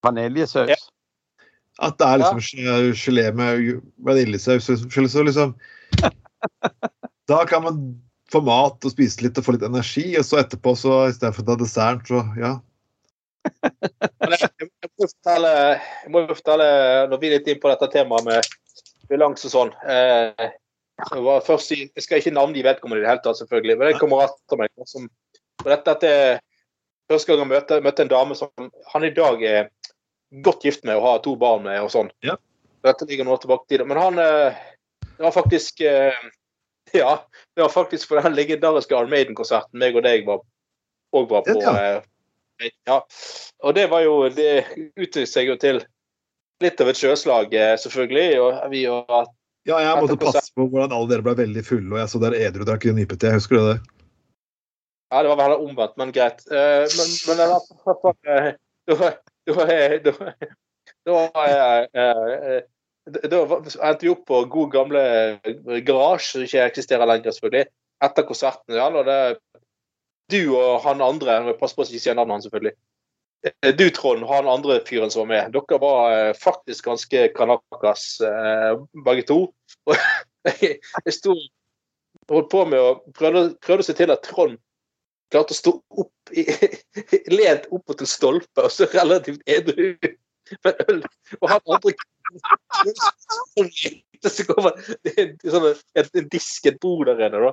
Vaniljesaus. 0.04 0.70
Ja. 0.70 0.80
At 1.82 1.98
det 1.98 2.06
er 2.06 2.20
liksom 2.22 2.40
ja. 2.62 2.74
gelé 2.94 3.24
med 3.34 3.80
vaniljesaus 4.06 4.68
så 4.68 5.06
så 5.10 5.22
liksom 5.26 5.56
Da 7.30 7.44
kan 7.48 7.64
man 7.64 7.78
få 8.32 8.40
mat 8.44 8.84
og 8.84 8.92
spise 8.92 9.24
litt 9.24 9.38
og 9.38 9.46
få 9.46 9.54
litt 9.54 9.64
energi, 9.64 10.04
og 10.18 10.26
så 10.26 10.40
etterpå, 10.42 10.74
så 10.76 11.04
istedenfor 11.08 11.44
å 11.44 11.48
ta 11.48 11.56
dessert, 11.60 12.08
så 12.10 12.20
ja. 12.40 12.56
Jeg, 14.24 14.68
må 14.68 15.04
jo 15.04 15.08
fortelle, 15.08 15.50
jeg 15.76 16.12
må 16.12 16.22
fortelle, 16.30 16.68
når 17.10 17.20
vi 17.20 17.28
er 17.28 17.34
litt 17.36 17.48
inn 17.52 17.60
på 17.60 17.70
dette 17.70 17.88
temaet 17.92 18.26
med 18.26 18.48
bilanse 19.10 19.50
og 19.50 19.52
sånn 19.52 19.72
eh, 19.90 20.46
først 21.44 21.74
Jeg 21.74 22.04
skal 22.04 22.22
ikke 22.22 22.32
navngi 22.32 22.64
vedkommende 22.64 23.02
i 23.02 23.04
det 23.04 23.10
hele 23.10 23.24
tatt, 23.24 23.40
selvfølgelig, 23.42 23.76
men 23.78 23.90
det 23.90 24.00
kommer 24.00 24.24
etter 24.24 24.60
meg. 24.60 24.72
Som, 24.88 25.10
dette, 25.64 25.92
dette 25.92 26.12
første 27.10 27.30
gang 27.30 27.44
jeg 27.44 27.52
møtte, 27.52 27.80
møtte 27.84 28.04
en 28.04 28.12
dame 28.12 28.36
som 28.38 28.70
han 28.92 29.06
i 29.06 29.12
dag 29.14 29.42
er 29.44 29.68
godt 30.44 30.64
gift 30.64 30.84
med 30.84 30.98
og 30.98 31.06
har 31.06 31.22
to 31.24 31.34
barn 31.38 31.64
med 31.66 31.80
og 31.82 31.92
sånn. 31.92 32.10
Ja. 32.26 32.36
Dette 32.84 33.06
ligger 33.08 33.28
noe 33.28 33.40
tilbake 33.40 33.68
til 33.68 33.82
det. 33.82 33.88
Men 33.88 34.00
han 34.00 34.18
eh, 34.20 34.64
Det 35.04 35.22
var 35.22 35.34
faktisk 35.36 35.80
eh, 35.80 36.16
Ja, 37.02 37.24
det 37.56 37.62
var 37.62 37.72
faktisk 37.72 38.10
for 38.10 38.22
den 38.22 38.36
legendariske 38.36 38.94
Iron 38.94 39.12
Maiden-konserten 39.12 39.80
meg 39.80 39.96
og 39.96 40.04
deg 40.06 40.26
var, 40.28 40.42
og 41.16 41.30
var 41.30 41.46
på. 41.46 41.56
Ja. 41.62 41.74
eh, 41.80 42.70
ja. 42.86 43.00
Og 43.64 43.74
det 43.74 43.88
var 43.90 44.04
jo 44.04 44.28
Det 44.30 44.50
utviklet 44.94 45.30
seg 45.30 45.50
jo 45.50 45.58
til 45.60 45.82
litt 46.62 46.80
av 46.80 46.88
et 46.88 46.96
sjøslag, 47.00 47.50
selvfølgelig. 47.82 48.28
Og 48.40 48.60
vi 48.72 48.84
og 48.88 49.10
Ja, 49.66 49.80
jeg 49.80 49.96
måtte 50.00 50.16
passe 50.20 50.52
på 50.54 50.68
hvordan 50.68 50.92
alle 50.94 51.10
dere 51.10 51.24
ble 51.24 51.34
veldig 51.40 51.64
fulle, 51.66 51.90
og 51.90 51.98
jeg 51.98 52.12
så 52.12 52.20
dere 52.22 52.40
edru 52.46 52.64
drakk 52.68 52.86
nypete. 52.94 53.32
Jeg 53.32 53.40
husker 53.40 53.58
det 53.58 53.64
der. 53.72 53.93
Ja, 55.14 55.22
det 55.22 55.30
var 55.30 55.38
vel 55.38 55.52
omvendt, 55.62 55.96
men 56.00 56.10
greit. 56.14 56.40
Eh, 56.50 56.84
men 56.98 57.10
men 57.28 57.42
eh, 57.44 57.52
da 61.06 61.18
eh, 61.44 61.84
eh, 61.94 62.62
endte 63.06 64.02
vi 64.02 64.10
opp 64.10 64.24
på 64.26 64.40
god 64.50 64.72
gamle 64.72 65.04
garasje, 65.86 66.32
som 66.32 66.46
ikke 66.46 66.64
eksisterer 66.66 67.06
lenger, 67.06 67.36
selvfølgelig, 67.36 67.70
etter 68.08 68.26
konserten. 68.26 68.74
Ja, 68.74 68.88
og 68.90 69.06
det, 69.06 69.20
du 70.34 70.56
og 70.56 70.82
han 70.82 71.04
andre 71.04 71.38
må 71.46 71.54
på 71.60 71.68
å 71.70 71.86
ikke 71.86 72.02
si 72.02 72.10
navnet 72.10 72.34
hans, 72.34 72.48
selvfølgelig. 72.48 72.74
Eh, 73.46 73.72
Du, 73.78 73.86
Trond, 73.94 74.26
og 74.26 74.34
han 74.34 74.50
andre 74.50 74.80
fyren 74.88 75.14
som 75.14 75.28
var 75.28 75.30
med, 75.30 75.54
dere 75.54 75.80
var 75.82 76.18
eh, 76.18 76.34
faktisk 76.40 76.90
ganske 76.90 77.28
kanakas, 77.36 78.06
eh, 78.24 78.72
begge 79.06 79.28
to. 79.30 79.40
Jeg, 80.44 80.78
sto 81.12 81.38
holdt 82.28 82.50
på 82.52 82.66
med 82.68 82.80
å 82.80 82.94
prøvde 83.16 83.78
å 83.78 83.84
se 83.84 83.94
til 83.96 84.12
at 84.12 84.24
Trond 84.26 84.58
klarte 85.32 85.54
å 85.54 85.58
stå 85.58 85.72
opp 86.02 86.34
i, 86.34 86.44
lent 87.38 87.68
opp 87.74 87.94
en 87.94 88.08
stolpe, 88.08 88.64
og 88.64 88.72
så 88.72 88.88
relativt 88.92 89.42
edru 89.46 89.94
med 90.64 90.82
øl. 90.88 91.02
Og 91.40 91.50
han 91.50 91.60
andre 91.76 91.94
så 94.24 94.44
kommer 94.48 94.72
det 95.04 95.26
sånn 95.44 95.68
en, 95.70 96.08
en 96.08 96.28
disk, 96.32 96.66
et 96.68 96.80
bord 96.82 97.06
der 97.10 97.20
inne, 97.26 97.40
da. 97.44 97.52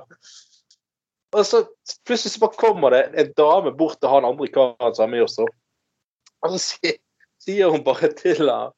Og 1.32 1.46
så 1.48 1.62
plutselig 2.04 2.34
så 2.34 2.42
bare 2.42 2.60
kommer 2.60 2.92
det 2.92 3.02
en 3.16 3.32
dame 3.38 3.72
bort 3.76 3.98
til 4.00 4.12
han 4.12 4.26
andre 4.28 4.48
karen 4.52 4.96
som 4.96 5.06
er 5.06 5.12
med 5.14 5.24
oss. 5.24 5.38
Og 5.40 6.54
så 6.54 6.60
sier, 6.60 6.98
sier 7.40 7.72
hun 7.72 7.84
bare 7.86 8.12
til 8.18 8.48
ham 8.50 8.72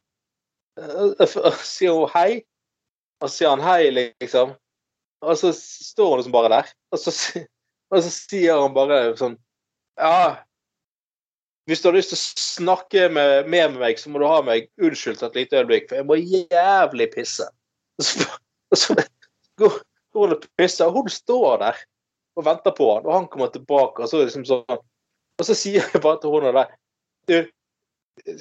Sier 0.74 1.95
hun 1.95 2.09
hei, 2.11 2.40
og 3.22 3.28
så 3.28 3.34
sier 3.36 3.53
han 3.53 3.62
hei, 3.62 3.90
liksom. 3.95 4.55
Og 5.22 5.36
så 5.38 5.53
står 5.55 6.09
hun 6.11 6.18
liksom 6.18 6.34
bare 6.34 6.51
der. 6.51 6.72
Og 6.90 6.99
så, 6.99 7.12
si- 7.14 7.45
og 7.95 8.03
så 8.03 8.11
sier 8.12 8.59
han 8.59 8.74
bare 8.76 8.99
sånn 9.18 9.38
Ja, 10.01 10.42
hvis 11.68 11.80
du 11.80 11.88
har 11.88 11.97
lyst 11.97 12.12
til 12.12 12.18
å 12.18 12.24
snakke 12.42 13.09
med, 13.14 13.49
med 13.49 13.76
meg, 13.78 14.01
så 14.01 14.11
må 14.12 14.20
du 14.20 14.26
ha 14.28 14.40
meg 14.45 14.66
unnskyldt 14.82 15.22
et 15.24 15.38
lite 15.38 15.62
øyeblikk, 15.62 15.86
for 15.88 16.01
jeg 16.01 16.09
må 16.09 16.18
jævlig 16.20 17.09
pisse. 17.14 17.47
Og 17.97 18.05
så, 18.05 18.26
og 18.74 18.80
så 18.80 18.97
går, 19.62 19.78
hun 20.18 20.34
og 20.36 20.45
pisser, 20.59 20.90
og 20.90 20.99
hun 20.99 21.12
står 21.12 21.62
der 21.62 21.80
og 22.34 22.47
venter 22.49 22.74
på 22.74 22.90
han, 22.90 23.07
og 23.07 23.14
han 23.14 23.28
kommer 23.32 23.53
tilbake, 23.55 24.03
og 24.03 24.11
så 24.11 24.24
liksom 24.24 24.45
sånn 24.49 24.80
Og 25.38 25.47
så 25.47 25.55
sier 25.59 25.86
jeg 25.86 26.03
bare 26.03 26.18
til 26.22 26.34
henne 26.34 26.53
der 26.55 26.72
Du, 27.30 27.36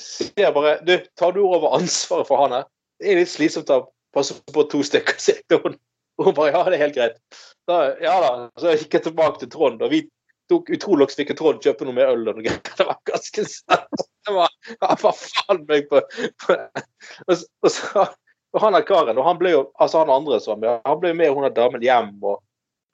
sier 0.01 0.53
bare 0.53 0.79
Du, 0.85 0.95
tar 1.17 1.33
du 1.33 1.43
over 1.45 1.77
ansvaret 1.77 2.27
for 2.27 2.41
han 2.41 2.57
her? 2.57 2.65
Det 2.99 3.11
er 3.11 3.21
litt 3.21 3.31
slitsomt 3.31 3.71
å 3.73 3.83
passe 4.13 4.35
på 4.53 4.65
to 4.69 4.81
stykker, 4.85 5.17
sier 5.21 5.61
hun. 5.63 5.77
Og 6.19 6.29
hun 6.29 6.35
bare 6.37 6.53
Ja, 6.53 6.63
det 6.67 6.77
er 6.77 6.85
helt 6.85 6.97
greit. 6.97 7.21
Da, 7.69 7.77
ja 8.03 8.17
da. 8.21 8.33
Så 8.59 8.75
gikk 8.77 8.99
jeg 8.99 9.07
tilbake 9.07 9.41
til 9.41 9.51
Trond, 9.53 9.81
og 9.81 9.93
vi 9.93 10.03
tok 10.51 10.69
utrolig 10.75 11.09
fikk 11.13 11.33
Trond 11.39 11.63
kjøpe 11.63 11.87
noe 11.87 11.97
mer 11.97 12.11
øl 12.13 12.27
og 12.27 12.37
noe 12.37 12.45
greier. 12.45 12.61
Det 12.77 12.87
var 12.87 12.99
ganske 13.09 13.45
sant. 13.49 14.03
Det 14.23 14.35
var, 14.35 14.51
ja, 14.75 14.95
for 14.99 15.17
faen 15.19 15.63
meg 15.69 15.89
på, 15.89 15.99
på 16.43 16.55
og, 16.55 17.33
og, 17.33 17.69
så, 17.73 18.05
og 18.53 18.61
han 18.63 18.77
er 18.77 18.85
karen, 18.87 19.19
og 19.19 19.27
han 19.27 19.39
ble 19.39 19.51
jo 19.51 19.63
altså 19.81 20.03
han 20.03 20.13
andre 20.13 20.39
som 20.43 20.61
var 20.63 20.79
han 20.87 20.99
ble 21.01 21.11
med 21.17 21.33
hun 21.33 21.47
der 21.47 21.55
damen 21.57 21.83
hjem 21.83 22.13
og, 22.21 22.39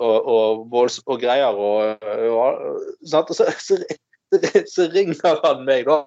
og, 0.01 0.63
og, 0.73 1.15
greier. 1.21 1.53
Og 1.53 1.99
så, 3.05 3.23
så, 3.59 3.77
så 4.73 4.87
ringer 4.93 5.41
han 5.43 5.65
meg 5.67 5.85
da, 5.89 6.01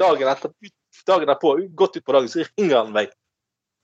dagen 0.00 0.32
etter, 0.32 0.54
dagen 1.08 1.28
derpå, 1.28 1.58
godt 1.76 2.00
utpå 2.00 2.16
dagen, 2.16 2.32
så 2.32 2.46
ringer 2.54 2.78
han 2.78 2.94
meg. 2.94 3.12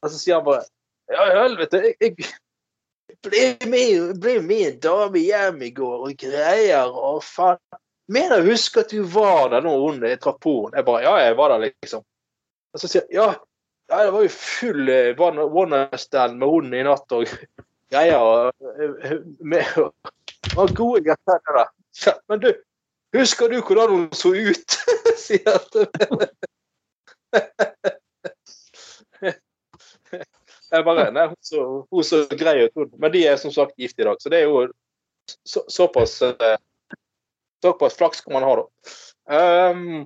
Og 0.05 0.13
så 0.13 0.21
sier 0.21 0.41
han 0.41 0.47
bare 0.47 0.65
Ja, 1.13 1.27
helvete, 1.43 1.83
jeg, 1.85 1.97
jeg 2.01 2.31
ble 3.25 4.41
med, 4.43 4.53
en 4.69 4.79
dame 4.81 5.23
hjem 5.23 5.63
i 5.67 5.71
går 5.75 6.07
og 6.09 6.15
greier 6.21 6.93
og 6.93 7.23
faen. 7.25 7.61
Mener 8.13 8.43
jeg 8.43 8.53
husker 8.53 8.85
at 8.85 8.93
du 8.93 9.05
var 9.09 9.49
der 9.53 9.65
når 9.65 9.81
hun 9.81 10.03
traff 10.21 10.41
på 10.45 10.55
henne. 10.65 10.77
Jeg 10.77 10.85
bare 10.85 11.03
Ja, 11.07 11.15
jeg 11.25 11.37
var 11.39 11.55
der, 11.55 11.67
liksom. 11.67 12.05
Og 12.75 12.81
så 12.81 12.91
sier 12.91 13.07
jeg 13.09 13.17
ja, 13.21 13.29
ja, 13.89 14.05
det 14.05 14.13
var 14.13 14.23
jo 14.25 14.33
full 14.33 14.89
eh, 14.89 15.21
one 15.21 15.89
stand 16.01 16.39
med 16.41 16.49
hunden 16.49 16.75
i 16.75 16.85
natt 16.85 17.13
og 17.17 17.25
greier. 17.93 18.19
Og, 18.19 18.53
eh, 18.81 19.19
med, 19.41 19.65
og, 19.79 20.75
gode 20.81 21.05
greier 21.07 21.59
der. 21.59 21.69
Men 22.29 22.45
du, 22.45 22.51
husker 23.17 23.49
du 23.49 23.61
hvordan 23.61 23.91
hun 23.91 24.09
så 24.13 24.35
ut? 24.35 24.81
sier 25.25 25.45
jeg 25.49 25.61
til 25.73 25.87
meg. 26.19 26.29
Jeg 30.75 30.87
bare, 30.87 31.11
nei, 31.15 31.29
hun 31.31 31.39
så, 31.45 31.65
hun 31.93 32.07
så 32.07 32.25
grei 32.35 32.57
ut. 32.67 32.97
Men 32.99 33.13
de 33.15 33.23
er 33.31 33.37
som 33.41 33.53
sagt 33.55 33.79
gift 33.79 34.01
i 34.01 34.07
dag, 34.07 34.19
så 34.21 34.33
det 34.33 34.43
er 34.43 34.49
jo 34.49 34.65
så, 35.47 35.65
såpass 35.71 36.21
eh, 36.23 36.57
Såpass 37.65 37.95
flaks 37.97 38.21
kan 38.21 38.35
man 38.37 38.45
ha, 38.45 38.57
da. 38.61 38.65
Um, 39.25 40.03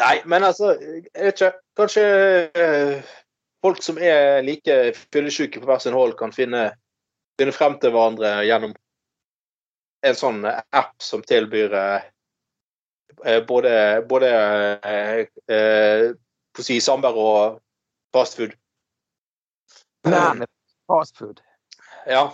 nei, 0.00 0.14
men 0.24 0.46
altså, 0.46 0.70
jeg 0.80 1.02
vet 1.12 1.34
ikke. 1.34 1.50
Kanskje 1.76 2.04
eh, 2.56 3.10
folk 3.60 3.82
som 3.84 4.00
er 4.00 4.40
like 4.46 4.78
fyllesyke 5.12 5.60
på 5.60 5.68
hver 5.68 5.82
sin 5.84 5.96
hold, 5.96 6.14
kan 6.16 6.32
finne, 6.32 6.70
finne 7.36 7.52
frem 7.52 7.76
til 7.82 7.92
hverandre 7.92 8.38
gjennom 8.48 8.72
en 10.08 10.16
sånn 10.16 10.40
app 10.48 10.94
som 11.04 11.20
tilbyr 11.28 11.76
eh, 11.76 12.08
eh, 13.26 13.42
både, 13.44 13.74
både 14.08 14.32
eh, 14.80 15.20
eh, 15.52 16.06
si 16.60 16.80
samvær 16.80 17.20
og 17.20 17.60
fastfood. 18.16 18.56
Nærmest 20.08 20.52
fast. 20.90 21.42
Ja. 22.06 22.30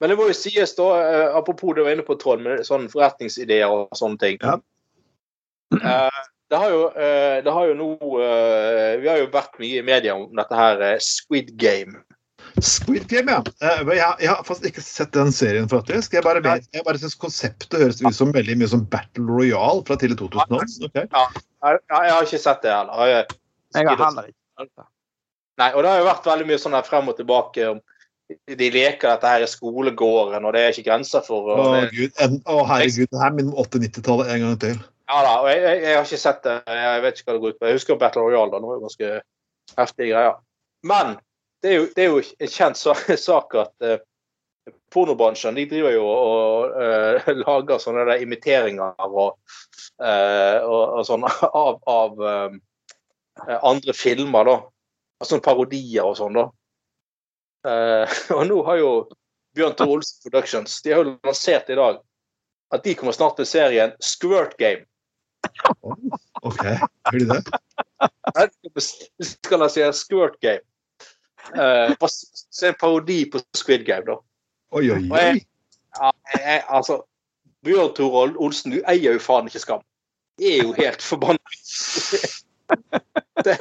Men 0.00 0.12
det 0.12 0.16
må 0.16 0.26
jo 0.30 0.36
sies, 0.36 0.74
da, 0.78 0.88
eh, 1.04 1.36
apropos 1.36 1.76
det 1.76 1.84
var 1.84 1.94
inne 1.94 2.04
på, 2.06 2.16
Trond, 2.20 2.44
med 2.46 2.64
sånne 2.64 2.88
forretningsideer 2.92 3.68
og 3.68 3.96
sånne 3.98 4.20
ting. 4.22 4.38
Ja. 4.40 4.56
Eh, 5.76 6.20
det 6.50 6.58
har 6.58 6.72
jo, 6.72 6.86
eh, 6.98 7.42
det 7.44 7.52
har 7.54 7.66
jo 7.68 7.74
nå 7.78 7.90
Vi 8.98 9.06
har 9.06 9.20
jo 9.20 9.28
vært 9.30 9.60
mye 9.60 9.78
i 9.78 9.84
media 9.86 10.16
om 10.16 10.32
dette 10.34 10.56
her 10.56 10.98
Squid 10.98 11.52
Game. 11.60 12.00
Squid 12.58 13.06
Game, 13.08 13.30
ja. 13.30 13.44
Jeg, 13.60 14.16
jeg 14.24 14.30
har 14.32 14.40
faktisk 14.42 14.72
ikke 14.72 14.82
sett 14.82 15.12
den 15.14 15.30
serien, 15.32 15.68
faktisk. 15.70 16.16
Jeg 16.16 16.24
bare, 16.26 16.42
vet, 16.42 16.66
jeg 16.74 16.82
bare 16.84 16.98
synes 16.98 17.14
konseptet 17.14 17.78
høres 17.78 18.00
ut 18.02 18.16
som 18.16 18.32
veldig 18.34 18.56
mye 18.58 18.70
som 18.72 18.82
Battle 18.90 19.28
Royale 19.28 19.84
fra 19.86 20.00
tidlig 20.00 20.18
2000. 20.18 20.88
Okay. 20.88 21.06
Ja, 21.12 21.26
jeg, 21.68 21.84
jeg 21.92 22.16
har 22.16 22.26
ikke 22.26 22.42
sett 22.42 22.64
det 22.64 22.72
heller. 22.74 23.12
Jeg, 23.12 23.38
Jeg 23.76 23.92
har 23.92 24.02
heller 24.02 24.32
ikke. 24.32 24.88
Nei, 25.60 25.70
og 25.74 25.84
det 25.84 25.92
har 25.92 26.00
jo 26.00 26.08
vært 26.08 26.28
veldig 26.30 26.46
mye 26.48 26.60
sånn 26.60 26.76
her 26.78 26.86
frem 26.86 27.10
og 27.12 27.18
tilbake. 27.18 27.72
De 28.30 28.68
leker 28.72 29.10
dette 29.10 29.32
her 29.32 29.44
i 29.44 29.50
skolegården, 29.50 30.46
og 30.46 30.54
det 30.54 30.62
er 30.62 30.74
ikke 30.74 30.86
grenser 30.86 31.24
for 31.26 31.50
Å, 31.52 31.64
Gud. 31.92 32.14
En, 32.22 32.38
å, 32.48 32.62
herregud. 32.68 33.10
Det 33.10 33.20
her 33.20 33.34
minner 33.36 33.52
om 33.52 33.66
80-90-tallet 33.66 34.30
en 34.34 34.44
gang 34.46 34.60
til. 34.62 34.78
Ja 35.10 35.24
da, 35.26 35.32
og 35.42 35.48
jeg, 35.50 35.62
jeg, 35.64 35.80
jeg 35.82 35.96
har 35.98 36.06
ikke 36.06 36.22
sett 36.22 36.44
det. 36.46 36.54
Jeg 36.78 37.02
vet 37.04 37.18
ikke 37.18 37.28
hva 37.28 37.34
det 37.34 37.42
går 37.42 37.54
ut 37.54 37.58
på. 37.58 37.66
Jeg 37.66 37.80
husker 37.80 37.98
Battle 37.98 38.22
Royale. 38.28 38.52
da, 38.52 38.60
Det 38.62 38.70
var 38.70 38.78
jo 38.78 38.86
ganske 38.86 39.10
heftige 39.80 40.12
greier. 40.12 40.38
Men 40.86 41.16
det 41.60 41.72
er 41.72 41.76
jo, 41.76 41.88
det 41.96 42.04
er 42.04 42.14
jo 42.14 42.22
en 42.22 42.52
kjent 42.54 42.80
sak 42.80 43.56
at 43.58 43.88
eh, 43.88 43.98
pornobransjen 44.94 45.58
de 45.58 45.66
driver 45.70 45.94
jo 45.94 46.06
og 46.06 46.78
eh, 46.82 47.30
lager 47.44 47.82
sånne 47.82 48.06
der 48.08 48.24
imiteringer 48.24 48.94
og, 49.10 49.36
eh, 49.98 50.58
og, 50.62 51.00
og 51.00 51.06
sånn 51.08 51.26
av, 51.26 51.80
av 51.90 52.24
eh, 52.30 52.58
andre 53.60 53.96
filmer, 53.96 54.46
da. 54.46 54.56
Altså 55.20 55.40
parodier 55.44 56.06
og 56.06 56.16
sånn, 56.18 56.38
da. 56.38 56.46
Eh, 57.70 58.20
og 58.36 58.46
nå 58.48 58.60
har 58.68 58.80
jo 58.80 58.92
Bjørn 59.56 59.74
Tore 59.76 59.98
Olsen 59.98 60.22
Productions 60.24 60.78
de 60.84 60.94
har 60.94 61.02
jo 61.04 61.16
lansert 61.26 61.68
i 61.72 61.76
dag 61.78 61.98
at 62.70 62.84
de 62.86 62.94
kommer 62.94 63.12
snart 63.16 63.38
med 63.40 63.48
serien 63.50 63.92
Squirt 64.04 64.54
Game. 64.60 64.86
OK, 66.46 66.62
gjør 67.10 67.18
de 67.18 67.26
det? 67.32 67.40
Vi 69.18 69.26
skal 69.26 69.64
lansere 69.64 69.92
Squirt 69.96 70.38
Game. 70.44 70.62
Uh, 71.56 71.96
så 72.06 72.68
en 72.68 72.76
parodi 72.78 73.24
på 73.32 73.40
Squid 73.56 73.82
Game, 73.88 74.06
da. 74.06 74.20
Oi, 74.70 74.84
oi, 74.92 75.00
jeg- 75.02 75.10
oi. 75.10 75.46
Jeg, 76.00 76.14
jeg, 76.38 76.64
altså 76.68 77.00
Bjørn 77.66 77.94
Tore 77.96 78.36
Olsen, 78.38 78.70
du 78.70 78.78
eier 78.86 79.16
jo 79.16 79.22
faen 79.22 79.50
ikke 79.50 79.64
skam. 79.64 79.82
Det 80.38 80.52
er 80.54 80.62
jo 80.62 80.72
helt 80.78 81.02
forbanna 81.02 81.38
det, 83.44 83.56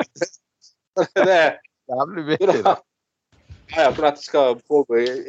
det, 1.28 1.40
er 1.40 1.58
Jævlig 1.90 2.26
vittig. 2.28 2.62
da. 2.64 2.78
Ja, 3.70 3.84
ja, 3.86 3.92
for 3.94 4.06
dette 4.08 4.24
skal, 4.26 4.58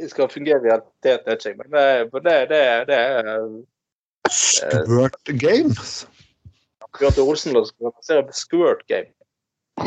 skal 0.09 0.31
fungere 0.33 0.63
i 0.63 0.71
realiteten, 0.71 1.27
vet 1.29 1.45
ikke. 1.45 1.67
Men 1.67 1.75
det, 1.75 2.23
det, 2.25 2.37
det, 2.53 2.63
det 2.89 3.01
er 3.01 3.45
Squirt 4.33 5.33
Games. 5.41 6.07
Bjørn 6.99 7.15
Tore 7.17 7.35
Olsen 7.35 7.55
skal 7.69 7.91
lansere 7.91 8.35
Squirt 8.37 8.83
Game. 8.91 9.13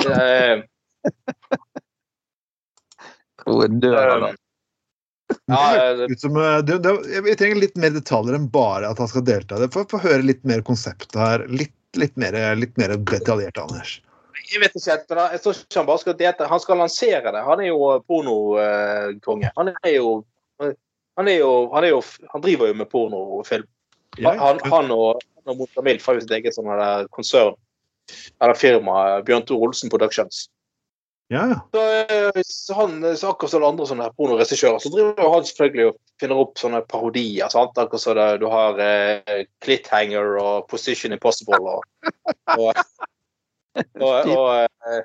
Er, 0.07 0.63
Tror 3.43 3.65
jeg 3.65 3.81
dør 3.83 4.13
av 4.13 4.23
det. 4.23 4.31
ja, 5.51 5.63
det, 5.99 6.15
som, 6.21 6.37
eh, 6.39 6.59
det, 6.65 6.77
det, 6.85 6.93
vi 7.25 7.35
trenger 7.37 7.59
litt 7.59 7.77
mer 7.81 7.93
detaljer 7.95 8.37
enn 8.37 8.47
bare 8.53 8.89
at 8.93 9.01
han 9.01 9.09
skal 9.11 9.25
delta. 9.27 9.59
Få 9.73 9.99
høre 9.99 10.23
litt 10.23 10.43
mer 10.47 10.63
konsept 10.65 11.17
her. 11.19 11.45
Litt, 11.51 11.75
litt, 11.99 12.15
mer, 12.19 12.37
litt 12.55 12.77
mer 12.79 12.95
detaljert, 13.11 13.59
Anders. 13.59 13.97
Jeg 14.51 14.59
vet 14.59 14.75
ikke, 14.75 14.89
helt, 14.91 15.09
men 15.09 15.19
jeg 15.31 15.41
tror 15.43 15.57
ikke 15.57 15.79
han 15.79 15.87
bare 15.87 16.01
skal 16.01 16.15
dete. 16.19 16.47
Han 16.51 16.61
skal 16.61 16.81
lansere 16.83 17.31
det. 17.31 17.43
Han 17.47 17.61
er 17.63 17.69
jo 17.69 17.89
pornokonge. 18.07 19.51
Han 19.57 19.71
er 19.73 19.93
jo 19.95 20.23
han 21.17 21.29
er 21.29 21.37
jo, 21.37 21.51
han 21.73 21.85
er 21.85 21.93
jo 21.93 22.01
Han 22.33 22.41
driver 22.41 22.67
jo 22.67 22.73
med 22.73 22.89
pornofilm. 22.89 23.69
Han, 24.23 24.39
han, 24.39 24.59
han 24.71 24.91
og, 24.91 25.21
og 25.45 25.57
Monica 25.57 25.81
Milf 25.81 26.05
har 26.05 26.17
jo 26.17 26.23
sitt 26.23 26.33
eget 26.37 26.55
sånn 26.55 26.69
konsern, 27.15 27.55
eller 28.41 28.57
firma, 28.57 28.97
Bjørn 29.25 29.45
Tor 29.49 29.63
Olsen 29.65 29.89
Productions. 29.89 30.43
Ja. 31.33 31.47
Så, 31.73 31.81
eh, 32.13 32.41
så 32.45 32.73
han, 32.77 33.17
så 33.17 33.31
akkurat 33.31 33.51
som 33.51 33.65
andre 33.65 33.87
sånne 33.89 34.09
pornoregissører, 34.17 34.77
så 34.83 34.91
driver 34.93 35.31
han 35.33 35.47
selvfølgelig 35.47 35.87
og 35.89 35.97
finner 36.21 36.41
opp 36.43 36.61
sånne 36.61 36.83
parodier. 36.91 37.49
sant? 37.49 37.79
Akkurat 37.79 38.03
som 38.03 38.19
du 38.41 38.45
har 38.51 38.77
eh, 38.83 39.45
Clithanger 39.65 40.37
og 40.43 40.67
Position 40.69 41.15
Impossible 41.15 41.61
og, 41.79 41.87
og, 42.59 42.83
og, 44.05 44.13
og 44.37 44.47
eh, 44.63 45.03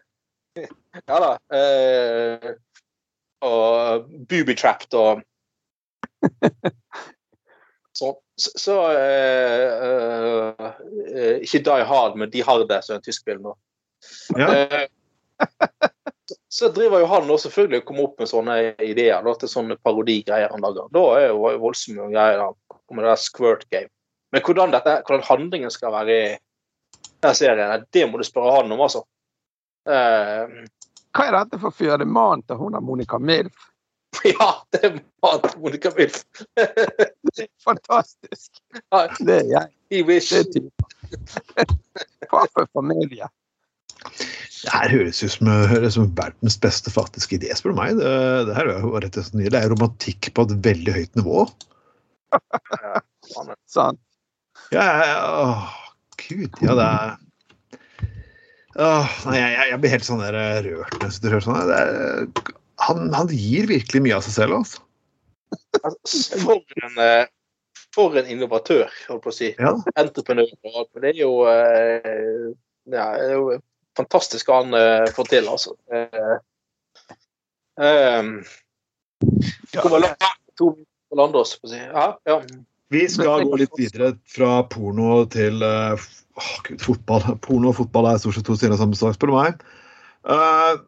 Ja 1.08 1.18
da. 1.22 1.32
Eh, 1.54 2.50
og 3.46 4.08
Booby 4.28 4.54
Trapped 4.58 4.94
og. 4.98 5.22
Så, 7.98 8.12
så 8.38 8.74
eh, 8.94 10.66
Ikke 11.42 11.58
Die 11.66 11.84
Hard, 11.88 12.14
men 12.14 12.30
De 12.30 12.44
Harde, 12.46 12.76
som 12.86 12.94
er 12.94 13.00
en 13.00 13.02
tysk 13.02 13.24
film. 13.26 13.42
nå. 13.48 13.54
ja. 14.38 14.86
Så- 16.48 16.70
driver 16.74 17.02
jo 17.02 17.08
han 17.10 17.30
også 17.30 17.48
selvfølgelig 17.48 17.80
og 17.82 17.86
kommer 17.88 18.06
opp 18.06 18.22
med 18.22 18.30
sånne 18.30 18.56
ideer 18.86 19.22
da, 19.26 19.34
til 19.40 19.50
sånne 19.50 19.76
parodigreier 19.82 20.54
han 20.54 20.62
lager. 20.62 20.86
Da 20.94 21.02
er 21.18 21.26
jo 21.32 21.42
voldsomme 21.64 22.06
greier. 22.12 22.38
Da 22.38 22.78
kommer 22.86 23.02
det 23.02 23.10
der 23.16 23.22
Squirt 23.24 23.66
Game. 23.74 23.90
Men 24.32 24.44
hvordan, 24.46 24.70
dette, 24.76 25.00
hvordan 25.08 25.26
handlingen 25.26 25.70
skal 25.74 25.92
være 25.94 26.14
i 26.14 26.36
den 27.24 27.34
serien, 27.34 27.86
det 27.90 28.04
må 28.10 28.20
du 28.20 28.26
spørre 28.26 28.58
han 28.58 28.74
om, 28.74 28.82
altså. 28.84 29.04
Uh, 29.88 30.66
Hva 31.16 31.26
er 31.26 31.36
dette 31.38 31.60
for 31.62 31.74
fyr? 31.74 31.96
Det 31.96 32.06
er 32.06 32.12
mannen 32.12 32.44
til 32.46 32.60
hun 32.60 32.76
Monica 32.84 33.18
Milf. 33.18 33.68
ja, 34.24 34.50
det 34.74 34.82
er 34.84 34.98
mannen 35.24 35.48
til 35.48 35.64
Monica 35.64 35.92
Milf. 35.96 36.22
Fantastisk. 37.66 38.62
Det 39.18 39.40
er 39.40 39.50
jeg. 39.54 39.74
He 39.90 40.04
wish. 40.06 40.30
Det 40.34 40.44
er 40.44 40.52
typen. 40.52 40.88
Far 42.30 42.48
for 42.54 42.68
familie. 42.76 43.30
Det 44.58 44.72
her 44.74 44.90
høres 44.90 45.22
ut 45.22 45.32
som, 45.32 45.48
som 45.90 46.10
verdens 46.18 46.58
beste 46.60 46.90
faktiske 46.92 47.38
idé, 47.38 47.50
spør 47.56 47.72
du 47.72 47.78
meg. 47.78 47.96
Det, 47.98 48.12
det 48.48 48.56
her 48.58 48.70
er 48.72 48.84
jo 48.84 48.92
rett 48.94 49.16
og 49.16 49.26
slett 49.26 49.40
nye. 49.40 49.52
Det 49.54 49.60
er 49.62 49.72
romantikk 49.72 50.30
på 50.34 50.44
et 50.46 50.54
veldig 50.66 50.94
høyt 50.96 51.18
nivå. 51.18 51.46
Sant? 53.70 54.00
Ja, 54.74 54.84
ja, 54.84 55.04
ja, 55.08 55.88
gud, 56.22 56.60
ja, 56.64 56.74
det 56.78 56.86
er 56.88 57.16
Åh, 58.78 59.14
nei, 59.26 59.38
jeg, 59.40 59.54
jeg- 59.72 59.80
blir 59.82 59.90
helt 59.90 60.06
sånn 60.06 60.20
der 60.22 60.36
eh, 60.38 60.58
rørt 60.68 60.98
mens 61.02 61.16
du 61.18 61.26
hører 61.32 61.42
sånn. 61.42 61.56
Det 61.66 61.78
er, 61.82 62.52
han, 62.84 63.08
han 63.16 63.30
gir 63.32 63.66
virkelig 63.66 64.02
mye 64.04 64.18
av 64.20 64.22
seg 64.26 64.36
selv, 64.36 64.60
altså. 64.60 64.84
Altså, 65.82 66.38
For 66.44 66.84
en, 66.86 67.00
eh, 67.02 67.24
for 67.96 68.14
en 68.20 68.28
innovatør, 68.30 68.86
holdt 69.08 69.24
på 69.24 69.32
å 69.32 69.34
si. 69.34 69.48
Ja. 69.58 69.72
Entreprenør. 69.98 70.52
og 70.62 70.78
alt, 70.84 70.90
Det 71.02 71.10
er 71.10 71.18
jo, 71.24 71.32
eh, 71.50 72.52
ja, 72.92 73.08
det 73.18 73.26
er 73.32 73.34
jo 73.34 73.58
fantastisk 73.98 74.46
hva 74.52 74.60
han 74.62 74.78
får 75.16 75.32
til, 75.32 75.50
altså. 75.50 75.74
Um, 77.78 78.30
ja. 79.74 79.82
Hvor 79.82 79.90
var 79.96 80.04
si. 81.72 81.82
Ja, 81.82 82.06
ja. 82.30 82.38
Vi 82.89 83.03
skal 83.12 83.45
gå 83.45 83.59
litt 83.61 83.74
videre 83.76 84.14
fra 84.32 84.62
porno 84.72 85.20
til 85.28 85.61
uh, 85.61 85.93
oh, 86.39 86.55
Gud, 86.64 86.80
fotball. 86.80 87.26
Porno 87.45 87.72
og 87.72 87.76
fotball 87.82 88.09
er 88.09 88.20
stort 88.22 88.39
sett 88.39 88.47
to 88.49 88.57
sider 88.57 88.76
av 88.76 88.80
samme 88.80 88.97
sak, 88.97 89.16
spør 89.16 89.32
du 89.32 89.36
meg. 89.36 89.61
Uh, 90.24 90.80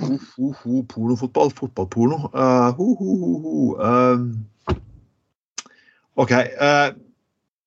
ho, 0.00 0.50
ho, 0.64 0.80
pornofotball, 0.90 1.52
fotballporno. 1.54 2.18
Uh, 2.34 2.70
ho, 2.74 2.88
ho, 2.98 3.14
ho, 3.44 3.54
eh, 3.86 4.74
OK. 6.18 6.34
Uh, 6.58 6.90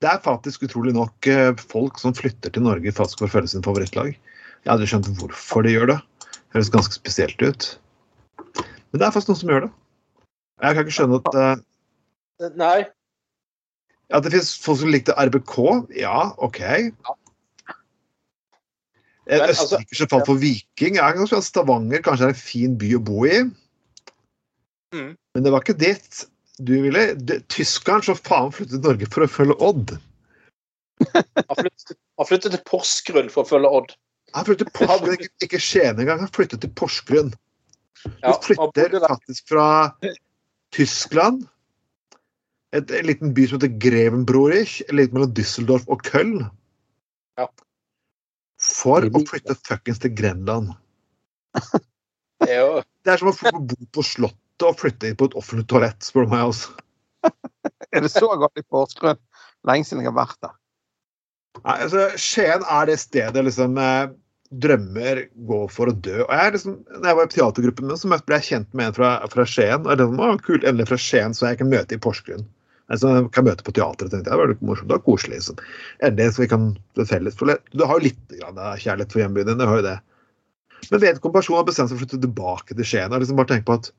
det 0.03 0.11
er 0.11 0.21
faktisk 0.21 0.67
utrolig 0.67 0.93
nok 0.93 1.25
folk 1.71 1.95
som 1.97 2.13
flytter 2.13 2.51
til 2.53 2.61
Norge 2.67 2.91
faktisk 2.93 3.23
for 3.23 3.25
å 3.25 3.33
følge 3.33 3.49
sin 3.55 3.63
favorittlag. 3.65 4.11
Jeg 4.13 4.69
hadde 4.69 4.89
skjønt 4.89 5.09
hvorfor 5.17 5.65
de 5.65 5.71
gjør 5.73 5.89
det. 5.89 5.95
Det 6.35 6.59
høres 6.59 6.69
ganske 6.75 6.93
spesielt 6.93 7.41
ut. 7.41 7.65
Men 8.59 9.01
det 9.01 9.07
er 9.07 9.15
faktisk 9.15 9.31
noen 9.31 9.39
som 9.41 9.53
gjør 9.55 9.65
det. 9.65 9.71
Jeg 10.61 10.77
kan 10.77 10.85
ikke 10.85 10.97
skjønne 10.99 11.17
at 11.23 11.65
Nei. 12.61 12.77
Ja, 14.07 14.19
det 14.23 14.31
finnes 14.31 14.53
folk 14.63 14.79
som 14.81 14.91
likte 14.93 15.15
RBK. 15.19 15.57
Ja, 15.99 16.31
OK. 16.43 16.61
En 19.27 19.43
østerriker 19.43 19.99
som 19.99 20.09
falt 20.11 20.29
for 20.29 20.39
Viking. 20.39 20.95
Jeg 20.95 21.17
kan 21.17 21.27
si 21.27 21.35
at 21.35 21.47
Stavanger 21.47 22.03
kanskje 22.05 22.29
er 22.29 22.35
en 22.35 22.39
fin 22.39 22.77
by 22.79 22.93
å 22.95 23.03
bo 23.03 23.25
i. 23.27 23.41
Mm. 24.95 25.13
Men 25.35 25.43
det 25.43 25.51
var 25.51 25.65
ikke 25.65 25.79
dit 25.81 26.21
du 26.63 26.77
ville. 26.85 27.09
Tyskeren 27.51 28.05
som 28.05 28.15
faen 28.17 28.53
flyttet 28.55 28.77
til 28.77 28.85
Norge 28.87 29.09
for 29.11 29.25
å 29.25 29.31
følge 29.31 29.57
Odd. 29.67 29.97
Han 31.03 31.57
flyttet, 31.59 31.97
han 32.17 32.29
flyttet 32.29 32.55
til 32.55 32.63
Porsgrunn 32.69 33.27
for 33.33 33.43
å 33.43 33.51
følge 33.51 33.73
Odd. 33.81 33.91
Han 34.37 34.47
flyttet 34.47 34.71
til 34.71 34.77
Porsgrunn, 34.79 35.19
ikke, 35.19 35.33
ikke 35.49 35.61
Skien 35.61 35.99
engang. 35.99 36.23
Han 36.23 36.33
flyttet 36.33 36.63
til 36.63 36.71
Porsgrunn. 36.79 37.35
Du 38.07 38.31
flytter 38.45 38.97
faktisk 39.03 39.51
fra 39.51 39.67
Tyskland. 40.75 41.43
Et, 42.75 42.91
en 42.91 43.07
liten 43.07 43.31
by 43.35 43.45
som 43.47 43.61
heter 43.61 43.77
Grevenbrorich, 43.79 44.81
litt 44.91 45.13
mellom 45.15 45.31
Düsseldorf 45.35 45.87
og 45.91 46.03
Köln. 46.07 46.49
Ja. 47.39 47.47
For 48.59 49.05
å 49.07 49.21
flytte 49.29 49.55
fuckings 49.67 50.01
til 50.03 50.15
Grenland. 50.17 50.73
Det 52.37 52.51
er 52.53 52.59
jo 52.61 52.81
Det 53.01 53.13
er 53.13 53.21
som 53.21 53.31
å 53.31 53.33
få 53.33 53.49
bo 53.55 53.77
på 53.95 54.03
Slottet 54.05 54.65
og 54.67 54.77
flytte 54.77 55.09
inn 55.09 55.17
på 55.17 55.29
et 55.29 55.37
offentlig 55.39 55.65
toalett, 55.71 56.03
spør 56.05 56.27
du 56.27 56.35
meg. 56.35 56.51
altså. 56.51 56.75
Er 57.95 58.03
det 58.03 58.11
så 58.13 58.29
galt 58.29 58.59
i 58.59 58.65
Porsgrunn? 58.67 59.19
Lenge 59.65 59.87
siden 59.87 60.03
jeg 60.03 60.11
har 60.11 60.17
vært 60.19 60.39
der. 60.43 60.53
Nei, 61.63 61.75
altså, 61.87 62.03
Skien 62.21 62.65
er 62.69 62.89
det 62.89 62.99
stedet 63.01 63.43
liksom 63.47 63.79
eh, 63.81 64.11
drømmer 64.65 65.23
går 65.49 65.71
for 65.73 65.89
å 65.89 65.95
dø. 65.95 66.19
Og 66.25 66.33
jeg 66.35 66.53
liksom, 66.57 66.77
når 66.99 67.09
jeg 67.09 67.19
var 67.19 67.29
i 67.29 67.33
teatergruppen 67.33 67.89
min, 67.89 67.99
så 67.99 68.11
ble 68.11 68.37
jeg 68.37 68.47
kjent 68.51 68.77
med 68.77 68.91
en 68.91 68.97
fra, 68.99 69.13
fra 69.33 69.47
Skien. 69.49 69.87
Og 69.87 69.97
det 69.99 70.07
var 70.13 70.43
kult, 70.45 70.67
endelig 70.67 70.91
fra 70.91 70.99
Skien, 71.01 71.35
så 71.37 71.49
jeg 71.49 71.61
kan 71.61 71.71
møte 71.71 71.97
i 71.97 72.01
Porsgrunn. 72.03 72.45
Altså, 72.89 73.29
kan 73.35 73.43
møte 73.43 73.65
på 73.67 73.73
teatret, 73.75 74.11
tenkte 74.13 74.29
jeg. 74.29 74.31
Det 74.31 74.39
var 74.39 74.47
litt 74.53 74.61
morsomt, 74.63 74.91
og 74.95 75.03
koselig. 75.03 75.41
Liksom. 75.41 75.57
Endelig 76.07 76.35
så 76.37 76.43
vi 76.45 76.47
kan 76.53 76.67
felles. 77.09 77.35
For 77.35 77.45
det- 77.51 77.59
Du 77.75 77.83
har 77.85 77.99
jo 77.99 78.05
litt 78.07 78.27
grann 78.39 78.55
kjærlighet 78.79 79.11
for 79.11 79.19
hjembyen 79.19 79.45
din, 79.49 79.57
du 79.59 79.65
har 79.67 79.81
jo 79.81 79.87
det. 79.89 79.99
Men 80.91 81.01
vedkommende 81.01 81.33
person 81.41 81.57
har 81.57 81.65
bestemt 81.67 81.89
seg 81.89 81.97
for 81.97 82.05
å 82.05 82.07
flytte 82.07 82.21
tilbake 82.23 82.75
til 82.77 82.85
Skien. 82.85 83.11
Jeg 83.11 83.19
liksom 83.19 83.35
bare 83.35 83.51
tenkt 83.51 83.65
på 83.67 83.73
at 83.75 83.91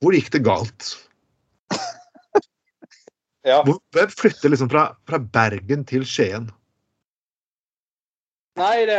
hvor 0.00 0.12
gikk 0.16 0.30
det 0.32 0.42
galt? 0.44 0.92
Ja. 3.44 3.58
Hvem 3.66 4.10
flytter 4.14 4.52
liksom 4.52 4.68
fra, 4.70 4.94
fra 5.04 5.18
Bergen 5.18 5.84
til 5.84 6.04
Skien? 6.06 6.44
Nei, 8.54 8.84
det, 8.86 8.98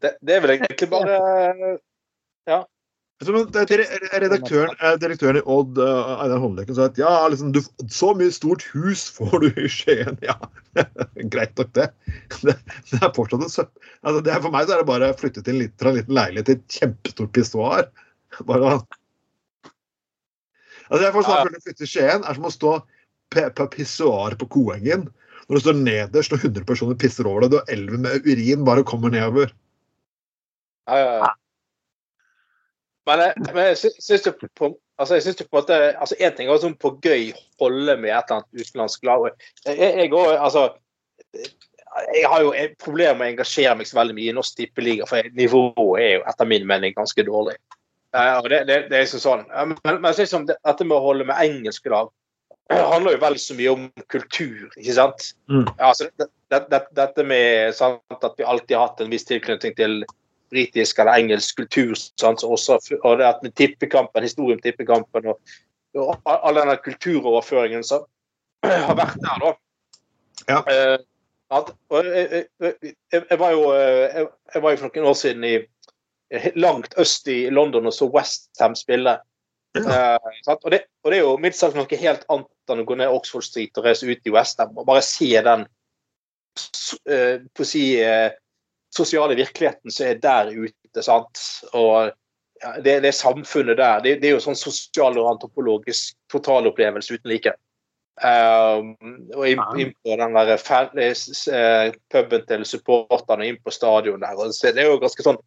det, 0.00 0.12
det 0.24 0.36
er 0.36 0.40
vel 0.40 0.52
egentlig 0.54 0.88
bare 0.88 1.18
det- 1.60 1.80
Redaktøren, 3.20 4.70
eh, 4.80 4.94
direktøren 4.96 5.36
i 5.36 5.42
Odd, 5.44 5.76
eh, 5.76 6.12
Einar 6.24 6.40
Håndleken, 6.40 6.72
sa 6.76 6.86
at 6.88 6.96
ja, 7.00 7.10
liksom, 7.28 7.50
du, 7.52 7.60
så 7.92 8.14
mye 8.16 8.32
stort 8.32 8.64
hus 8.72 9.02
får 9.12 9.34
du 9.42 9.48
i 9.60 9.68
Skien. 9.68 10.16
Ja, 10.24 10.38
greit 11.34 11.52
nok 11.60 11.74
det. 11.76 11.90
Det, 12.40 12.54
det 12.88 13.00
er 13.02 13.12
fortsatt 13.12 13.44
en 13.44 13.52
søpp. 13.52 13.74
Altså, 14.00 14.22
det 14.24 14.32
er, 14.32 14.40
for 14.40 14.54
meg 14.54 14.64
så 14.64 14.76
er 14.76 14.80
det 14.80 14.88
bare 14.88 15.10
å 15.12 15.18
flytte 15.18 15.42
til 15.44 15.58
en 15.58 15.60
liten, 15.66 15.76
fra 15.82 15.92
en 15.92 15.98
liten 15.98 16.16
leilighet 16.16 16.48
til 16.48 16.56
et 16.56 16.78
kjempestort 16.78 17.34
pissoar. 17.36 17.90
Bare 18.48 18.78
Altså, 20.90 21.04
jeg 21.04 21.12
får 21.14 21.28
Ja. 21.28 21.34
at 21.34 21.44
å 21.44 21.50
flytte 21.50 21.76
til 21.76 21.90
Skien 21.90 22.24
er 22.24 22.38
som 22.38 22.48
å 22.48 22.54
stå 22.54 22.72
på 23.30 23.44
på 23.54 23.66
pissoar 23.76 24.34
på 24.40 24.48
Koengen. 24.50 25.04
Når 25.46 25.58
du 25.58 25.62
står 25.62 25.76
nederst 25.78 26.32
og 26.34 26.42
100 26.42 26.64
personer 26.66 26.96
pisser 26.98 27.28
over 27.28 27.44
deg, 27.44 27.60
og 27.60 27.70
elven 27.70 28.02
med 28.06 28.26
urin 28.26 28.64
bare 28.66 28.82
kommer 28.86 29.12
nedover. 29.12 29.52
Ja, 30.88 30.96
ja, 30.98 31.12
ja. 31.20 31.30
Men, 33.10 33.24
jeg- 33.26 33.54
men 33.54 33.66
jeg 33.70 33.78
syns 33.98 34.26
jo 34.28 34.32
på 34.54 34.70
altså 35.00 35.16
jeg 35.16 35.24
synes 35.24 35.40
på 35.40 35.48
en 35.48 35.56
måte, 35.62 35.78
altså 35.96 36.16
En 36.20 36.36
ting 36.36 36.48
er 36.50 36.60
sånn 36.62 36.76
på 36.78 36.92
gøy 37.02 37.30
holde 37.62 37.96
med 37.98 38.12
et 38.12 38.30
eller 38.30 38.40
annet 38.42 38.62
utenlandsk 38.62 39.04
lag. 39.08 39.26
Jeg, 39.66 39.78
jeg, 39.80 40.12
altså, 40.12 40.66
jeg 42.14 42.28
har 42.28 42.44
jo 42.44 42.52
et 42.56 42.76
problem 42.78 43.18
med 43.18 43.26
å 43.26 43.32
engasjere 43.34 43.74
meg 43.80 43.88
så 43.88 43.98
veldig 43.98 44.16
mye 44.18 44.30
i 44.30 44.36
norsk 44.36 44.58
tippeliga, 44.60 45.08
for 45.10 45.30
nivået 45.36 46.02
er 46.04 46.12
jo 46.18 46.24
etter 46.30 46.50
min 46.52 46.66
mening 46.68 46.94
ganske 46.96 47.24
dårlig. 47.26 47.56
Uh, 48.14 48.42
det, 48.50 48.64
det, 48.68 48.76
det 48.90 48.96
er 48.98 49.04
liksom 49.06 49.22
sånn. 49.22 49.44
Men, 49.50 49.76
men 49.86 50.08
jeg 50.10 50.20
synes 50.20 50.34
som 50.36 50.46
det, 50.46 50.58
dette 50.66 50.86
med 50.86 50.98
å 50.98 51.04
holde 51.04 51.26
med 51.28 51.40
engelske 51.42 51.92
lag 51.92 52.10
handler 52.70 53.16
jo 53.16 53.20
vel 53.24 53.38
så 53.42 53.54
mye 53.58 53.70
om 53.72 53.86
kultur, 54.12 54.68
ikke 54.78 54.94
sant? 54.94 55.24
Mm. 55.50 55.64
Altså, 55.82 56.06
det, 56.20 56.28
det, 56.52 56.60
det, 56.70 56.80
dette 56.94 57.24
med 57.26 57.74
sant, 57.74 58.02
at 58.22 58.36
vi 58.38 58.46
alltid 58.46 58.76
har 58.76 58.88
hatt 58.88 59.02
en 59.02 59.10
viss 59.10 59.26
tilknytning 59.26 59.74
til 59.78 59.96
britisk 60.50 60.98
eller 60.98 61.18
engelsk 61.20 61.56
kultur. 61.62 61.94
Sant? 62.20 62.42
Så 62.42 62.50
også, 62.50 62.78
og 63.02 63.18
det 63.18 63.28
at 63.28 63.42
med 63.42 63.54
tippekampen, 63.58 64.26
historien 64.26 64.58
om 64.58 64.64
tippekampen 64.64 65.30
og, 65.32 65.54
og 65.98 66.16
all 66.26 66.58
denne 66.60 66.76
kulturoverføringen 66.84 67.86
som 67.86 68.06
har 68.66 68.96
vært 68.98 69.20
der, 69.22 69.44
da. 69.44 69.54
Ja. 70.48 70.60
Eh, 70.72 70.98
at, 71.50 71.72
og 71.90 72.06
jeg, 72.06 72.44
jeg, 72.62 72.74
jeg, 73.12 73.22
jeg 73.30 73.38
var 73.38 73.50
jo 73.56 73.64
eh, 73.74 74.06
jeg, 74.06 74.26
jeg 74.54 74.62
var 74.62 74.70
jo 74.74 74.78
for 74.78 74.92
noen 74.94 75.08
år 75.10 75.16
siden 75.18 75.46
i 75.48 75.56
langt 76.54 76.94
øst 76.98 77.26
i 77.28 77.50
London 77.50 77.86
og 77.90 77.94
så 77.94 78.06
Westham 78.06 78.76
spille. 78.78 79.18
Eh, 79.76 80.18
og, 80.46 80.70
det, 80.70 80.80
og 81.02 81.10
det 81.10 81.18
er 81.18 81.24
jo 81.24 81.36
mildt 81.38 81.76
noe 81.76 81.98
helt 82.02 82.24
annet 82.28 82.72
enn 82.72 82.82
å 82.82 82.86
gå 82.86 82.96
ned 82.98 83.12
Oxford 83.14 83.46
Street 83.46 83.78
og 83.78 83.86
reise 83.86 84.06
ut 84.06 84.26
i 84.26 84.32
Westham 84.34 84.78
og 84.78 84.86
bare 84.88 85.02
se 85.06 85.30
den 85.46 85.66
eh, 87.06 87.42
på 87.54 87.66
å 87.66 87.68
si 87.68 87.84
eh, 88.02 88.32
sosiale 88.94 89.36
virkeligheten 89.38 89.92
som 89.94 90.06
er 90.06 90.20
der 90.22 90.52
ute. 90.54 91.02
sant? 91.02 91.42
Og 91.72 92.10
ja, 92.60 92.74
det, 92.84 93.00
det 93.00 93.12
samfunnet 93.16 93.78
der. 93.78 94.00
Det, 94.04 94.16
det 94.20 94.30
er 94.30 94.36
jo 94.36 94.44
sånn 94.44 94.58
sosial 94.58 95.18
og 95.18 95.30
antropologisk 95.34 96.16
totalopplevelse 96.32 97.16
uten 97.16 97.32
like. 97.32 97.54
Um, 98.20 98.90
og 99.32 99.46
inn, 99.48 99.62
inn 99.80 99.94
på 100.04 100.16
den 100.20 100.34
der 100.36 100.60
fan, 100.60 100.90
eh, 101.00 101.14
eh, 101.56 101.94
puben 102.12 102.42
til 102.44 102.66
supporterne, 102.68 103.46
inn 103.48 103.56
på 103.64 103.72
stadion 103.72 104.20
der. 104.20 104.36
Og 104.36 104.52
det 104.52 104.74
er 104.76 104.90
jo 104.90 105.00
ganske 105.00 105.24
sånn 105.24 105.40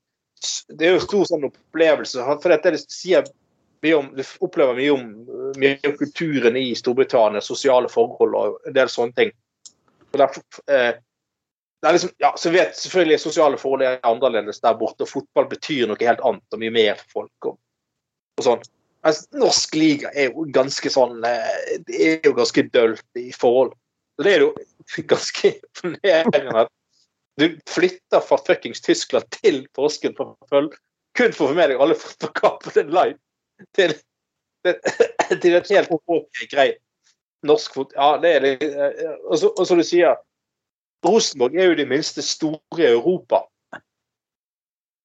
Det 0.73 0.87
er 0.87 0.95
jo 0.97 1.03
stor 1.05 1.27
sånn 1.29 1.45
opplevelse. 1.47 2.23
For 2.41 2.51
dette 2.51 2.73
det 2.73 2.81
sier 2.81 3.27
mye 3.83 3.99
om, 3.99 4.09
Du 4.15 4.23
opplever 4.43 4.75
mye 4.75 4.95
om, 4.95 5.05
mye 5.59 5.77
om 5.87 5.95
kulturen 5.99 6.57
i 6.57 6.73
Storbritannia, 6.75 7.43
sosiale 7.45 7.91
forhold 7.91 8.35
og 8.39 8.67
en 8.67 8.75
del 8.75 8.89
sånne 8.91 9.15
ting. 9.19 9.31
Og 10.11 10.19
derfor, 10.19 10.43
eh, 10.67 10.97
liksom, 11.91 12.09
ja, 12.17 12.34
så 12.38 12.49
vet 12.53 12.77
selvfølgelig 12.77 13.19
sosiale 13.19 13.57
forhold 13.59 13.84
er 13.84 13.99
annerledes 14.07 14.61
der 14.63 14.77
borte, 14.79 15.03
og 15.03 15.09
fotball 15.09 15.49
betyr 15.51 15.89
noe 15.89 15.99
helt 15.99 16.23
annet 16.23 16.55
og 16.55 16.61
mye 16.61 16.71
mer 16.71 17.01
for 17.01 17.23
folk. 17.23 17.49
Og, 17.49 17.57
og 18.39 18.47
sånn. 18.47 18.63
Mens 19.03 19.25
norsk 19.36 19.75
liga 19.75 20.13
er 20.15 20.29
jo 20.29 20.45
ganske 20.55 20.88
sånn 20.93 21.25
eh, 21.27 21.73
Det 21.84 21.97
er 22.07 22.29
jo 22.29 22.31
ganske 22.38 22.63
dølt 22.71 23.19
i 23.19 23.34
forhold. 23.36 23.73
Så 24.15 24.23
det 24.23 24.36
er 24.38 24.45
jo 24.45 24.53
ganske 25.13 25.51
imponerende 25.57 26.63
at 26.63 26.71
du 27.41 27.47
flytter 27.67 28.21
fra 28.21 28.38
fuckings 28.45 28.81
Tyskland 28.86 29.25
til 29.41 29.63
Porsgrunn 29.73 30.15
for 30.15 30.36
følge 30.51 30.77
kun 31.17 31.34
for 31.34 31.47
å 31.47 31.51
få 31.51 31.57
med 31.57 31.69
deg 31.69 31.81
alle 31.81 31.97
fotballkampene 31.97 32.93
live 32.93 33.67
til, 33.77 33.93
til, 34.65 34.77
til 35.41 35.57
et 35.57 35.71
helt 35.73 35.91
ok 35.93 36.39
greit 36.49 36.79
norsk 37.45 37.75
fot... 37.75 37.91
Ja, 37.97 38.15
det 38.23 38.31
er 38.38 38.45
det. 38.45 38.71
Og 39.27 39.36
så- 39.41 39.77
du 39.77 39.84
sier, 39.86 40.15
Rosenborg 41.03 41.57
er 41.59 41.71
jo 41.71 41.79
de 41.79 41.85
minste 41.89 42.23
store 42.25 42.79
i 42.79 42.89
Europa. 42.91 43.43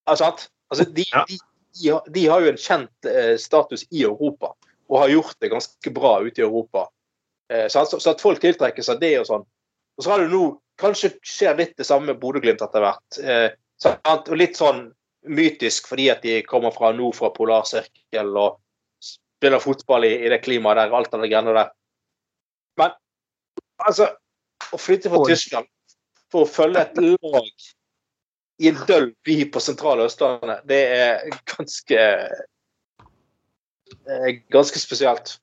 Altså, 0.09 0.33
altså 0.71 0.85
de, 0.85 1.05
Ja. 1.13 1.25
de, 1.29 1.39
de, 1.75 1.89
har, 1.89 2.03
de 2.15 2.27
har 2.27 2.41
jo 2.41 2.53
en 2.53 2.61
kjent 2.61 3.09
eh, 3.09 3.35
status 3.39 3.85
i 3.91 4.03
Europa, 4.03 4.55
og 4.89 5.03
har 5.03 5.13
gjort 5.13 5.37
det 5.41 5.51
ganske 5.53 5.93
bra 5.95 6.19
ute 6.25 6.41
i 6.41 6.47
Europa. 6.47 6.87
Eh, 7.53 7.69
så, 7.69 7.85
så 7.85 8.11
at 8.11 8.23
folk 8.25 8.41
tiltrekker 8.41 8.85
seg 8.85 9.01
det 9.01 9.19
og 9.21 9.27
sånn. 9.29 9.45
Og 9.99 10.05
så 10.05 10.15
har 10.15 10.25
det 10.25 10.33
nå 10.33 10.47
Kanskje 10.79 11.09
skjer 11.27 11.57
litt 11.59 11.73
det 11.75 11.89
samme 11.89 12.07
med 12.07 12.21
Bodø-Glimt 12.23 12.61
etter 12.63 12.85
hvert. 12.85 13.17
Eh, 13.19 13.49
og 13.99 14.29
litt 14.39 14.55
sånn 14.55 14.85
mytisk 15.27 15.89
fordi 15.91 16.05
at 16.13 16.23
de 16.23 16.37
kommer 16.47 16.71
fra 16.71 16.93
nord 16.95 17.17
fra 17.19 17.33
polarsirkel 17.35 18.31
og 18.39 18.61
spiller 19.03 19.59
fotball 19.59 20.07
i, 20.07 20.13
i 20.23 20.31
det 20.31 20.39
klimaet 20.45 20.79
der, 20.79 20.95
alt 20.95 21.11
det 21.11 21.31
greiene 21.33 21.57
der. 21.57 21.73
Men 22.79 22.95
altså 23.83 24.07
Å 24.71 24.79
flytte 24.79 25.11
fra 25.11 25.25
Oi. 25.25 25.33
Tyskland 25.33 25.67
for 26.33 26.45
å 26.45 26.51
følge 26.51 26.85
et 26.85 26.99
lag 27.03 27.51
i 28.59 28.71
en 28.71 28.81
døll 28.89 29.13
by 29.27 29.37
på 29.55 29.63
sentrale 29.63 30.07
Østlandet, 30.09 30.65
det 30.69 30.81
er 30.99 31.29
ganske 31.55 32.01
eh, 34.09 34.33
Ganske 34.53 34.81
spesielt. 34.81 35.37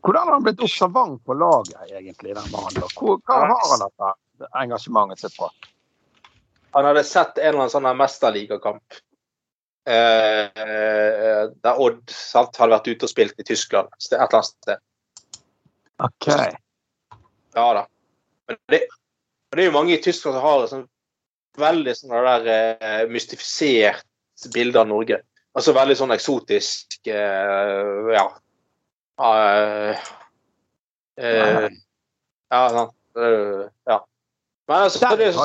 Hvordan 0.00 0.28
har 0.28 0.32
han 0.38 0.44
blitt 0.44 0.62
observant 0.64 1.20
på 1.24 1.34
laget, 1.36 1.76
egentlig, 1.90 2.34
den 2.36 2.52
da? 2.52 2.86
Hvor, 2.96 3.18
hva 3.26 3.38
har 3.50 3.66
han 3.72 3.82
dette 3.84 4.48
engasjementet 4.62 5.20
sitt 5.20 5.36
fra? 5.36 5.50
Han 6.76 6.86
hadde 6.88 7.04
sett 7.04 7.38
en 7.38 7.48
eller 7.50 7.64
annen 7.64 7.72
sånn 7.72 7.88
mesterligakamp 7.98 9.00
eh, 9.90 10.46
der 11.50 11.82
Odd 11.82 12.04
sant, 12.14 12.56
hadde 12.56 12.76
vært 12.76 12.90
ute 12.92 13.08
og 13.08 13.12
spilt 13.12 13.42
i 13.42 13.46
Tyskland. 13.48 13.90
Et 13.98 14.14
eller 14.14 14.38
annet 14.38 14.52
sted. 14.52 14.84
OK. 16.00 16.28
Ja 17.58 17.66
da. 17.76 17.84
Men 18.48 18.60
det, 18.72 18.84
men 19.50 19.58
det 19.58 19.64
er 19.64 19.68
jo 19.70 19.74
mange 19.74 19.96
i 19.96 20.02
Tyskland 20.02 20.36
som 20.36 20.44
har 20.44 20.64
et 20.64 20.72
sånn 20.72 20.86
veldig 21.58 21.94
sånn 21.98 22.14
der 22.14 22.46
uh, 22.78 23.02
mystifisert 23.10 24.06
bilde 24.54 24.80
av 24.80 24.88
Norge. 24.88 25.18
Altså 25.58 25.74
veldig 25.74 25.96
sånn 25.98 26.14
eksotisk 26.14 27.00
uh, 27.10 28.12
Ja. 28.14 28.26
Uh, 29.20 29.92
ja, 31.20 32.60
sant. 32.72 32.94
Ja. 33.12 33.98
Men 34.70 34.84
altså, 34.86 35.10
det 35.18 35.26
er 35.26 35.34
så 35.36 35.44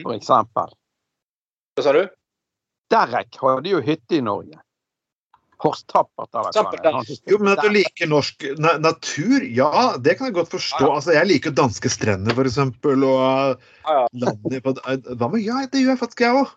For 0.00 0.16
eksempel. 0.16 0.72
Hva 1.76 1.84
sa 1.84 1.92
du? 1.94 2.02
Derek 2.90 3.38
hadde 3.38 3.70
jo 3.70 3.82
hytte 3.84 4.18
i 4.18 4.24
Norge. 4.24 4.58
Horst 5.64 5.86
Tappert. 5.88 6.28
er. 6.36 7.12
Jo, 7.30 7.38
men 7.40 7.54
at 7.54 7.62
du 7.64 7.70
liker 7.72 8.10
norsk 8.10 8.44
na 8.60 8.74
natur, 8.82 9.44
ja, 9.48 9.70
det 9.96 10.18
kan 10.18 10.28
jeg 10.28 10.36
godt 10.36 10.52
forstå. 10.52 10.90
Altså, 10.98 11.14
jeg 11.16 11.30
liker 11.30 11.54
danske 11.56 11.88
strender, 11.92 12.36
eksempel, 12.44 13.06
og 13.08 13.56
Ja, 13.86 13.96
ja. 14.02 14.04
landet 14.26 14.62
på 14.66 14.74
Hva 14.76 15.30
med 15.32 15.40
ja, 15.44 15.62
det 15.72 15.80
gjør 15.82 15.94
jeg 15.94 16.02
faktisk, 16.04 16.20
jeg 16.26 16.42
òg. 16.42 16.52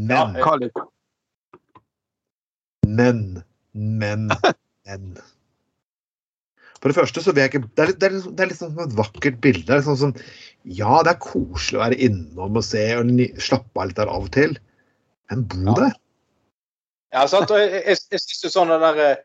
Men, 0.00 0.34
Ja. 0.40 0.56
Men, 2.86 3.42
men, 3.72 4.26
men. 4.88 5.12
For 6.82 6.90
det 6.90 6.96
første 6.98 7.22
så 7.22 7.30
vil 7.30 7.44
jeg 7.44 7.52
ikke 7.52 7.68
Det 7.78 7.82
er 7.84 7.90
litt, 7.92 7.98
det 8.02 8.08
er 8.08 8.14
litt, 8.16 8.24
det 8.36 8.42
er 8.42 8.48
litt 8.50 8.58
sånn 8.58 8.72
som 8.74 8.82
et 8.88 8.96
vakkert 8.98 9.36
bilde. 9.44 9.66
Det 9.68 9.76
er 9.76 9.84
sånn 9.86 10.00
som, 10.00 10.14
ja, 10.66 10.96
det 11.06 11.12
er 11.14 11.20
koselig 11.22 11.78
å 11.78 11.84
være 11.84 12.00
innom 12.08 12.58
og 12.58 12.64
se 12.66 12.82
og 12.98 13.12
slappe 13.38 13.78
av 13.84 13.90
litt 13.92 14.00
der 14.00 14.10
av 14.10 14.26
og 14.26 14.32
til, 14.34 14.56
men 15.30 15.44
bo 15.52 15.60
Ja. 15.68 15.76
der. 15.84 15.98
Ja, 17.12 17.26
sant? 17.28 17.50
Og 17.52 17.60
jeg, 17.60 17.82
jeg, 17.86 18.00
jeg 18.12 18.22
synes 18.24 18.44
jo 18.46 18.50
sånne 18.52 18.78
der 18.82 19.00
eh, 19.04 19.20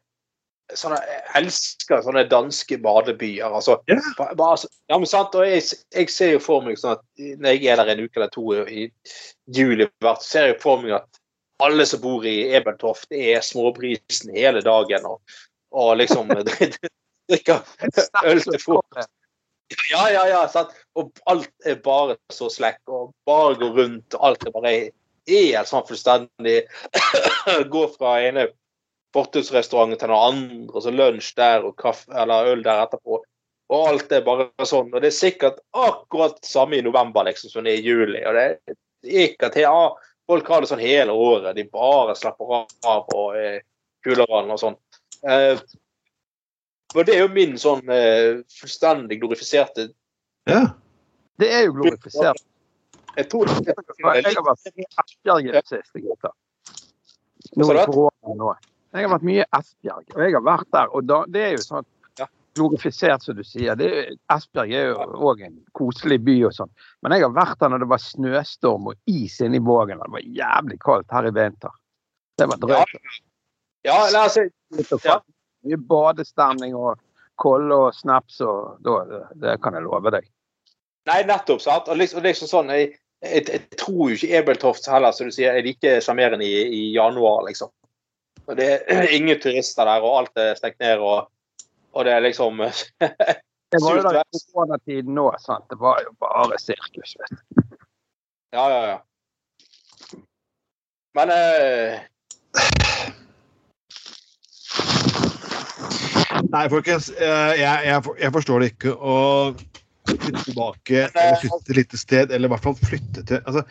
sånne, 0.75 0.99
Jeg 1.07 1.23
elsker 1.41 2.01
sånne 2.03 2.25
danske 2.31 2.79
badebyer. 2.83 3.47
Altså, 3.47 3.77
yeah. 3.89 4.09
ba- 4.17 4.33
bare, 4.33 4.57
altså, 4.57 4.71
ja, 4.91 4.97
men 4.97 5.09
sant? 5.09 5.37
Og 5.39 5.47
jeg, 5.47 5.63
jeg 5.95 6.11
ser 6.11 6.33
jo 6.35 6.43
for 6.43 6.65
meg 6.65 6.79
sånn 6.81 6.97
at 6.97 7.05
når 7.39 7.55
jeg 7.55 7.71
er 7.71 7.81
der 7.81 7.93
en 7.93 8.03
uke 8.03 8.19
eller 8.19 8.33
to 8.33 8.57
i 8.65 8.89
juli, 9.55 9.87
hvert, 10.03 10.25
ser 10.25 10.51
jeg 10.51 10.59
for 10.63 10.83
meg 10.83 10.97
at 10.99 11.21
alle 11.63 11.87
som 11.89 12.03
bor 12.03 12.25
i 12.27 12.35
Ebeltoft, 12.53 13.07
er 13.09 13.41
småbrisen 13.41 14.35
hele 14.35 14.61
dagen 14.65 15.07
og, 15.09 15.39
og 15.73 15.95
liksom 16.01 16.29
drikker 17.31 17.63
øl 18.27 18.43
til 18.43 18.59
frokost. 18.61 19.11
Ja, 19.91 20.05
ja, 20.11 20.27
ja. 20.27 20.43
Sant? 20.51 20.75
Og 20.95 21.11
alt 21.27 21.49
er 21.67 21.79
bare 21.83 22.15
så 22.31 22.47
slekk, 22.51 22.79
og 22.87 23.11
bare 23.27 23.57
går 23.59 23.73
rundt, 23.81 24.15
alt 24.23 24.45
er 24.47 24.53
bare 24.55 24.75
helt 25.27 25.69
sånn 25.69 25.85
fullstendig 25.87 26.59
Gå 27.73 27.83
fra 27.95 28.17
ene 28.25 28.47
fortausrestauranten 29.15 29.99
til 29.99 30.11
den 30.11 30.17
andre, 30.19 30.73
og 30.73 30.83
så 30.83 30.91
lunsj 30.93 31.31
der 31.39 31.65
og 31.65 31.77
kaffe 31.79 32.11
eller 32.13 32.51
øl 32.51 32.63
der 32.65 32.83
etterpå. 32.83 33.21
Og 33.67 33.87
alt 33.89 34.11
er 34.15 34.23
bare 34.23 34.67
sånn. 34.67 34.91
Og 34.93 35.01
det 35.03 35.09
er 35.11 35.15
sikkert 35.15 35.61
akkurat 35.75 36.37
samme 36.45 36.77
i 36.77 36.83
november 36.85 37.25
liksom, 37.27 37.51
som 37.51 37.65
det 37.65 37.75
er 37.75 37.81
i 37.81 37.87
juli. 37.87 38.21
Og 38.27 38.37
det 38.37 38.45
er 38.45 39.25
ikke 39.27 39.49
at 39.49 39.57
ja, 39.59 39.73
folk 40.29 40.51
har 40.51 40.63
det 40.63 40.69
sånn 40.71 40.83
hele 40.83 41.15
året. 41.15 41.55
De 41.57 41.65
bare 41.71 42.15
slapper 42.19 42.53
av 42.87 43.11
og 43.15 43.35
er 43.39 43.61
kulerand 44.05 44.53
og 44.55 44.61
sånn. 44.61 44.77
Eh, 45.27 45.59
og 46.95 47.07
det 47.07 47.15
er 47.15 47.25
jo 47.25 47.31
min 47.33 47.57
sånn 47.59 47.89
eh, 47.91 48.43
fullstendig 48.59 49.19
glorifiserte 49.23 49.89
Ja. 50.47 50.61
Det 51.37 51.49
er 51.53 51.67
jo 51.67 51.75
glorifisert. 51.75 52.39
Jeg 53.17 53.29
tror 53.31 53.49
det 53.49 53.73
Jeg 53.73 54.35
har 54.37 54.45
vært 54.45 54.73
mye 54.77 54.89
Asbjerg 55.03 55.47
i 55.49 55.53
det 55.55 55.63
siste, 55.67 56.01
gutta. 56.03 56.31
Nå 57.57 57.69
i 57.73 57.85
korona 57.85 58.35
nå. 58.37 58.51
Jeg 58.93 59.05
har 59.07 59.13
vært 59.17 59.25
mye 59.27 59.45
Asbjerg, 59.57 60.11
og 60.15 60.21
jeg 60.25 60.35
har 60.37 60.43
vært 60.45 60.69
der. 60.75 60.91
Og 60.95 61.05
da, 61.09 61.21
det 61.33 61.45
er 61.47 61.55
jo 61.57 61.63
sånn 61.65 61.87
glorifisert, 62.57 63.21
som 63.21 63.35
du 63.37 63.43
sier. 63.45 63.75
Det, 63.77 63.87
er- 63.93 64.13
Esbjerg 64.33 64.71
er 64.73 64.87
jo 64.91 65.23
òg 65.29 65.43
en 65.45 65.57
koselig 65.77 66.17
by 66.25 66.37
og 66.47 66.53
sånn. 66.57 66.71
Men 67.05 67.13
jeg 67.13 67.25
har 67.27 67.33
vært 67.35 67.59
der 67.61 67.69
når 67.73 67.83
det 67.83 67.89
var 67.91 68.01
snøstorm 68.01 68.87
og 68.93 68.95
is 69.13 69.35
inne 69.45 69.59
i 69.59 69.65
Vågen. 69.65 69.99
Det 70.01 70.13
var 70.15 70.25
jævlig 70.39 70.79
kaldt 70.81 71.11
her 71.13 71.27
i 71.29 71.33
vinter. 71.35 71.75
Det 72.37 72.47
var 72.49 72.57
drøyt. 72.61 72.95
ja, 73.85 73.97
la 74.13 74.25
oss 74.25 74.37
si. 74.39 74.47
Mye 75.67 75.77
badestemning 75.89 76.73
og 76.77 76.97
kolle 77.37 77.75
og 77.87 77.93
snaps 77.93 78.39
og 78.45 78.77
da, 78.85 78.97
det, 79.09 79.21
det 79.41 79.55
kan 79.61 79.77
jeg 79.77 79.85
love 79.85 80.09
deg. 80.13 80.25
Nei, 81.07 81.21
nettopp. 81.29 81.61
sant? 81.61 81.87
Og 81.87 81.97
liksom, 82.01 82.21
liksom 82.25 82.49
sånn, 82.49 82.69
jeg, 82.73 82.95
jeg, 83.25 83.43
jeg 83.49 83.61
tror 83.79 84.09
jo 84.11 84.15
ikke 84.17 84.37
Ebeltoft 84.37 84.87
heller, 84.91 85.11
som 85.15 85.27
du 85.29 85.33
sier, 85.35 85.53
er 85.57 85.65
like 85.65 85.95
sjarmerende 86.05 86.45
i, 86.45 86.59
i 86.69 86.81
januar, 86.95 87.45
liksom. 87.47 87.71
Og 88.47 88.55
det 88.59 88.67
er 88.87 89.07
ingen 89.17 89.39
turister 89.41 89.85
der, 89.89 90.05
og 90.05 90.19
alt 90.21 90.37
er 90.43 90.55
stengt 90.59 90.79
ned, 90.83 90.97
og, 91.03 91.27
og 91.93 92.05
det 92.07 92.13
er 92.13 92.25
liksom 92.27 92.61
Det 93.73 93.81
var 93.83 93.97
jo 93.97 94.03
da 94.05 94.21
koronatiden 94.53 95.11
nå, 95.17 95.25
sant. 95.43 95.65
Det 95.67 95.75
var 95.81 95.97
jo 96.05 96.13
bare 96.23 96.55
sirkus. 96.61 97.17
vet 97.19 97.33
du. 97.35 97.63
Ja, 98.55 98.63
ja, 98.71 98.81
ja. 98.93 100.21
Men 101.17 101.33
eh, 101.35 101.99
Nei, 106.47 106.63
folkens. 106.71 107.09
eh, 107.09 107.59
Jeg, 107.59 107.81
jeg, 107.89 108.03
jeg 108.21 108.31
forstår 108.37 108.63
det 108.63 108.71
ikke 108.77 108.93
å 108.95 109.17
flytte 110.07 110.43
tilbake 110.47 111.05
eller 111.07 111.39
flytte 111.41 111.59
til 111.65 111.73
et 111.73 111.79
lite 111.81 111.99
sted, 112.01 112.31
eller 112.31 112.49
i 112.49 112.53
hvert 112.53 112.65
fall 112.65 112.77
flytte 112.79 113.23
til 113.27 113.41
altså, 113.43 113.63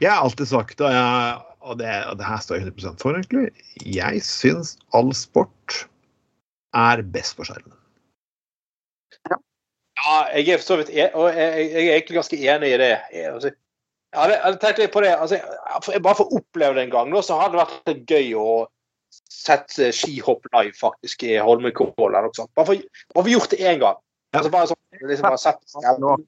Jeg 0.00 0.12
har 0.12 0.22
alltid 0.26 0.46
sagt, 0.50 0.80
og, 0.80 0.92
jeg, 0.92 1.36
og, 1.60 1.78
det, 1.80 1.92
og 2.10 2.18
det 2.20 2.26
her 2.28 2.40
står 2.44 2.58
jeg 2.58 2.66
100 2.66 3.00
for, 3.00 3.16
egentlig, 3.16 3.50
jeg 3.96 4.22
syns 4.26 4.76
all 4.92 5.12
sport 5.16 5.86
er 6.76 7.02
best 7.14 7.36
på 7.38 7.46
skjermen. 7.48 7.72
ja, 9.30 10.16
jeg 10.36 10.48
er 10.52 10.60
for 10.60 10.66
så 10.68 10.76
vidt 10.82 10.92
en, 10.92 11.14
og 11.14 11.30
jeg, 11.32 11.70
er 11.72 11.94
egentlig 11.94 12.18
ganske 12.20 12.36
enig 12.36 12.74
i 12.74 12.80
det. 12.82 12.92
Jeg, 13.14 13.32
altså, 13.32 13.52
jeg 14.12 14.20
hadde, 14.44 14.58
tenkt 14.60 14.80
litt 14.80 14.92
på 14.92 15.02
det. 15.04 15.14
Altså, 15.16 15.40
jeg- 15.40 16.02
bare 16.02 16.18
for 16.18 16.28
å 16.28 16.40
oppleve 16.40 16.76
det 16.76 16.86
en 16.86 16.94
gang, 16.94 17.14
så 17.22 17.40
hadde 17.40 17.56
det 17.56 17.64
vært 17.64 18.06
gøy 18.12 18.34
å 18.40 18.66
sette 19.30 19.92
skihopp 19.94 20.46
live 20.52 20.74
faktisk 20.76 21.24
i 21.24 21.36
Holmenkollen. 21.40 22.28
Bare 22.56 22.66
for, 22.66 22.76
bare 23.14 23.24
for 23.24 23.32
gjort 23.32 23.50
det 23.50 23.60
én 23.64 23.80
gang. 23.80 23.96
Ja. 24.36 24.42
Altså, 24.42 24.50
bare 24.52 24.68
sånn, 24.70 25.08
liksom 25.08 25.26
bare 25.30 25.38
sett, 25.40 25.62
stemningen. 25.72 26.26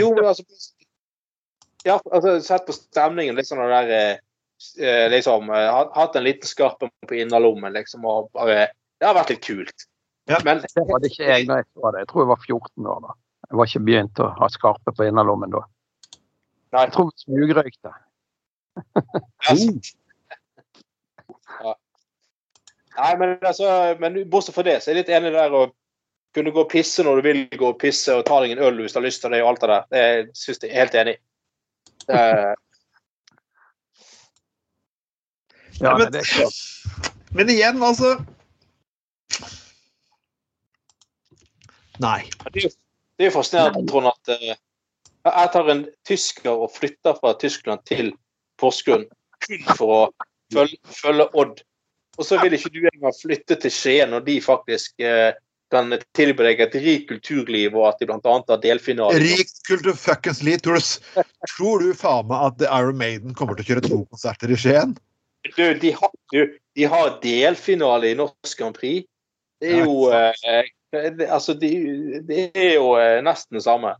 Jo, 0.00 0.10
men 0.16 0.24
altså 0.30 0.44
Ja, 1.84 1.96
altså, 2.12 2.36
sett 2.46 2.64
på 2.68 2.72
stemningen, 2.72 3.36
liksom 3.36 3.58
den 3.60 3.72
der 3.74 3.90
eh, 3.92 4.18
eh, 4.80 5.08
Liksom 5.12 5.50
eh, 5.50 5.68
hatt- 5.96 6.16
en 6.16 6.24
liten 6.24 6.48
skarpe 6.48 6.88
på 7.08 7.14
innerlommen, 7.18 7.72
liksom, 7.74 8.04
og 8.06 8.30
bare 8.32 8.68
Det 9.00 9.06
har 9.10 9.14
vært 9.18 9.32
litt 9.34 9.42
kult. 9.44 9.84
Ja. 10.30 10.38
Men 10.46 10.60
Det 10.62 10.84
hadde 10.88 11.08
ikke 11.10 11.26
jeg 11.26 11.46
da 11.48 11.56
jeg 11.58 11.66
så 11.74 11.90
det. 11.92 12.04
Jeg 12.04 12.08
tror 12.12 12.22
jeg 12.22 12.28
var 12.30 12.44
14 12.46 12.86
år 12.86 13.00
da. 13.08 13.14
Jeg 13.50 13.58
var 13.58 13.66
ikke 13.66 13.84
begynt 13.88 14.20
å 14.22 14.28
ha 14.38 14.48
skarpe 14.54 14.94
på 14.96 15.08
innerlommen 15.10 15.50
da. 15.50 15.64
Nei. 16.72 16.84
Jeg 16.86 16.92
tror 16.94 17.10
vi 17.10 17.24
smugrøykte. 17.26 17.92
altså, 19.50 19.72
Nei, 22.96 23.12
men 23.18 23.38
altså 23.42 23.96
Men 24.00 24.16
bortsett 24.30 24.54
fra 24.56 24.64
det, 24.66 24.78
så 24.82 24.90
er 24.90 24.94
jeg 24.96 25.02
litt 25.02 25.12
enig 25.16 25.32
der 25.34 25.54
å 25.56 25.66
kunne 26.34 26.52
gå 26.54 26.64
og 26.64 26.70
pisse 26.70 27.04
når 27.04 27.20
du 27.20 27.26
vil 27.26 27.40
gå 27.58 27.68
og 27.68 27.78
pisse, 27.80 28.14
og 28.14 28.24
ta 28.26 28.40
deg 28.42 28.54
en 28.54 28.64
øl 28.64 28.80
hvis 28.80 28.94
du 28.94 29.00
har 29.00 29.06
lyst 29.06 29.20
til 29.24 29.34
det, 29.34 29.42
og 29.42 29.52
alt 29.52 29.60
det 29.60 29.70
der. 29.72 29.86
Det 29.92 30.36
syns 30.38 30.62
jeg 30.62 30.70
er 30.70 30.80
helt 30.82 30.98
enig 31.02 31.14
i. 31.16 31.20
Ja, 35.82 35.96
men-. 35.98 36.20
Men 37.32 37.48
igjen, 37.48 37.82
altså 37.82 38.16
Nei. 42.02 42.20
Det 42.52 42.64
er 42.64 42.68
jo- 42.68 43.26
er 43.26 43.30
fascinerende, 43.30 43.88
Trond, 43.88 44.06
at, 44.06 44.28
uh, 44.28 44.54
Jeg 45.24 45.50
tar 45.52 45.68
en 45.70 45.86
tysker 46.04 46.50
og 46.50 46.72
flytter 46.74 47.14
fra 47.20 47.32
Tyskland 47.38 47.84
til 47.86 48.12
Porsgrunn 48.58 49.04
kun 49.46 49.76
for 49.76 49.92
å 49.94 50.00
følge, 50.52 50.78
følge 50.84 51.28
Odd. 51.38 51.62
Og 52.18 52.26
så 52.26 52.40
vil 52.42 52.56
ikke 52.56 52.72
du 52.74 52.80
engang 52.82 53.14
flytte 53.14 53.56
til 53.62 53.70
Skien 53.70 54.10
når 54.10 54.24
de 54.26 54.40
faktisk 54.42 55.00
eh, 55.00 55.32
kan 55.72 55.92
tilby 56.16 56.44
deg 56.46 56.60
et 56.66 56.74
rikt 56.84 57.08
kulturliv, 57.10 57.74
og 57.78 57.88
at 57.90 58.02
de 58.02 58.08
bl.a. 58.10 58.20
har 58.36 58.60
delfinale. 58.62 59.18
Rikt 59.22 59.62
kultur 59.68 59.96
fuckings 59.98 60.42
liv. 60.46 60.60
Tror, 60.64 60.78
du- 60.78 61.24
tror 61.56 61.82
du 61.82 61.94
faen 61.98 62.28
meg 62.30 62.44
at 62.50 62.66
Iron 62.68 63.00
Maiden 63.00 63.34
kommer 63.38 63.56
til 63.58 63.64
å 63.64 63.68
kjøre 63.72 63.86
to 63.88 64.02
konserter 64.12 64.52
i 64.52 64.58
Skien? 64.60 64.94
Du, 65.56 65.64
de 65.82 65.90
har, 65.96 66.12
du, 66.30 66.54
de 66.78 66.84
har 66.86 67.16
delfinale 67.24 68.12
i 68.12 68.18
Norsk 68.20 68.54
Grand 68.60 68.76
Prix. 68.78 69.08
Det 69.62 69.72
er 69.74 69.84
jo 69.86 70.06
eh, 70.14 70.68
det, 70.92 71.26
Altså, 71.32 71.54
de, 71.58 71.72
det 72.28 72.44
er 72.54 72.76
jo 72.76 72.92
eh, 73.00 73.18
nesten 73.26 73.58
det 73.58 73.64
samme. 73.66 73.96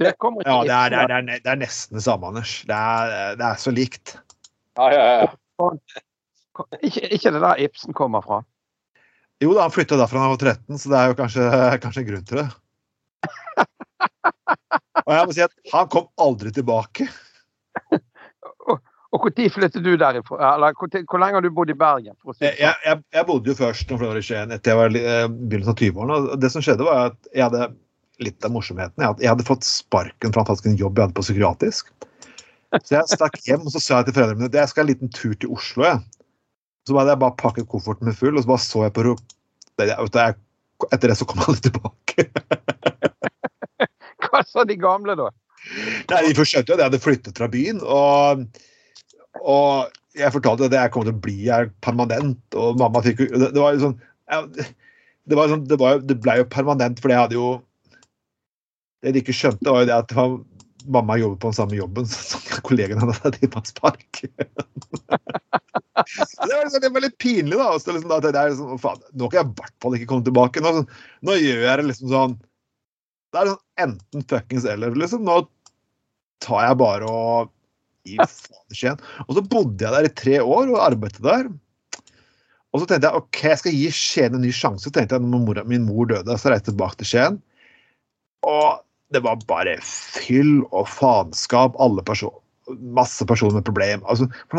Det 0.00 0.14
kommer 0.22 0.46
Ja, 0.48 0.62
det 0.64 0.72
er, 0.72 0.88
det 0.94 0.98
er, 1.02 1.08
det 1.10 1.34
er, 1.36 1.42
det 1.44 1.50
er 1.52 1.58
nesten 1.60 1.98
det 1.98 2.04
samme, 2.06 2.30
Anders. 2.32 2.54
Det 2.68 2.76
er, 2.78 3.34
det 3.36 3.44
er 3.50 3.58
så 3.60 3.72
likt. 3.74 4.14
Ja, 4.78 4.86
ja, 4.94 5.02
ja. 5.20 5.72
ikke, 6.80 7.08
ikke 7.12 7.32
det 7.34 7.42
der 7.44 7.60
Ibsen 7.66 7.92
kommer 7.96 8.24
fra. 8.24 8.40
Jo 9.42 9.54
da, 9.56 9.64
han 9.66 9.74
flytta 9.74 9.98
derfra 9.98 10.22
han 10.22 10.34
var 10.34 10.42
13, 10.54 10.78
så 10.78 10.92
det 10.92 10.98
er 10.98 11.10
jo 11.10 11.18
kanskje, 11.18 11.46
kanskje 11.82 12.04
en 12.04 12.08
grunn 12.10 12.26
til 12.28 12.42
det. 12.42 12.48
Og 15.02 15.12
jeg 15.16 15.26
må 15.26 15.34
si 15.34 15.44
at 15.44 15.54
han 15.72 15.88
kom 15.90 16.06
aldri 16.22 16.52
tilbake. 16.54 17.08
Og 19.12 19.26
når 19.28 19.50
flyttet 19.52 19.84
du 19.84 19.90
derifra? 20.00 20.54
Eller 20.54 20.76
hvor, 20.78 20.88
hvor 20.88 21.20
lenge 21.20 21.36
har 21.36 21.44
du 21.44 21.50
bodd 21.52 21.70
i 21.70 21.76
Bergen? 21.76 22.14
Si 22.32 22.46
Jeg, 22.46 22.76
jeg, 22.86 23.00
jeg 23.12 23.26
bodde 23.28 23.50
jo 23.50 23.56
først 23.58 23.90
noen 23.90 24.00
flere 24.00 24.14
år 24.14 24.20
i 24.22 24.24
Skien 24.24 24.54
etter 24.54 24.72
jeg 24.72 24.78
var 24.78 24.96
i 24.96 25.02
eh, 25.02 25.26
begynnelsen 25.28 25.74
av 25.74 25.82
20-årene. 25.82 26.16
og 26.16 26.40
Det 26.40 26.50
som 26.54 26.64
skjedde, 26.64 26.86
var 26.86 27.10
at 27.10 27.28
jeg 27.34 27.44
hadde 27.44 27.66
litt 28.24 28.46
av 28.46 28.54
morsomheten. 28.54 28.96
Jeg 28.96 29.10
hadde, 29.10 29.24
jeg 29.26 29.32
hadde 29.34 29.48
fått 29.50 29.68
sparken 29.68 30.32
fra 30.32 30.46
en 30.48 30.80
jobb 30.80 30.96
jeg 30.96 31.04
hadde 31.04 31.18
på 31.18 31.26
psykiatrisk. 31.26 31.92
Så 32.80 32.94
jeg 32.94 33.12
stakk 33.12 33.36
hjem 33.44 33.66
og 33.66 33.74
så 33.74 33.82
sa 33.84 34.00
jeg 34.00 34.08
til 34.08 34.16
foreldrene 34.16 34.40
mine 34.40 34.48
at 34.48 34.60
jeg 34.62 34.72
skal 34.72 34.86
en 34.86 34.92
liten 34.94 35.12
tur 35.12 35.34
til 35.36 35.52
Oslo. 35.52 35.84
Jeg. 35.84 36.00
Så 36.88 36.96
hadde 36.98 37.12
jeg 37.14 37.20
bare 37.22 37.36
pakket 37.38 37.68
kofferten 37.70 38.08
min 38.08 38.16
full, 38.18 38.34
og 38.36 38.42
så 38.44 38.50
bare 38.50 38.64
så 38.64 38.82
jeg 38.86 38.94
på 38.96 39.04
ro- 39.06 39.18
det- 39.78 39.88
jeg- 39.88 39.98
vet 40.02 40.12
du, 40.12 40.18
jeg, 40.18 40.40
Etter 40.90 41.12
det 41.12 41.14
så 41.14 41.24
kom 41.30 41.38
alle 41.46 41.60
tilbake. 41.62 42.24
Hva 44.26 44.40
sa 44.48 44.64
de 44.66 44.74
gamle, 44.80 45.14
da? 45.14 45.28
Nei, 46.10 46.22
De 46.26 46.34
forskjønte 46.34 46.72
jo 46.72 46.74
at 46.74 46.80
jeg 46.82 46.88
hadde 46.88 46.98
flyttet 47.04 47.38
fra 47.38 47.46
byen. 47.52 47.78
Og, 47.86 48.42
og 49.46 49.92
jeg 50.18 50.32
fortalte 50.34 50.66
at 50.66 50.74
jeg 50.74 50.90
kom 50.94 51.04
til 51.06 51.14
å 51.14 51.20
bli 51.22 51.36
her 51.46 51.68
permanent. 51.86 52.40
Og 52.58 52.80
mamma 52.82 53.02
fikk 53.04 53.22
jo 53.22 53.28
Det, 53.30 53.52
det 53.54 53.62
var 53.62 53.76
jo 53.76 53.84
sånn 53.84 53.94
det, 55.30 55.36
var 55.38 55.52
sånn, 55.52 55.62
det, 55.70 55.78
var, 55.78 56.00
det 56.02 56.18
ble 56.24 56.34
jo 56.40 56.48
permanent, 56.50 56.98
for 56.98 57.12
jeg 57.14 57.20
hadde 57.22 57.38
jo 57.38 57.52
Det 59.04 59.12
de 59.14 59.22
ikke 59.22 59.34
skjønte, 59.38 59.70
var 59.70 59.84
jo 59.84 59.90
det 59.92 59.96
at 60.00 60.14
var, 60.18 60.34
mamma 60.90 61.14
jobbet 61.20 61.38
på 61.44 61.52
den 61.52 61.58
samme 61.60 61.78
jobben 61.78 62.10
som 62.10 62.42
kollegene 62.66 63.06
tatt 63.22 63.38
inn 63.38 63.54
på 63.54 63.62
spark. 63.70 64.24
Det, 65.92 66.52
var 66.54 66.62
liksom, 66.64 66.80
det 66.80 66.90
var 66.94 67.04
litt 67.04 67.18
pinlig, 67.20 67.56
da. 67.58 67.72
Så 67.80 67.94
liksom, 67.94 68.12
da 68.12 68.20
jeg 68.30 68.52
liksom, 68.52 68.78
faen, 68.80 69.02
nå 69.18 69.28
kan 69.28 69.40
jeg 69.42 69.48
i 69.50 69.56
hvert 69.60 69.74
fall 69.84 69.96
ikke 69.98 70.10
komme 70.12 70.26
tilbake. 70.28 70.62
Nå, 70.64 70.84
nå 71.28 71.38
gjør 71.38 71.64
jeg 71.66 71.80
det 71.80 71.88
liksom 71.90 72.12
sånn 72.12 72.36
Det 73.32 73.40
er 73.40 73.50
sånn 73.50 73.84
enten 73.86 74.24
fuckings 74.30 74.68
eller, 74.68 74.96
liksom. 74.98 75.26
Nå 75.28 75.42
tar 76.42 76.68
jeg 76.68 76.78
bare 76.80 77.08
og 77.08 77.52
gir 78.08 78.24
faen 78.24 78.72
i 78.72 78.78
Skien. 78.78 79.02
Og 79.28 79.36
så 79.36 79.44
bodde 79.44 79.84
jeg 79.84 79.94
der 79.94 80.08
i 80.08 80.16
tre 80.22 80.38
år 80.42 80.72
og 80.72 80.80
arbeidet 80.84 81.22
der. 81.24 81.50
Og 82.72 82.80
så 82.80 82.88
tenkte 82.88 83.10
jeg 83.10 83.20
ok, 83.20 83.40
jeg 83.50 83.60
skal 83.60 83.76
gi 83.76 83.88
Skien 83.94 84.38
en 84.38 84.44
ny 84.46 84.52
sjanse. 84.56 84.86
Så 84.86 84.94
tenkte 84.94 85.18
jeg 85.18 85.28
når 85.28 85.66
min 85.68 85.84
mor 85.86 86.08
døde, 86.10 86.38
så 86.40 86.52
reiste 86.52 86.72
jeg 86.72 86.72
tilbake 86.72 87.00
til 87.02 87.10
Skien. 87.10 87.42
Og 88.48 88.80
det 89.12 89.20
var 89.24 89.44
bare 89.48 89.76
fyll 89.84 90.62
og 90.72 90.88
faenskap. 90.88 91.76
Alle 91.82 92.04
personer 92.06 92.40
Masse 92.70 93.26
personer 93.26 93.54
med 93.58 93.64
problem. 93.66 94.04
Altså, 94.06 94.28
Det 94.50 94.56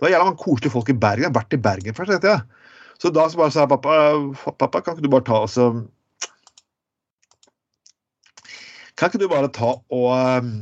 var 0.00 0.08
jævla 0.08 0.24
mange 0.24 0.38
koselige 0.38 0.70
folk 0.72 0.88
i 0.88 0.92
Bergen. 0.92 1.24
Jeg 1.26 1.32
har 1.32 1.40
vært 1.40 1.52
i 1.56 1.62
Bergen 1.62 1.94
først, 1.94 2.10
tenkte 2.12 2.28
jeg. 2.28 2.40
Så 3.02 3.10
da 3.12 3.26
så 3.28 3.36
bare 3.36 3.52
sa 3.52 3.64
jeg 3.64 3.68
pappa, 3.74 3.96
pappa, 4.56 4.80
kan 4.80 4.94
ikke 4.96 5.04
du 5.04 5.12
bare 5.12 5.26
ta 5.26 5.42
og 5.44 5.50
så 5.52 5.66
Kan 8.96 9.10
ikke 9.10 9.20
du 9.20 9.28
bare 9.28 9.50
ta 9.52 9.74
og 9.92 10.06
um, 10.16 10.52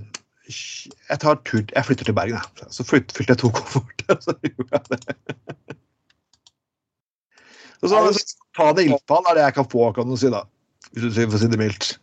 Jeg 0.51 1.21
tar 1.23 1.39
tur, 1.47 1.63
jeg 1.71 1.85
flytter 1.87 2.05
til 2.09 2.17
Bergen, 2.17 2.41
jeg. 2.41 2.71
Så 2.75 2.83
fylte 2.85 3.25
jeg 3.29 3.39
to 3.39 3.53
kofferter, 3.55 4.19
så 4.25 4.35
gjorde 4.43 4.73
jeg 4.73 4.85
det. 4.91 5.15
Så, 7.81 7.89
så, 7.93 8.01
så 8.17 8.35
ta 8.57 8.73
det 8.75 8.89
ildfall 8.89 9.25
er 9.31 9.39
det 9.39 9.45
jeg 9.47 9.55
kan 9.61 9.69
få, 9.71 9.93
kan 9.95 10.09
du 10.09 10.17
si, 10.19 10.33
da. 10.33 10.43
Hvis 10.93 11.07
du 11.07 11.11
sier- 11.15 11.29
for 11.31 11.39
å 11.39 11.45
si 11.45 11.49
det 11.53 11.61
mildt. 11.61 11.95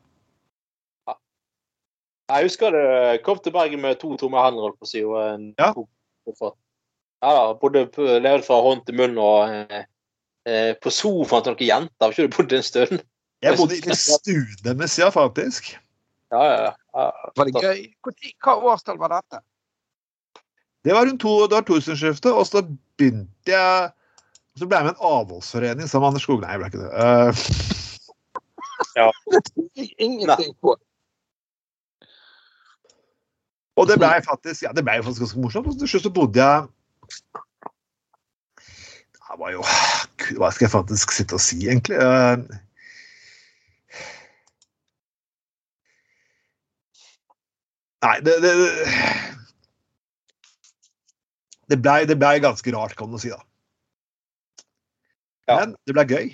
Jeg 2.32 2.47
husker 2.47 2.75
det 2.75 3.21
kom 3.25 3.39
til 3.43 3.53
Bergen 3.55 3.82
med 3.84 3.99
to 4.01 4.15
tomme 4.19 4.41
hender, 4.43 4.67
holdt 4.67 4.79
på 4.79 4.88
å 4.88 4.91
si, 4.91 5.03
og 5.03 5.17
en 5.21 5.47
Ja. 5.59 5.71
koffert. 5.75 6.57
Ja 7.21 7.32
da, 7.38 7.53
bodde 7.53 7.86
på, 7.93 8.01
levde 8.01 8.41
fra 8.47 8.57
hånd 8.65 8.86
til 8.88 8.95
munn 8.97 9.17
og 9.21 9.51
eh, 9.53 9.84
eh, 10.49 10.73
på 10.82 10.89
sofaen 10.89 11.43
til 11.45 11.53
noen 11.53 11.67
jenter. 11.67 12.07
Har 12.07 12.15
ikke 12.15 12.27
du 12.27 12.36
bodd 12.38 12.55
en 12.57 12.65
stund? 12.65 13.03
Jeg 13.45 13.57
bodde 13.59 13.77
i 13.93 13.97
stuen 13.97 14.57
deres, 14.65 14.97
ja, 14.97 15.09
faktisk. 15.13 15.73
Ja, 16.32 16.41
ja, 16.41 16.57
ja. 16.65 16.73
ja. 16.97 17.32
Var 17.38 17.45
det 17.49 17.61
gøy? 17.61 17.79
Hva 18.41 18.55
årstall 18.71 18.97
var 19.01 19.13
dette? 19.17 19.41
Det 20.82 20.95
var 20.97 21.05
rundt 21.05 21.21
to, 21.21 21.34
det 21.45 21.59
var 21.59 21.65
tusenskiftet, 21.67 22.32
og 22.34 22.45
så 22.49 22.63
begynte 22.97 23.51
jeg 23.51 23.91
Så 24.57 24.65
ble 24.67 24.77
jeg 24.82 24.88
med 24.89 24.95
en 24.97 25.05
avholdsforening 25.07 25.88
sammen 25.88 26.03
med 26.03 26.09
Anders 26.11 26.25
Skog. 26.25 26.41
Nei, 26.41 26.51
jeg 26.51 26.59
ble 26.59 26.67
ikke 26.71 26.82
det. 26.82 26.91
Eh, 27.05 27.32
Ingenting 30.09 30.57
på. 30.59 30.73
Og 33.82 33.89
det 33.89 33.97
ble 34.01 34.11
faktisk 34.25 34.65
ja, 34.65 34.71
det 34.75 34.84
ble 34.86 34.99
faktisk 35.01 35.25
ganske 35.25 35.43
morsomt. 35.43 35.69
Og 35.71 35.79
til 35.79 35.89
slutt 35.89 36.07
så 36.07 36.13
bodde 36.13 36.41
jeg 36.41 36.67
Det 39.11 39.39
var 39.39 39.55
jo 39.55 39.63
Hva 40.38 40.51
skal 40.53 40.67
jeg 40.67 40.73
faktisk 40.75 41.15
sitte 41.15 41.38
og 41.39 41.43
si, 41.43 41.63
egentlig? 41.67 41.97
Eh, 41.97 42.61
Nei, 48.01 48.17
det 48.25 48.38
Det, 48.41 48.53
det 51.69 51.77
blei 51.79 52.05
ble 52.09 52.32
ganske 52.43 52.73
rart, 52.75 52.95
kan 52.99 53.11
du 53.11 53.19
si, 53.21 53.29
da. 53.32 53.41
Ja. 55.47 55.59
Men 55.61 55.75
det 55.88 55.95
ble 55.95 56.05
gøy. 56.09 56.32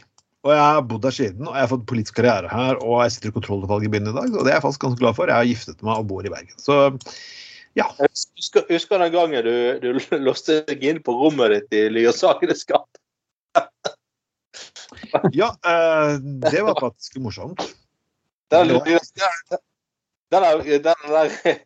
Og 0.48 0.54
jeg 0.56 0.64
har 0.64 0.84
bodd 0.88 1.04
her 1.04 1.16
siden, 1.16 1.44
og 1.50 1.56
jeg 1.58 1.66
har 1.66 1.72
fått 1.74 1.88
politisk 1.90 2.16
karriere 2.22 2.48
her, 2.48 2.78
og 2.80 3.02
jeg 3.04 3.12
sitter 3.18 3.34
i 3.34 3.36
kontrollutvalget 3.36 3.90
i 3.90 3.92
byen 3.92 4.08
i 4.08 4.16
dag, 4.16 4.30
og 4.32 4.46
det 4.46 4.52
er 4.54 4.56
jeg 4.58 4.64
faktisk 4.64 4.86
ganske 4.86 5.02
glad 5.02 5.18
for. 5.18 5.28
Jeg 5.28 5.36
har 5.42 5.50
giftet 5.50 5.84
meg 5.84 6.00
og 6.00 6.08
bor 6.08 6.24
i 6.24 6.32
Bergen. 6.32 6.56
Så 6.62 6.78
ja. 7.76 7.90
Husker, 8.00 8.64
husker 8.72 9.02
den 9.04 9.12
gangen 9.14 9.44
du, 9.46 9.52
du 9.84 9.90
låste 10.28 10.62
deg 10.70 10.86
inn 10.88 11.02
på 11.04 11.14
rommet 11.20 11.52
ditt 11.58 11.76
i 11.76 11.82
Lyasakenes 11.94 12.64
gate? 12.70 13.04
ja 15.38 15.50
eh, 15.68 16.14
det 16.48 16.62
var 16.66 16.80
faktisk 16.80 17.20
morsomt. 17.22 17.62
Den, 18.54 18.72
den, 18.72 18.80
den, 18.88 19.02
der- 20.32 20.64
den 20.88 21.12
der 21.12 21.60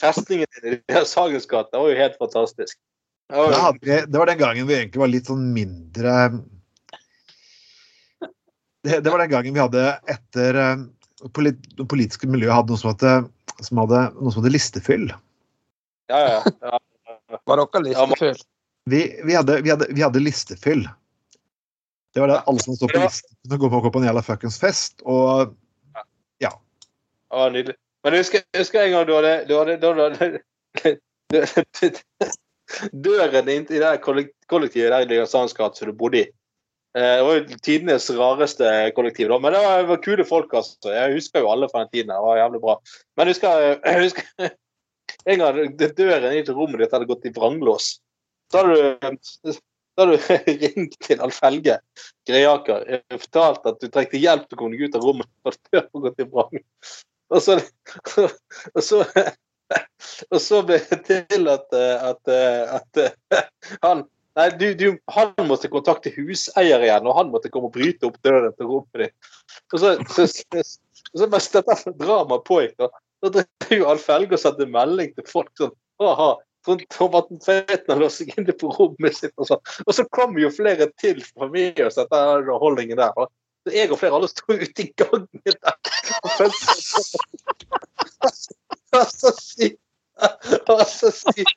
festningen 0.00 0.46
i 0.62 0.76
Lyasakenes 0.78 1.50
gate 1.50 1.74
var 1.74 1.90
jo 1.90 1.98
helt 1.98 2.16
fantastisk. 2.22 2.78
Det 3.28 3.36
var 3.36 3.50
jo- 3.52 3.60
hadde 3.66 3.98
det 4.06 4.22
var 4.22 4.30
den 4.30 4.38
gangen 4.40 4.70
vi 4.70 4.78
egentlig 4.78 5.02
var 5.02 5.10
litt 5.12 5.28
sånn 5.28 5.50
mindre 5.52 6.14
Det, 8.88 9.00
det 9.04 9.12
var 9.12 9.20
den 9.20 9.32
gangen 9.32 9.56
vi 9.56 9.60
hadde 9.60 9.82
etter 10.08 10.56
eh, 10.62 10.84
polit, 11.36 11.58
politiske 11.90 12.28
miljøet 12.30 12.54
hadde 12.56 12.72
noe 12.72 12.80
som 12.80 12.92
hadde, 12.94 13.14
som 13.60 13.82
hadde, 13.82 14.04
noe 14.16 14.32
som 14.32 14.40
hadde 14.42 14.54
listefyll. 14.54 15.10
Ja, 16.08 16.20
ja, 16.24 16.54
ja. 16.64 16.78
Var 17.44 17.60
dere 17.60 17.82
listefyll? 17.84 18.40
Vi, 18.88 19.02
vi, 19.20 19.34
hadde, 19.36 19.58
vi, 19.60 19.74
hadde, 19.74 19.90
vi 19.92 20.04
hadde 20.06 20.22
listefyll. 20.24 20.86
Det 22.16 22.22
var 22.24 22.32
det 22.32 22.38
alle 22.48 22.64
som 22.64 22.76
står 22.78 22.94
på 22.94 23.02
listen, 23.02 23.34
kunne 23.52 23.82
gå 23.84 23.90
på 23.92 24.00
en 24.00 24.08
jævla 24.08 24.24
fuckings 24.24 24.56
fest. 24.60 25.02
Og 25.04 25.52
Ja, 27.28 27.48
nydelig. 27.52 27.76
Men 28.04 28.14
jeg 28.14 28.24
husker, 28.24 28.44
jeg 28.54 28.62
husker 28.62 28.82
en 28.82 28.94
gang 28.94 29.06
du 29.08 29.14
hadde, 29.18 29.32
du 29.48 29.54
hadde, 29.58 29.76
du 29.82 29.86
hadde, 29.92 30.30
du, 30.78 32.00
Døren 32.92 33.48
inn 33.48 33.66
i 33.72 33.80
det 33.80 33.94
kollektivet 34.04 34.92
der 34.92 35.04
i 35.04 35.08
gate 35.08 35.28
som 35.28 35.88
du 35.88 35.92
bodde 35.96 36.22
i. 36.22 36.26
Eh, 36.98 37.16
Det 37.16 37.22
var 37.22 37.36
jo 37.36 37.58
tidenes 37.62 38.10
rareste 38.10 38.68
kollektiv, 38.96 39.28
da. 39.30 39.38
Men 39.38 39.54
det 39.54 39.60
var, 39.62 39.82
det 39.82 39.90
var 39.92 40.02
kule 40.02 40.24
folk, 40.26 40.54
altså. 40.54 40.90
Jeg 40.90 41.14
husker 41.14 41.44
jo 41.44 41.50
alle 41.52 41.68
fra 41.70 41.84
den 41.84 41.92
tiden. 41.92 42.10
Det 42.10 42.24
var 42.24 42.40
jævlig 42.40 42.60
bra. 42.64 42.74
Men 43.16 43.28
jeg 43.28 43.36
husker, 43.36 43.64
jeg 43.86 44.02
husker 44.06 44.50
en 45.28 45.42
gang 45.42 45.58
døren 45.78 46.44
til 46.44 46.56
rommet 46.56 46.82
ditt 46.82 46.94
hadde 46.96 47.08
gått 47.10 47.28
i 47.28 47.34
vranglås. 47.36 47.90
Så 48.50 48.62
hadde 48.62 48.74
du, 48.74 49.52
hadde 50.00 50.16
du 50.16 50.28
ringt 50.64 50.96
til 51.06 51.22
Alf 51.22 51.38
Helge 51.44 51.78
Greaker 52.28 52.86
og 52.96 53.20
fortalt 53.26 53.68
at 53.70 53.82
du 53.82 53.90
trengte 53.92 54.22
hjelp 54.22 54.48
til 54.48 54.58
å 54.58 54.62
komme 54.62 54.74
deg 54.74 54.88
ut 54.88 54.98
av 54.98 55.06
rommet. 55.06 55.30
for 55.46 55.60
døren 55.70 55.92
var 55.92 56.06
gått 56.08 56.24
i 56.24 56.30
vranglås. 56.32 56.96
Og 57.28 57.44
så, 57.44 57.58
og 58.72 58.82
så 58.82 59.04
og 60.32 60.38
så 60.40 60.62
ble 60.64 60.78
det 60.80 61.18
til 61.28 61.50
at, 61.52 61.74
at, 61.76 62.30
at 62.78 63.00
han 63.82 64.06
Nei, 64.38 64.48
du, 64.54 64.66
du, 64.78 64.86
han 65.10 65.32
måtte 65.48 65.70
kontakte 65.72 66.12
huseier 66.14 66.84
igjen, 66.84 67.06
og 67.10 67.16
han 67.18 67.30
måtte 67.32 67.50
komme 67.50 67.70
og 67.70 67.74
bryte 67.74 68.06
opp 68.06 68.18
døren 68.22 68.52
til 68.54 68.68
rommet 68.70 69.02
ditt. 69.02 69.30
Og 69.74 69.80
så, 69.82 69.94
så, 70.14 70.26
så, 70.30 70.62
så 71.10 71.26
mens 71.32 71.48
dette 71.54 71.94
dramaet 71.98 72.44
pågikk, 72.46 72.76
da, 72.78 72.90
da 73.24 73.32
drev 73.34 73.80
jo 73.80 73.88
Alf 73.90 74.06
Helge 74.12 74.38
og 74.38 74.42
sendte 74.44 74.68
melding 74.70 75.10
til 75.16 75.26
folk 75.26 75.50
sånn 75.58 75.74
Aha, 75.98 76.36
seg 78.14 78.30
inne 78.36 78.54
på 78.54 78.70
rommet 78.76 79.16
sitt 79.16 79.32
og 79.40 79.48
sånn. 79.48 79.62
Og 79.86 79.94
så 79.96 80.04
kom 80.14 80.38
jo 80.38 80.50
flere 80.54 80.86
til 81.02 81.18
fra 81.26 81.48
med 81.50 81.80
oss 81.82 81.98
dette 81.98 82.20
underholdningen 82.36 83.00
der. 83.00 83.10
da. 83.16 83.26
Så 83.66 83.74
jeg 83.74 83.90
og 83.90 83.98
flere 83.98 84.18
alle 84.20 84.30
sto 84.30 84.54
ute 84.54 84.84
i 84.84 84.92
gangen 85.02 85.42
der. 85.44 85.74
Og 86.22 86.30
følte- 86.36 87.18
Og 88.98 89.04
så 89.12 89.30
sier 89.36 89.74
Og 90.70 90.80
så 90.88 91.10
sier 91.14 91.50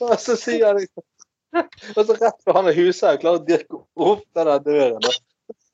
Og 0.06 0.16
så 0.20 0.36
sier 0.40 0.66
han 0.70 0.80
liksom 0.80 1.06
Og 1.96 2.04
så 2.06 2.14
rett 2.14 2.44
før 2.46 2.60
han 2.60 2.70
er 2.70 2.78
huseier 2.78 3.18
klarer 3.20 3.40
å 3.40 3.46
dirke 3.46 3.80
opp 3.98 4.24
den 4.38 4.50
der 4.52 4.64
døren, 4.64 5.00
da. 5.02 5.14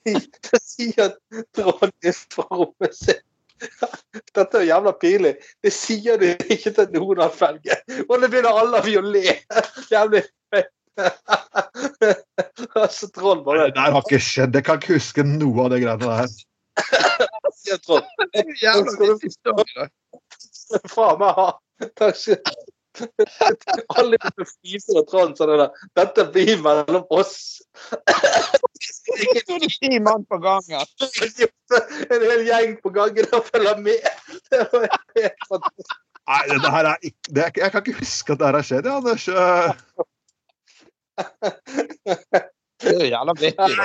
Så 0.07 0.61
sier 0.63 1.17
Trond 1.57 2.07
fra 2.33 2.47
rommet 2.53 2.95
sitt 2.95 3.25
Dette 4.37 4.59
er 4.59 4.65
jo 4.65 4.69
jævla 4.69 4.93
pinlig. 5.01 5.33
Det 5.65 5.73
sier 5.73 6.19
du 6.21 6.27
ikke 6.53 6.73
til 6.77 6.91
noen 6.97 7.23
av 7.25 7.37
Felge. 7.37 7.79
Og 8.07 8.19
det 8.21 8.29
begynner 8.33 8.59
alle 8.61 8.83
av 8.83 8.89
å 8.89 9.05
le. 9.05 9.37
Jævlig 9.93 10.23
fett. 10.53 10.73
Altså, 12.77 13.09
Trond 13.13 13.45
bare 13.45 13.71
Det 13.71 13.79
der 13.79 13.97
har 13.97 14.05
ikke 14.05 14.21
skjedd. 14.23 14.57
Jeg 14.57 14.67
kan 14.67 14.81
ikke 14.81 14.99
huske 14.99 15.25
noe 15.29 15.67
av 15.67 15.73
det 15.73 15.83
greiene 15.85 16.05
der. 16.05 16.37
sier 17.63 17.81
Trond. 17.85 18.05
Jævla 18.63 19.11
historie. 19.25 19.73
da. 19.81 19.89
Faen 20.93 21.21
meg 21.23 21.41
ha. 21.41 21.51
Takk 21.97 22.17
skal 22.17 22.41
du 22.41 22.76
Alle 23.97 24.17
begynner 24.17 24.45
å 24.45 24.49
fise 24.51 25.03
trans 25.11 25.43
og 25.43 25.51
det 25.51 25.59
der. 25.61 25.85
Dette 26.01 26.25
blir 26.35 26.57
mellom 26.65 27.05
oss. 27.15 27.37
Er 29.17 29.69
ti 29.69 30.01
mann 30.03 30.25
på 30.29 30.39
gangen. 30.43 30.87
En 32.11 32.27
hel 32.31 32.43
gjeng 32.49 32.77
på 32.83 32.93
gangen 32.97 33.27
og 33.37 33.49
følger 33.51 33.81
med. 33.85 34.11
Det 34.51 34.63
var 34.73 34.89
helt 35.17 35.49
fantastisk. 35.49 35.97
Nei, 36.27 36.43
dette 36.51 36.71
her 36.75 36.89
er 36.91 37.05
ikke 37.07 37.35
det 37.37 37.43
er, 37.45 37.51
Jeg 37.61 37.73
kan 37.73 37.85
ikke 37.85 38.01
huske 38.01 38.35
at 38.35 38.41
det 38.41 38.47
her 38.49 38.57
har 38.59 38.67
skjedd, 38.67 38.87
ja, 38.89 38.95
Anders. 38.99 39.25
Det 42.83 42.91
er 42.93 42.99
jo 43.05 43.13
jævla 43.13 43.35
vittig. 43.39 43.77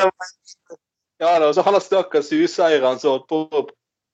Ja 1.22 1.36
da, 1.38 1.52
og 1.52 1.54
så 1.54 1.62
han 1.62 1.76
har 1.78 1.84
stakkars 1.86 2.32
huseieren 2.34 2.98
som 3.00 3.14
holdt 3.14 3.28
på 3.30 3.62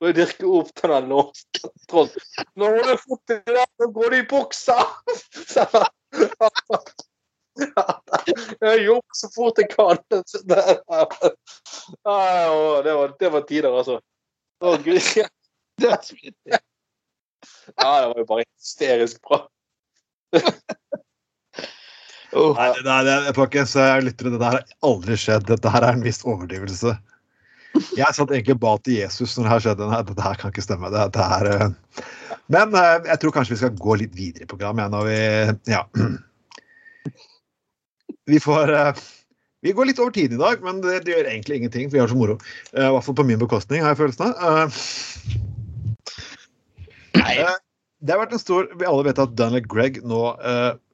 å 0.04 0.14
dyrke 0.14 0.46
opp 0.60 0.72
den 0.82 1.10
norske 1.10 1.72
låsen. 1.92 2.26
Når 2.60 2.78
Nå 2.78 2.86
må 2.90 2.98
fått 3.02 3.34
det, 3.34 3.42
nå 3.82 3.90
går 3.96 4.14
du 4.14 4.18
i 4.20 4.28
buksa! 4.30 4.78
Så 5.54 5.66
Jeg 8.62 8.84
jobber 8.86 9.18
så 9.18 9.30
fort 9.34 9.58
jeg 9.62 9.70
kan. 9.72 9.98
Det, 10.50 10.62
Ah, 12.04 12.84
det, 12.84 12.94
var, 12.94 13.14
det 13.20 13.30
var 13.34 13.42
tider, 13.48 13.72
altså. 13.74 14.00
Å, 14.62 14.76
Gud. 14.84 15.02
Ja, 15.78 15.98
det 18.02 18.08
var 18.10 18.18
jo 18.18 18.26
bare 18.30 18.46
hysterisk 18.46 19.22
bra. 19.26 19.44
Oh. 22.36 22.54
Nei, 22.58 22.70
det 22.76 22.86
nei, 23.08 23.34
folkens, 23.38 23.76
jeg 23.80 24.04
lytter, 24.04 24.30
dette 24.30 24.42
der 24.42 24.58
har 24.58 24.66
aldri 24.86 25.16
skjedd. 25.20 25.48
Dette 25.50 25.72
her 25.72 25.86
er 25.86 25.96
en 25.96 26.06
viss 26.06 26.22
overdrivelse. 26.28 26.98
Jeg 27.98 28.16
satt 28.16 28.32
egentlig 28.32 28.58
ba 28.62 28.76
til 28.84 29.00
Jesus 29.02 29.36
når 29.38 29.44
det 29.46 29.52
her 29.52 29.64
skjedde. 29.66 29.90
Nei, 29.92 30.00
dette 30.08 30.24
her 30.26 30.40
kan 30.40 30.54
ikke 30.54 30.64
stemme. 30.66 30.92
Det, 30.94 31.04
det 31.16 31.28
her, 31.34 31.50
uh... 31.52 32.02
Men 32.54 32.72
uh, 32.76 33.04
jeg 33.10 33.20
tror 33.22 33.34
kanskje 33.36 33.56
vi 33.56 33.60
skal 33.60 33.78
gå 33.82 33.98
litt 34.02 34.16
videre 34.18 34.46
i 34.46 34.50
programmet. 34.50 34.92
Når 34.94 35.10
vi, 35.10 35.20
ja. 35.74 35.84
vi 38.32 38.42
får 38.44 38.74
uh... 38.74 39.06
Vi 39.66 39.74
går 39.76 39.90
litt 39.90 40.00
over 40.00 40.14
tiden 40.14 40.38
i 40.38 40.42
dag, 40.42 40.62
men 40.64 40.84
det, 40.84 41.00
det 41.06 41.16
gjør 41.16 41.32
egentlig 41.32 41.58
ingenting, 41.58 41.88
for 41.90 41.98
vi 41.98 42.02
har 42.04 42.12
så 42.12 42.18
moro. 42.18 42.36
I 42.78 42.90
hvert 42.94 43.06
fall 43.08 43.18
på 43.18 43.26
min 43.28 43.42
bekostning, 43.42 43.82
har 43.84 43.96
jeg 43.96 44.00
følelsen 44.04 44.36
av. 44.38 44.76
Nei. 47.18 47.40
Det 47.98 48.14
har 48.14 48.22
vært 48.22 48.36
en 48.38 48.42
stor 48.44 48.68
Vi 48.78 48.86
alle 48.86 49.08
vet 49.08 49.18
at 49.20 49.34
Daniel 49.34 49.66
Gregg 49.66 49.98
nå 50.06 50.20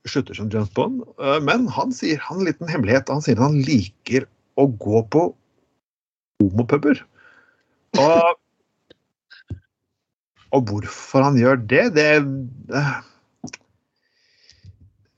slutter 0.08 0.40
som 0.40 0.48
James 0.50 0.72
Bond, 0.74 1.04
men 1.44 1.68
han 1.76 1.92
sier 1.96 2.24
han 2.24 2.40
en 2.40 2.48
liten 2.48 2.72
hemmelighet. 2.72 3.12
Han 3.12 3.22
sier 3.22 3.36
at 3.36 3.44
han 3.44 3.60
liker 3.68 4.26
å 4.56 4.70
gå 4.80 5.04
på 5.12 5.28
homopuber. 6.42 7.02
Og, 8.02 8.40
og 10.54 10.70
hvorfor 10.70 11.26
han 11.28 11.38
gjør 11.38 11.60
det, 11.70 11.84
det 11.98 12.10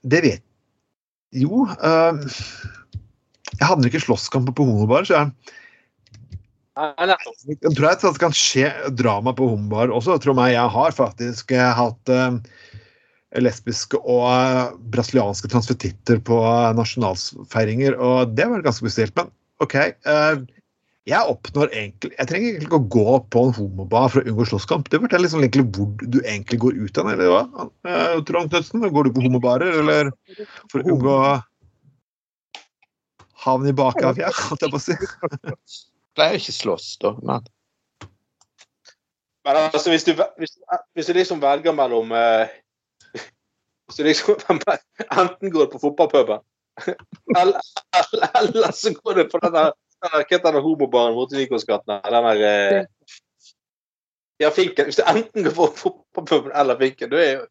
Det 0.05 0.19
vet 0.21 0.43
Jo 1.35 1.63
eh, 1.65 2.19
Jeg 3.55 3.69
hadde 3.69 3.87
ikke 3.87 4.03
slåsskamper 4.03 4.55
på 4.57 4.67
homobar, 4.67 5.07
så 5.07 5.21
jeg 5.21 5.31
jeg 6.75 7.71
tror 7.71 7.85
jeg 7.87 7.99
det 8.03 8.19
kan 8.19 8.33
skje 8.35 8.69
drama 8.99 9.31
på 9.31 9.45
homobar 9.47 9.93
også. 9.95 10.17
Tror 10.19 10.35
meg, 10.35 10.57
jeg 10.57 10.73
har 10.73 10.95
faktisk 10.97 11.53
eh, 11.55 11.69
hatt 11.71 12.11
eh, 12.11 12.35
lesbiske 13.39 13.99
og 13.99 14.75
brasilianske 14.91 15.47
transvestitter 15.53 16.19
på 16.27 16.41
nasjonalfeiringer, 16.75 17.95
og 17.95 18.35
det 18.35 18.49
var 18.51 18.65
ganske 18.65 18.83
spesielt. 18.83 19.15
Men 19.15 19.31
OK. 19.63 19.77
Jeg 21.05 21.29
oppnår 21.29 21.69
egentlig 21.69 22.11
Jeg 22.15 22.29
trenger 22.29 22.47
egentlig 22.49 22.67
ikke 22.67 22.79
å 22.79 22.87
gå 22.95 23.17
på 23.33 23.41
en 23.45 23.51
homobar 23.53 24.07
for 24.09 24.21
å 24.21 24.31
unngå 24.31 24.45
slåsskamp. 24.49 24.87
Det 24.89 24.99
forteller 25.03 25.27
liksom 25.27 25.43
egentlig 25.43 25.65
hvor 25.75 25.91
du 26.01 26.17
egentlig 26.23 26.57
går 26.63 26.79
ut 26.81 26.97
av, 27.01 27.09
eller 27.13 27.29
hva? 27.29 27.67
Eh, 27.85 28.15
Trond 28.25 28.49
Knutsen, 28.49 28.87
går 28.95 29.05
du 29.05 29.11
på 29.13 29.25
homobarer, 29.27 29.77
eller 29.83 30.09
for 30.71 30.81
å 30.81 30.95
unngå 30.95 31.17
havn 33.45 33.69
i 33.69 33.75
bakavja, 33.77 34.31
holdt 34.47 34.65
jeg 34.65 34.73
på 34.73 34.81
å 34.81 34.85
si? 34.87 34.97
Pleier 36.17 36.39
ikke 36.39 36.55
slåss, 36.55 36.89
da. 37.03 37.13
Men 37.21 37.45
Men 39.45 39.61
altså, 39.67 39.91
hvis 39.93 40.07
du, 40.09 40.15
hvis, 40.41 40.57
hvis 40.97 41.05
du 41.05 41.13
liksom 41.13 41.41
velger 41.43 41.75
mellom 41.77 42.09
uh, 42.17 42.49
Hvis 43.85 44.01
du 44.01 44.03
liksom 44.09 44.41
enten 45.21 45.53
går 45.53 45.69
på 45.69 45.85
fotballpuben, 45.85 46.41
eller, 47.37 47.59
eller, 47.93 48.29
eller 48.41 48.73
så 48.73 48.89
går 48.97 49.21
du 49.21 49.27
på 49.29 49.45
den 49.45 49.53
der- 49.53 49.75
Hva 50.05 50.21
heter 50.21 50.51
den 50.51 50.61
homobaren 50.61 51.15
borte 51.17 51.35
i 51.35 51.43
Nykåsgaten? 51.43 51.97
Den 52.05 52.29
der 52.29 52.45
eh, 52.45 52.85
Ja, 54.37 54.51
Finken. 54.51 54.85
Hvis 54.85 54.99
du 54.99 55.03
enten 55.07 55.43
går 55.47 55.53
på 55.55 55.67
fotballpuben 55.79 56.51
eller 56.53 56.77
Finken, 56.79 57.09
du 57.09 57.17
er 57.17 57.45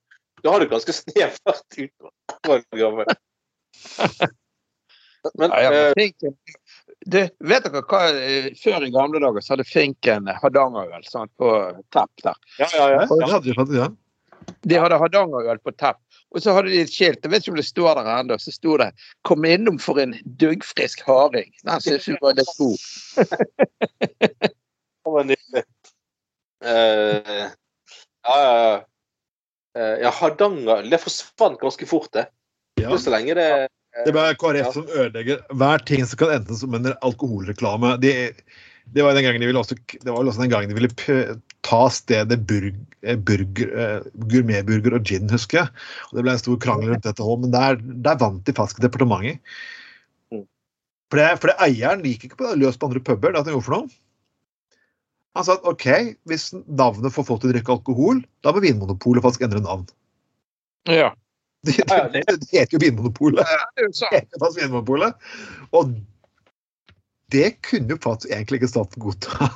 du 0.45 0.51
har 0.51 0.61
du 0.61 0.69
ganske 0.69 0.93
snevert 0.93 1.79
utvalg. 1.79 2.65
Men 5.39 5.51
Ja, 5.51 5.63
ja, 5.63 5.73
eh, 5.73 5.85
men 5.87 5.95
Finken 5.97 6.35
du, 7.07 7.19
Vet 7.49 7.65
dere 7.65 7.81
hva 7.89 8.01
eh, 8.13 8.51
Før 8.61 8.85
i 8.85 8.91
gamle 8.93 9.23
dager 9.25 9.41
så 9.41 9.55
hadde 9.55 9.65
Finken 9.65 10.29
Hardangerøl 10.29 11.07
på 11.41 11.53
tapp 11.95 12.25
der. 12.27 12.37
ja, 12.59 12.69
ja, 12.77 12.91
ja. 12.93 13.07
Det 13.41 13.79
ja. 13.79 13.89
De 14.69 14.81
hadde 14.83 14.99
Hardangerøl 15.01 15.63
på 15.65 15.73
tapp. 15.73 16.04
Og 16.35 16.43
så 16.43 16.53
hadde 16.57 16.73
de 16.73 16.81
et 16.83 16.91
skilt, 16.91 17.23
jeg 17.23 17.31
vet 17.31 17.45
ikke 17.45 17.53
om 17.55 17.59
det 17.61 17.67
står 17.69 17.95
der 18.01 18.09
ennå, 18.19 18.37
så 18.43 18.51
sto 18.53 18.77
det 18.81 18.91
'Kom 19.25 19.45
innom 19.47 19.79
for 19.79 20.01
en 20.03 20.15
duggfrisk 20.41 21.05
harding'. 21.07 21.53
Den 21.65 21.81
syns 21.81 22.09
vi 22.09 22.17
var 22.21 22.35
litt 22.35 22.51
god. 22.59 22.79
Det 24.35 25.13
var 25.15 25.25
nydelig. 25.31 25.65
Uh, 26.65 27.51
ja, 28.25 28.37
ja, 28.41 28.55
ja. 28.73 28.85
Eh, 29.77 29.99
ja, 30.05 30.11
Hardanger 30.11 30.83
Det 30.91 31.01
forsvant 31.03 31.59
ganske 31.61 31.87
fort, 31.87 32.13
det. 32.13 32.27
ja. 32.81 32.95
Så 32.99 33.11
lenge 33.11 33.35
det 33.35 33.69
Det 34.07 34.15
er 34.17 34.35
KrF 34.35 34.57
Ja. 34.67 34.73
som 34.73 34.87
ødelegger 34.89 35.43
hver 35.55 35.79
ting 35.87 36.07
som 36.07 36.19
kan 36.19 36.31
ende 36.31 36.57
som 36.59 36.75
en 36.75 36.95
alkoholreklame. 37.03 37.97
De, 38.03 38.33
det 38.93 39.03
var 39.03 39.17
den 39.17 39.25
gangen 39.27 39.43
de 39.43 39.49
ville 39.49 39.61
også, 39.61 39.77
det 39.91 40.07
var 40.07 40.21
vel 40.21 40.31
også 40.31 40.45
den 40.45 40.53
gangen 40.53 40.71
de 40.71 40.77
ville 40.77 40.93
p 40.93 41.15
ta 41.65 41.81
stedet 41.91 42.37
burg, 42.45 42.77
eh, 43.03 43.17
burger, 43.17 43.71
eh, 43.81 44.09
gourmetburger 44.31 44.99
og 44.99 45.09
gin, 45.09 45.31
husker 45.33 45.63
jeg. 45.63 45.85
Og 46.11 46.19
det 46.19 46.25
ble 46.27 46.35
en 46.35 46.43
stor 46.43 46.59
krangel 46.61 46.93
rundt 46.93 47.07
dette 47.07 47.25
òg, 47.25 47.41
men 47.41 47.55
der, 47.55 47.81
der 48.05 48.21
vant 48.21 48.45
de 48.45 48.55
faktisk 48.57 48.83
departementet. 48.85 49.41
Mm. 50.29 50.45
For, 51.09 51.21
det, 51.21 51.29
for 51.41 51.51
det, 51.51 51.57
eieren 51.65 52.05
gikk 52.05 52.29
ikke 52.29 52.41
på 52.43 52.51
det 52.51 52.61
løs 52.61 52.77
på 52.77 52.91
andre 52.91 53.01
puber. 53.01 53.33
Det 53.33 53.41
at 53.41 53.49
han 53.49 53.57
gjorde 53.57 53.69
for 53.71 53.79
noe. 53.79 54.01
Han 55.35 55.47
sa 55.47 55.57
at 55.57 55.67
OK, 55.67 55.89
hvis 56.31 56.51
navnet 56.69 57.15
får 57.15 57.27
folk 57.27 57.43
til 57.43 57.51
å 57.51 57.57
drikke 57.57 57.75
alkohol, 57.75 58.23
da 58.45 58.53
må 58.55 58.63
Vinmonopolet 58.63 59.25
faktisk 59.25 59.49
endre 59.49 59.65
navn. 59.65 59.89
Ja. 60.91 61.15
Det, 61.65 61.81
det, 62.13 62.23
det 62.29 62.51
heter 62.53 62.77
jo 62.77 62.83
Vinmonopolet. 62.83 63.41
Det 63.41 63.83
er 63.83 63.89
jo 63.89 63.95
sant. 63.97 64.13
heter 64.13 64.43
faktisk 64.43 64.61
Vinmonopolet. 64.61 65.17
Og 65.73 65.97
det 67.33 67.57
kunne 67.65 67.95
jo 67.95 68.01
faktisk 68.03 68.33
egentlig 68.33 68.61
ikke 68.61 68.73
staten 68.73 69.03
godta. 69.03 69.33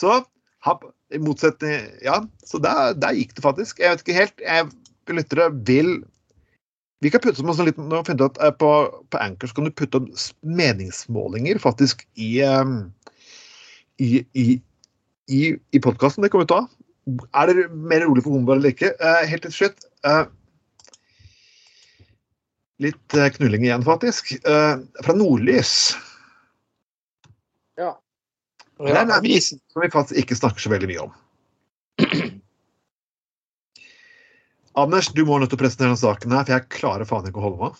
så 0.00 0.20
i 1.12 1.20
motsetning 1.20 1.90
Ja, 2.04 2.22
så 2.44 2.60
der, 2.62 2.94
der 2.96 3.16
gikk 3.16 3.36
det 3.36 3.44
faktisk. 3.44 3.80
Jeg 3.80 3.92
vet 3.92 4.04
ikke 4.04 4.20
helt 4.20 4.44
jeg, 4.44 4.70
Lyttere 5.12 5.48
vil 5.66 5.88
Vi 7.02 7.10
kan 7.10 7.20
putte 7.20 7.42
oss 7.42 7.58
litt, 7.58 7.76
nå 7.76 7.88
liten 7.90 7.96
jeg 7.96 8.06
finner 8.06 8.28
at 8.30 8.36
eh, 8.40 8.52
på, 8.54 8.68
på 9.10 9.18
Anchor 9.18 9.50
så 9.50 9.56
kan 9.56 9.66
du 9.66 9.72
putte 9.74 9.98
opp 9.98 10.06
meningsmålinger 10.46 11.58
faktisk 11.58 12.04
i 12.14 12.36
eh, 12.46 12.76
i, 14.02 14.22
i, 14.38 14.46
i, 15.28 15.40
i 15.74 15.80
podkasten. 15.82 16.22
Det 16.22 16.30
kommer 16.32 16.46
vi 16.46 16.52
til 16.52 16.60
å 16.60 16.62
ha. 16.62 16.68
Er 17.42 17.50
det 17.50 17.66
mer 17.74 18.04
rolig 18.06 18.24
for 18.24 18.34
homobar 18.34 18.60
eller 18.60 18.74
ikke? 18.74 18.92
Eh, 18.94 19.24
helt 19.30 19.46
til 19.48 19.56
slutt. 19.56 19.86
Litt 22.82 23.16
eh, 23.16 23.30
knulling 23.36 23.66
igjen, 23.66 23.84
faktisk. 23.86 24.32
Eh, 24.48 24.76
fra 25.04 25.14
Nordlys. 25.16 25.72
Ja. 27.80 27.94
Det 28.82 28.92
er 28.92 29.02
en 29.04 29.14
avis 29.14 29.52
som 29.54 29.84
vi 29.84 29.90
faktisk 29.92 30.18
ikke 30.24 30.38
snakker 30.38 30.64
så 30.64 30.72
veldig 30.72 30.90
mye 30.90 31.04
om. 31.06 31.12
Anders, 34.82 35.10
du 35.12 35.24
må 35.28 35.36
nødt 35.38 35.52
til 35.52 35.60
å 35.60 35.62
presentere 35.62 35.90
denne 35.90 36.00
saken 36.00 36.32
her, 36.32 36.46
for 36.46 36.56
jeg 36.56 36.72
klarer 36.72 37.08
faen 37.08 37.28
ikke 37.28 37.42
å 37.42 37.46
holde 37.46 37.60
meg. 37.66 37.72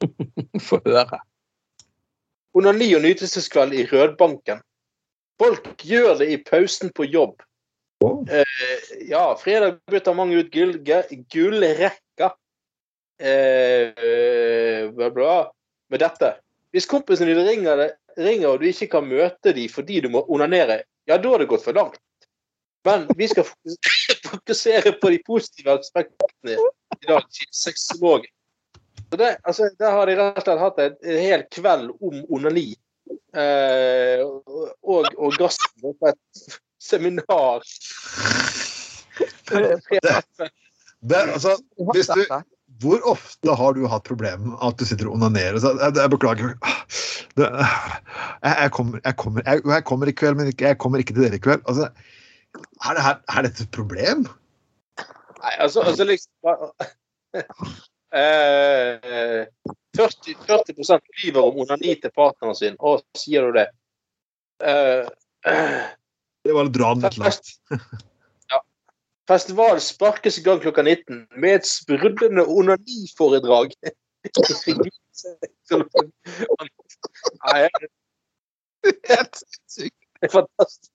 Få 0.66 0.80
høre. 0.86 1.20
Onani 2.54 2.88
og 2.96 3.02
nytelseskveld 3.04 3.74
i 3.76 3.84
Rødbanken. 3.90 4.62
Folk 5.42 5.82
gjør 5.82 6.20
det 6.20 6.30
i 6.30 6.38
pausen 6.46 6.92
på 6.94 7.08
jobb. 7.10 7.42
Oh. 8.04 8.22
Eh, 8.30 8.46
ja, 9.10 9.26
fredag 9.40 9.80
bytter 9.90 10.16
mange 10.16 10.38
ut 10.38 10.50
gull, 10.54 10.76
gullrekka. 11.32 11.90
Eh, 13.18 13.88
eh, 14.04 14.90
bla, 14.90 15.10
bla, 15.10 15.52
med 15.90 16.00
dette. 16.00 16.34
Hvis 16.74 16.86
kompisen 16.90 17.30
din 17.30 17.44
ringer, 17.46 17.90
ringer 18.18 18.48
og 18.48 18.60
du 18.60 18.66
ikke 18.68 18.90
kan 18.96 19.06
møte 19.06 19.54
dem 19.54 19.70
fordi 19.70 20.00
du 20.02 20.10
må 20.10 20.24
onanere, 20.26 20.82
ja, 21.06 21.18
da 21.18 21.34
har 21.34 21.42
det 21.42 21.50
gått 21.50 21.64
for 21.66 21.76
langt. 21.76 22.00
Men 22.84 23.06
vi 23.16 23.28
skal 23.30 23.46
fokusere 24.26 24.92
på 25.00 25.10
de 25.10 25.20
positive 25.26 25.78
aspektene 25.78 26.56
i 27.00 27.06
dag, 27.08 27.22
Sexolog. 27.54 28.26
Så 29.10 29.16
det, 29.16 29.36
altså, 29.42 29.68
der 29.78 29.90
har 29.90 30.06
de 30.06 30.16
rett 30.18 30.40
og 30.40 30.44
slett 30.44 30.60
hatt 30.60 30.82
en, 30.82 30.96
en 31.04 31.20
hel 31.22 31.44
kveld 31.54 31.94
om 32.02 32.18
onani. 32.34 32.72
Eh, 33.36 34.24
og 34.24 35.08
orgasme 35.16 35.94
på 36.00 36.10
et 36.10 36.58
seminar. 36.82 37.64
Det, 39.48 41.20
altså, 41.34 41.56
hvis 41.92 42.10
du, 42.10 42.24
hvor 42.82 43.04
ofte 43.06 43.54
har 43.54 43.76
du 43.76 43.84
hatt 43.90 44.06
problemer 44.06 44.50
med 44.50 44.58
at 44.64 44.78
du 44.80 44.84
sitter 44.88 45.08
og 45.10 45.18
onanerer? 45.18 45.58
Så, 45.62 45.74
jeg, 45.78 45.96
jeg 46.00 46.12
beklager. 46.14 46.54
Det, 47.34 47.48
jeg, 47.50 48.54
jeg, 48.54 48.70
kommer, 48.74 49.00
jeg, 49.04 49.16
kommer, 49.20 49.46
jeg, 49.46 49.84
kommer 49.88 50.10
i 50.10 50.14
kveld, 50.14 50.38
men 50.38 50.50
ikke, 50.50 50.68
jeg 50.72 50.78
kommer 50.82 51.02
ikke 51.02 51.16
til 51.16 51.26
dere 51.26 51.38
i 51.38 51.42
kveld. 51.42 51.64
Altså, 51.70 51.88
er, 52.54 52.96
det 52.96 53.06
her, 53.06 53.20
er 53.34 53.46
dette 53.48 53.66
et 53.66 53.74
problem? 53.74 54.26
Nei, 55.44 55.54
altså, 55.58 55.82
altså 55.84 56.06
liksom 56.08 56.54
eh, 58.20 59.44
40, 59.98 60.36
40 60.46 61.02
lyver 61.24 61.42
om 61.42 61.60
onani 61.64 61.94
til 62.00 62.14
partneren 62.14 62.56
sin, 62.58 62.78
og 62.78 63.02
sier 63.18 63.48
du 63.48 63.58
det? 63.58 63.68
Eh, 64.62 65.04
eh, 65.50 65.84
Det 66.44 66.52
var 66.52 66.68
å 66.68 66.72
dra 66.72 66.90
den 66.92 67.06
litt 67.06 67.22
langt. 67.22 67.54
Festival 69.28 69.80
sparkes 69.80 70.38
i 70.38 70.42
gang 70.44 70.60
klokka 70.60 70.82
19 70.82 71.26
med 71.40 71.54
et 71.60 71.66
sprudlende 71.68 72.44
onaniforedrag. 72.44 73.72
Helt 79.08 79.36
sinnssykt. 79.40 79.96
det 80.20 80.28
er 80.28 80.32
fantastisk. 80.32 80.90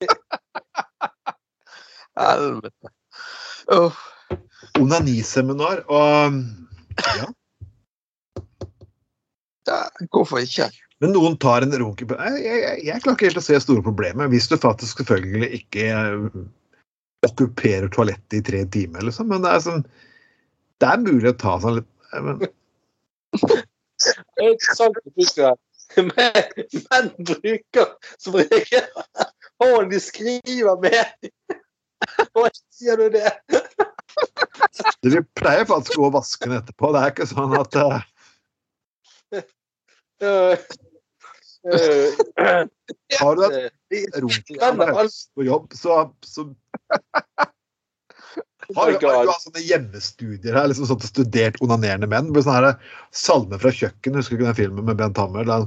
Helvete. 2.20 2.88
Onaniseminar 4.80 5.84
og 5.88 6.32
ja. 7.16 7.28
Ja, 9.68 9.82
hvorfor 10.10 10.40
ikke? 10.42 10.68
Men 11.00 11.14
noen 11.14 11.36
tar 11.40 11.64
en 11.64 11.72
runke 11.80 12.06
på 12.08 12.16
jeg, 12.18 12.40
jeg, 12.44 12.80
jeg, 12.84 13.02
klarer 13.02 13.16
ikke 13.16 13.28
helt 13.30 13.40
å 13.40 13.44
se 13.44 13.60
store 13.62 13.84
problemer 13.84 14.28
hvis 14.32 14.48
du 14.50 14.56
faktisk 14.60 15.00
selvfølgelig 15.00 15.48
ikke 15.60 15.84
okkuperer 17.26 17.88
toalettet 17.92 18.38
i 18.38 18.42
tre 18.42 18.64
timer, 18.72 19.04
liksom. 19.06 19.28
Men 19.32 19.44
det 19.44 19.54
er 19.54 19.64
sånn 19.64 19.84
Det 20.80 20.88
er 20.88 21.02
mulig 21.02 21.32
å 21.32 21.40
ta 21.40 21.56
seg 21.60 21.80
litt 21.80 21.90
eh, 22.14 22.22
men, 22.24 22.40
er. 25.44 25.56
Men, 25.96 26.10
menn 26.86 27.10
bruker 27.18 27.86
som 28.16 28.38
regel 28.38 28.86
hånden 29.60 29.90
de 29.90 30.00
skriver 30.00 30.76
med. 30.80 31.30
Hva 32.32 32.46
sier 32.72 32.96
du 32.96 33.10
det? 33.12 33.34
det 35.02 35.12
Vi 35.12 35.20
pleier 35.36 35.66
faktisk 35.68 35.98
å 36.00 36.12
vaske 36.14 36.48
den 36.48 36.62
etterpå. 36.62 36.94
Det 36.94 37.02
er 37.02 37.12
ikke 37.12 37.28
sånn 37.28 37.58
at 37.58 37.76
eh, 37.82 37.98
Eh, 40.22 40.58
eh, 41.72 42.66
Har 43.20 43.36
du 43.36 43.44
et 43.44 43.72
eh, 43.90 44.88
altså, 44.96 45.28
på 45.34 45.42
jobb, 45.42 45.72
så, 45.72 46.14
så 46.20 46.44
oh 46.44 46.54
har 48.76 48.92
du 48.92 49.06
hatt 49.06 49.42
sånne 49.42 49.62
hjemmestudier 49.64 50.56
her, 50.56 50.68
liksom 50.70 50.88
sånn 50.88 51.02
studert 51.02 51.58
onanerende 51.64 52.08
menn. 52.10 52.28
Med 52.28 52.36
blir 52.36 52.44
sånn 52.46 52.58
her 52.58 52.96
Salme 53.16 53.58
fra 53.60 53.72
kjøkkenet, 53.74 54.20
husker 54.20 54.36
du 54.36 54.42
ikke 54.42 54.50
den 54.50 54.58
filmen 54.58 54.86
med 54.86 55.00
Bent 55.00 55.18
Hammer? 55.20 55.48
Der 55.48 55.66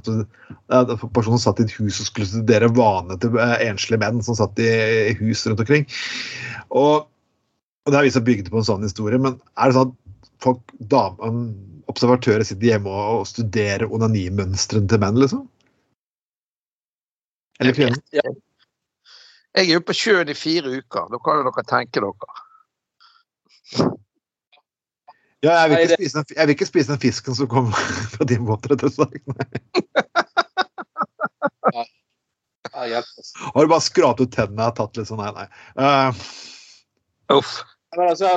der 0.71 0.93
en 0.95 1.15
person 1.15 1.35
som 1.35 1.43
satt 1.43 1.63
i 1.63 1.67
et 1.67 1.75
hus 1.79 1.99
og 1.99 2.09
skulle 2.09 2.29
studere 2.29 2.71
vanene 2.71 3.19
til 3.21 3.35
eh, 3.39 3.57
enslige 3.67 4.01
menn 4.03 4.23
som 4.25 4.37
satt 4.39 4.61
i, 4.61 4.69
hus 5.19 5.43
rundt 5.47 5.63
omkring. 5.65 5.87
Og, 6.69 7.09
og 7.83 7.91
det 7.91 7.99
har 7.99 8.07
vist 8.07 8.19
seg 8.19 8.27
bygd 8.29 8.51
på 8.53 8.61
en 8.61 8.69
sånn 8.69 8.87
historie, 8.87 9.19
men 9.21 9.37
er 9.57 9.71
det 9.71 9.77
sånn 9.79 9.91
at 9.91 10.31
folk, 10.43 10.63
dam, 10.91 11.19
um, 11.23 11.43
observatører 11.91 12.45
sitter 12.47 12.73
hjemme 12.73 12.91
og, 12.91 13.23
og 13.23 13.27
studerer 13.29 13.91
onanimønstrene 13.91 14.89
til 14.91 15.03
menn, 15.03 15.19
liksom? 15.19 15.45
Eller 17.61 17.75
kvinner? 17.75 17.99
Jeg 19.53 19.69
er 19.69 19.77
jo 19.77 19.83
på 19.85 19.93
sjøen 19.97 20.31
i 20.31 20.37
fire 20.37 20.79
uker. 20.79 21.09
Da 21.13 21.19
kan 21.21 21.39
jo 21.39 21.49
dere 21.49 21.63
tenke 21.69 22.01
dere. 22.01 22.39
Ja, 25.43 25.57
jeg 25.59 25.69
vil, 25.69 25.77
ikke 25.83 25.97
spise 25.97 26.21
den, 26.21 26.35
jeg 26.37 26.47
vil 26.47 26.55
ikke 26.55 26.69
spise 26.69 26.91
den 26.93 27.01
fisken 27.03 27.35
som 27.35 27.49
kom 27.51 27.73
fra 28.15 28.27
din 28.29 28.45
båt. 28.47 28.69
rett 28.71 28.85
og 28.87 28.93
slett. 28.95 29.13
Nei. 31.73 31.87
Har 32.73 33.61
du 33.61 33.69
bare 33.69 33.83
skrapt 33.83 34.23
ut 34.23 34.31
tennene 34.33 34.71
og 34.71 34.77
tatt 34.79 34.97
litt 34.97 35.09
sånn 35.09 35.21
Nei, 35.21 35.31
nei. 35.35 35.47
Uh. 35.77 36.09
Uff. 37.37 37.59
Men 37.93 38.09
altså 38.09 38.31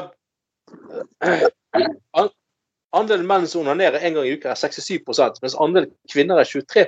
Andelen 2.97 3.29
menn 3.29 3.47
som 3.49 3.63
onanerer 3.63 4.03
en 4.03 4.19
gang 4.19 4.27
i 4.27 4.35
uka, 4.37 4.53
er 4.53 4.59
67 4.59 5.41
mens 5.43 5.57
andelen 5.63 5.93
kvinner 6.13 6.41
er 6.41 6.49
23 6.49 6.87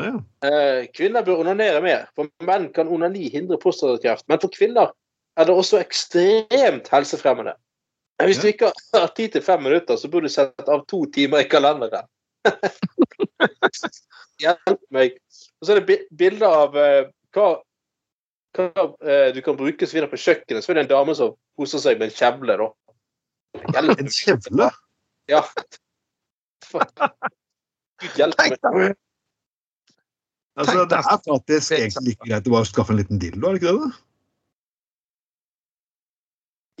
Ja. 0.00 0.12
Eh, 0.48 0.86
Kvinner 0.94 1.24
bør 1.26 1.42
onanere 1.44 1.82
mer. 1.84 2.06
For 2.16 2.30
menn 2.46 2.70
kan 2.74 2.90
onani 2.90 3.28
hindre 3.32 3.58
prostatakreft. 3.60 4.26
Men 4.28 4.40
for 4.42 4.52
kvinner 4.52 4.92
er 5.36 5.48
det 5.48 5.54
også 5.56 5.80
ekstremt 5.80 6.88
helsefremmende. 6.92 7.54
Hvis 8.22 8.38
du 8.38 8.46
ikke 8.46 8.70
har 8.94 9.10
tid 9.16 9.28
til 9.34 9.42
fem 9.42 9.62
minutter, 9.62 9.96
så 9.96 10.08
burde 10.10 10.28
du 10.30 10.32
sette 10.32 10.68
av 10.70 10.84
to 10.86 11.04
timer 11.14 11.42
i 11.42 11.48
kalenderen. 11.50 12.06
Hjelp 14.42 14.80
meg. 14.94 15.18
Og 15.60 15.66
så 15.66 15.74
er 15.74 15.80
det 15.80 15.98
bilder 16.18 16.46
av 16.62 16.78
eh, 16.78 17.10
hva, 17.34 17.48
hva 18.58 18.86
eh, 19.02 19.28
du 19.34 19.40
kan 19.42 19.58
bruke 19.58 19.86
så 19.86 19.96
videre 19.96 20.10
på 20.12 20.20
kjøkkenet. 20.22 20.64
Så 20.64 20.72
er 20.72 20.80
det 20.80 20.86
en 20.86 20.94
dame 20.94 21.16
som 21.18 21.34
koser 21.58 21.82
seg 21.82 21.98
med 21.98 22.10
en 22.10 22.16
kjevle, 22.16 22.58
da. 22.62 22.70
En 23.82 24.12
kjevle? 24.12 24.70
Ja. 25.30 25.42
Gud 28.02 28.20
hjelpe 28.20 28.74
meg. 28.74 28.94
Altså, 30.60 30.84
det 30.84 30.96
er 30.98 31.06
faktisk 31.06 31.72
egentlig 31.72 32.02
like 32.12 32.26
greit 32.28 32.48
å 32.48 32.52
bare 32.52 32.68
skaffe 32.68 32.92
en 32.92 32.98
liten 33.00 33.20
dildo, 33.22 33.48
er 33.48 33.52
det 33.56 33.62
ikke 33.62 33.72
det? 33.72 33.80
da? 33.80 33.90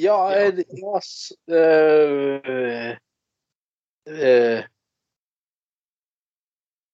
Ja, 0.02 0.16
jeg, 0.34 0.64
ja 0.82 1.00
s- 1.00 1.32
øh, 1.48 2.92
øh, 4.08 4.60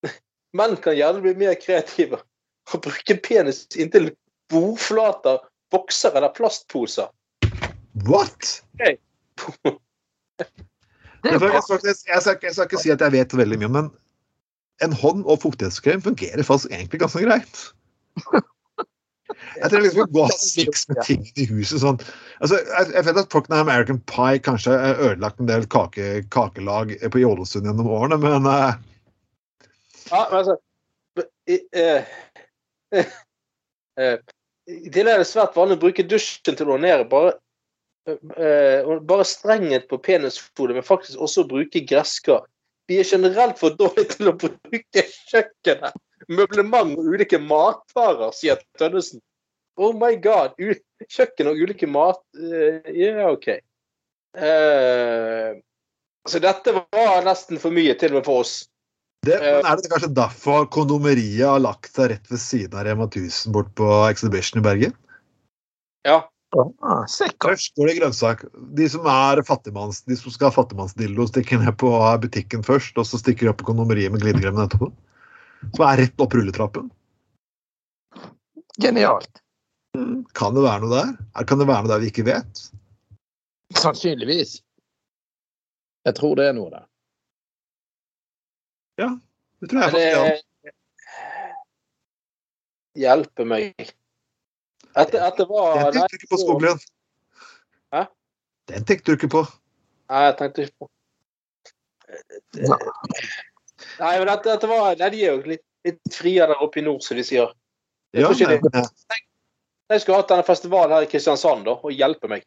Menn 0.59 0.77
kan 0.85 0.97
gjerne 0.99 1.23
bli 1.25 1.35
mer 1.39 1.55
kreative 1.63 2.21
og 2.69 2.83
bruke 2.85 3.17
penis 3.25 3.65
inntil 3.81 4.11
bordflater, 4.53 5.39
bokser 5.73 6.15
eller 6.19 6.33
plastposer. 6.37 7.09
What? 8.07 8.63
Det 8.79 8.87
er 8.87 8.99
Jeg, 11.25 11.63
skal, 11.63 11.81
jeg, 11.83 11.97
skal, 12.23 12.39
jeg 12.43 12.53
skal 12.55 12.67
ikke 12.69 12.81
si 12.83 12.91
at 12.95 13.01
jeg 13.03 13.13
vet 13.17 13.35
veldig 13.37 13.59
mye, 13.65 13.71
men 13.75 13.89
en 14.85 14.95
hånd- 14.95 15.27
og 15.27 15.41
fuktighetskrem 15.43 16.03
fungerer 16.05 16.47
faktisk 16.47 16.73
egentlig 16.73 17.01
ganske 17.03 17.25
greit. 17.25 17.65
Jeg 19.59 19.71
trenger 19.71 19.85
liksom 19.85 20.03
ikke 20.03 20.15
gå 20.15 20.25
og 20.25 20.89
med 20.89 21.01
ting 21.07 21.27
i 21.37 21.47
huset 21.51 21.83
sånn. 21.83 21.99
Altså, 22.39 22.61
jeg, 22.63 22.91
jeg 22.95 23.07
vet 23.09 23.21
at 23.23 23.51
med 23.51 23.59
American 23.59 24.01
Pie 24.11 24.43
kanskje 24.45 24.77
har 24.79 25.03
ødelagt 25.09 25.43
en 25.43 25.51
del 25.51 25.67
kake, 25.71 26.09
kakelag 26.35 26.95
på 27.13 27.25
Ålesund 27.27 27.69
gjennom 27.69 27.91
årene, 27.99 28.21
men 28.23 28.49
uh... 28.49 28.79
Ja, 30.09 30.25
men 30.31 30.39
altså 30.41 30.57
i, 31.49 31.59
uh, 31.77 32.03
uh, 32.97 34.17
I 34.79 34.93
tillegg 34.93 35.15
er 35.17 35.25
det 35.25 35.29
svært 35.29 35.57
vanlig 35.59 35.79
å 35.79 35.85
bruke 35.87 36.07
dusjen 36.07 36.57
til 36.57 36.69
å 36.69 36.77
onanere. 36.77 37.09
Bare, 37.09 37.35
bare 39.09 39.25
strenghet 39.27 39.89
på 39.89 39.99
penishodet, 40.05 40.77
men 40.77 40.87
faktisk 40.87 41.21
også 41.25 41.47
bruke 41.49 41.83
gresskar. 41.89 42.45
Vi 42.89 42.99
er 43.01 43.09
generelt 43.09 43.59
for 43.61 43.77
dårlige 43.77 44.17
til 44.17 44.31
å 44.31 44.37
bruke 44.41 45.05
kjøkkenet, 45.29 45.97
møblement 46.33 46.97
og 46.97 47.11
ulike 47.13 47.41
matvarer, 47.43 48.33
sier 48.37 48.61
Tønnesen. 48.81 49.21
Oh 49.79 49.93
my 49.95 50.17
god. 50.23 50.57
Kjøkken 51.07 51.53
og 51.53 51.61
ulike 51.63 51.87
mat... 51.87 52.21
Uh, 52.35 52.81
Ja, 52.97 53.29
OK. 53.31 53.53
Uh, 54.39 55.59
så 56.29 56.41
dette 56.43 56.75
var 56.75 57.23
nesten 57.25 57.61
for 57.61 57.75
mye 57.75 57.95
til 57.99 58.13
og 58.13 58.21
med 58.21 58.27
for 58.27 58.43
oss. 58.45 58.57
Det, 59.27 59.37
men 59.43 59.67
er 59.67 59.79
det 59.81 59.91
kanskje 59.91 60.11
derfor 60.15 60.67
kondomeriet 60.73 61.47
har 61.47 61.63
lagt 61.63 61.91
seg 61.95 62.13
rett 62.13 62.29
ved 62.31 62.41
siden 62.43 62.77
av 62.79 62.87
Rema 62.87 63.09
1000 63.09 63.55
bort 63.55 63.71
på 63.79 63.89
Exhibition 64.09 64.61
i 64.61 64.65
Bergen? 64.65 64.95
Ja. 66.07 66.21
Ah. 66.57 67.05
Først 67.05 67.75
går 67.77 67.91
det 67.91 67.97
grønnsak. 67.99 68.45
De 68.77 68.87
som 68.89 69.05
er 69.11 69.43
fattigmanns, 69.45 70.01
de 70.09 70.17
som 70.17 70.33
skal 70.33 70.49
ha 70.49 70.55
fattigmannsdildo, 70.57 71.27
stikker 71.29 71.61
ned 71.61 71.77
på 71.81 71.91
butikken 72.23 72.65
først, 72.65 72.97
og 72.97 73.05
så 73.09 73.21
stikker 73.21 73.47
de 73.47 73.51
opp 73.53 73.61
på 73.61 73.69
kondomeriet 73.69 74.15
med 74.15 74.23
glidekremen 74.25 74.65
etterpå. 74.65 74.89
Som 75.75 75.85
er 75.85 76.01
rett 76.05 76.25
opp 76.25 76.33
rulletrappen. 76.39 76.89
Genialt. 78.81 79.43
Kan 80.39 80.55
det 80.55 80.63
være 80.65 80.81
noe 80.85 80.93
der? 80.95 81.13
Er- 81.37 81.45
Kan 81.45 81.59
det 81.59 81.67
være 81.69 81.83
noe 81.85 81.93
der 81.93 82.01
vi 82.05 82.11
ikke 82.13 82.25
vet? 82.25 82.65
Sannsynligvis. 83.77 84.63
Jeg 86.07 86.15
tror 86.15 86.37
det 86.37 86.47
er 86.49 86.55
noe 86.57 86.71
der. 86.71 86.87
Ja. 88.99 89.11
Det 89.61 89.69
tror 89.71 89.83
jeg 89.83 89.93
faktisk. 89.93 90.45
Ja. 90.65 90.73
Hjelpe 92.99 93.45
hjelper 93.45 93.98
Etter, 94.99 95.23
etter 95.29 95.47
hva 95.47 95.65
Den 95.93 95.93
tenkte 95.93 96.09
du 96.11 96.17
ikke 96.19 96.31
på, 96.35 96.39
Skoglund. 96.43 96.81
Hæ? 97.95 98.05
Den 98.73 98.85
tenkte 98.89 99.05
du 99.13 99.17
ikke 99.19 99.31
på. 99.37 99.43
Nei, 100.11 100.23
jeg 100.27 100.37
tenkte 100.41 100.65
ikke 100.67 100.79
på 100.85 100.89
Nei, 103.99 104.13
men 104.19 104.29
at 104.33 104.45
det 104.47 104.69
var 104.71 104.95
Nei, 104.99 105.11
de 105.13 105.23
er 105.25 105.35
jo 105.37 105.43
litt, 105.55 105.65
litt 105.87 106.15
friere 106.15 106.49
der 106.53 106.63
oppe 106.65 106.81
i 106.81 106.85
nord, 106.87 107.03
som 107.05 107.19
de 107.19 107.25
sier. 107.27 107.53
Jeg 108.17 108.23
Ja, 108.25 108.29
men, 108.33 108.61
det- 108.73 108.91
Jeg 109.91 110.01
skulle 110.01 110.17
hatt 110.21 110.29
denne 110.29 110.45
festivalen 110.45 110.93
her 110.93 111.03
i 111.03 111.07
Kristiansand 111.09 111.65
da, 111.65 111.71
og 111.73 111.91
hjelpe 111.93 112.29
meg. 112.29 112.43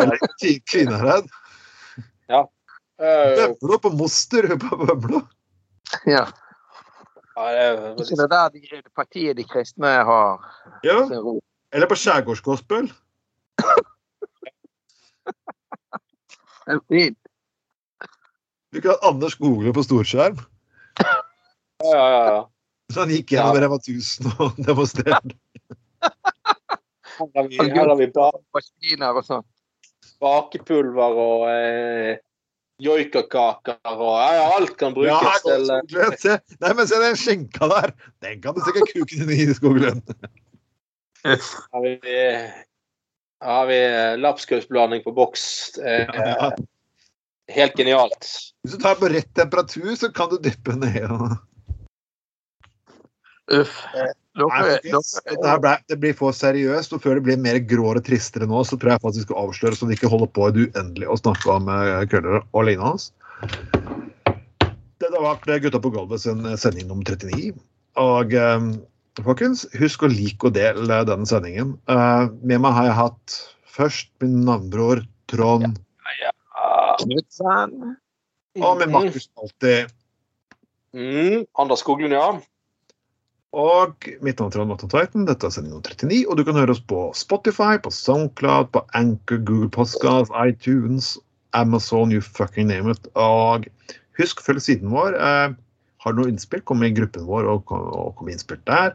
eh, 0.00 0.58
Kvinnherad. 0.70 1.28
ja. 2.28 2.44
Bømlo 2.98 3.78
på 3.78 3.90
Moster 3.96 4.48
på 4.58 4.76
Bømlo. 4.76 5.20
Ja. 6.06 6.26
ja, 7.36 7.44
det 7.52 7.62
er- 7.64 7.94
det 7.96 8.30
der 8.30 8.48
de, 8.50 8.82
partiet 8.96 9.36
De 9.36 9.44
kristne 9.44 9.86
har 10.04 10.40
Ja. 10.84 11.06
sin 11.06 11.16
rot. 11.20 11.42
Eller 11.74 11.86
på 11.86 11.96
Skjærgårdsgospel. 11.98 12.88
Du 18.72 18.80
kan 18.80 18.90
ha 18.90 19.08
Anders 19.08 19.32
Skoglund 19.36 19.74
på 19.74 19.84
storskjerm. 19.84 20.38
Ja, 21.00 21.16
ja, 21.84 22.06
ja, 22.10 22.22
ja. 22.34 22.40
Så 22.92 23.04
han 23.04 23.12
gikk 23.12 23.32
gjennom 23.32 23.56
Ja. 23.56 23.62
Rema 23.64 23.76
1000 23.80 24.32
og 24.38 24.56
demonstrerte. 24.68 25.36
Her 27.18 27.28
har 27.34 27.48
vi, 27.48 27.58
her 27.58 27.88
har 27.88 27.98
vi 27.98 29.26
sånn. 29.26 29.44
bakepulver 30.22 31.18
og 31.18 31.44
eh, 31.50 32.18
joikakaker 32.82 33.78
og 33.90 34.14
ja, 34.22 34.44
alt 34.54 34.76
kan 34.78 34.94
brukes 34.94 35.10
ja, 35.10 35.32
til 35.44 35.72
eh, 35.74 36.14
Se. 36.22 36.36
Nei, 36.62 36.72
men 36.78 36.86
se 36.90 37.00
den 37.02 37.18
skjenka 37.18 37.68
der! 37.70 37.94
Den 38.22 38.42
kan 38.42 38.54
du 38.54 38.62
stikke 38.62 38.86
kuken 38.92 39.26
din 39.26 39.50
i, 39.50 39.54
Skoglund. 39.54 40.14
Har 41.74 41.84
vi, 41.84 41.96
har 43.44 43.68
vi 43.70 43.78
eh, 43.84 44.16
lapskausblanding 44.18 45.04
på 45.04 45.14
boks. 45.14 45.44
Eh, 45.78 46.50
Helt 47.48 47.76
genialt. 47.80 48.26
Hvis 48.62 48.74
du 48.76 48.82
tar 48.82 48.98
på 49.00 49.08
rett 49.08 49.30
temperatur, 49.34 49.94
så 49.96 50.10
kan 50.12 50.28
du 50.28 50.36
dyppe 50.44 50.74
ned. 50.76 51.36
Uff. 53.56 53.78
Nei, 53.94 54.58
dere, 54.68 54.74
dette 54.84 55.48
her 55.48 55.62
ble, 55.62 55.72
det 55.88 55.96
blir 56.02 56.12
for 56.18 56.36
seriøst, 56.36 56.92
og 56.94 57.00
før 57.02 57.16
det 57.18 57.24
blir 57.26 57.40
mer 57.40 57.56
gråere 57.64 58.02
og 58.02 58.06
tristere 58.06 58.46
nå, 58.46 58.60
så 58.68 58.76
tror 58.76 58.94
jeg 58.94 59.02
faktisk 59.02 59.24
vi 59.24 59.28
skal 59.30 59.40
avsløre, 59.46 59.78
så 59.78 59.88
vi 59.88 59.96
ikke 59.96 60.12
holder 60.12 60.30
på 60.36 60.50
i 60.50 60.54
det 60.54 60.66
uendelige 60.68 61.14
å 61.14 61.18
snakke 61.18 61.56
om 61.56 61.72
uh, 61.72 62.04
køller 62.12 62.44
og 62.44 62.68
lignende. 62.68 63.08
Det 64.98 65.10
har 65.14 65.24
vært 65.24 65.48
eh, 65.48 65.60
Gutta 65.64 65.80
på 65.82 65.92
gulvet 65.94 66.22
sin 66.22 66.44
eh, 66.46 66.58
sending 66.60 66.88
nummer 66.90 67.06
39. 67.06 67.52
Og 68.02 68.34
eh, 68.34 68.68
folkens, 69.26 69.64
husk 69.78 70.04
å 70.04 70.10
like 70.12 70.48
og 70.48 70.56
dele 70.56 71.02
denne 71.08 71.28
sendingen. 71.28 71.76
Uh, 71.90 72.28
med 72.42 72.62
meg 72.64 72.76
har 72.76 72.88
jeg 72.88 72.98
hatt 72.98 73.38
først 73.78 74.10
min 74.22 74.42
navnbror 74.46 75.04
Trond, 75.30 75.78
Knutsen. 76.98 77.96
og 78.58 78.78
med 78.80 78.92
Markus 78.94 79.28
alltid. 79.38 79.92
Mm, 80.96 81.44
Anders 81.60 81.84
Skoglund, 81.84 82.16
ja. 82.16 82.30
Og 83.56 84.08
mitt 84.24 84.40
navn 84.40 84.50
er 84.50 84.56
Trond 84.56 84.70
Morten 84.72 84.90
Tveiten. 84.92 85.24
Dette 85.28 85.48
er 85.48 85.52
sending 85.54 85.72
nummer 85.72 85.88
39. 85.88 86.24
Og 86.28 86.36
du 86.36 86.44
kan 86.44 86.58
høre 86.58 86.74
oss 86.74 86.82
på 86.84 87.06
Spotify, 87.16 87.78
på 87.80 87.92
Soundcloud, 87.94 88.72
på 88.74 88.82
Anchor, 88.98 89.40
Google 89.40 89.70
Podcast, 89.72 90.32
iTunes, 90.36 91.16
Amazon, 91.56 92.12
you 92.12 92.20
fucking 92.20 92.68
name 92.68 92.92
it. 92.92 93.08
Og 93.16 93.68
husk, 94.20 94.42
følg 94.44 94.60
siden 94.64 94.92
vår. 94.92 95.16
Eh, 95.16 95.56
har 96.04 96.14
du 96.14 96.22
noe 96.22 96.30
innspill, 96.32 96.62
kom 96.66 96.82
i 96.86 96.92
gruppen 96.94 97.26
vår 97.28 97.48
og, 97.50 97.64
kom- 97.70 97.88
og 97.92 98.14
kom 98.18 98.28
med 98.28 98.38
innspill 98.38 98.60
der. 98.68 98.94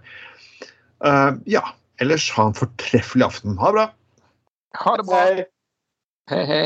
Uh, 1.03 1.35
ja. 1.49 1.63
Ellers 2.01 2.25
ha 2.33 2.47
en 2.49 2.55
fortreffelig 2.57 3.25
aften. 3.27 3.57
Ha 3.61 3.69
det 3.69 3.77
bra. 3.77 3.85
Ha 4.81 4.95
det 4.97 5.05
bra. 5.07 5.19
Hei. 5.27 5.43
Hei, 6.31 6.43
hei. 6.49 6.63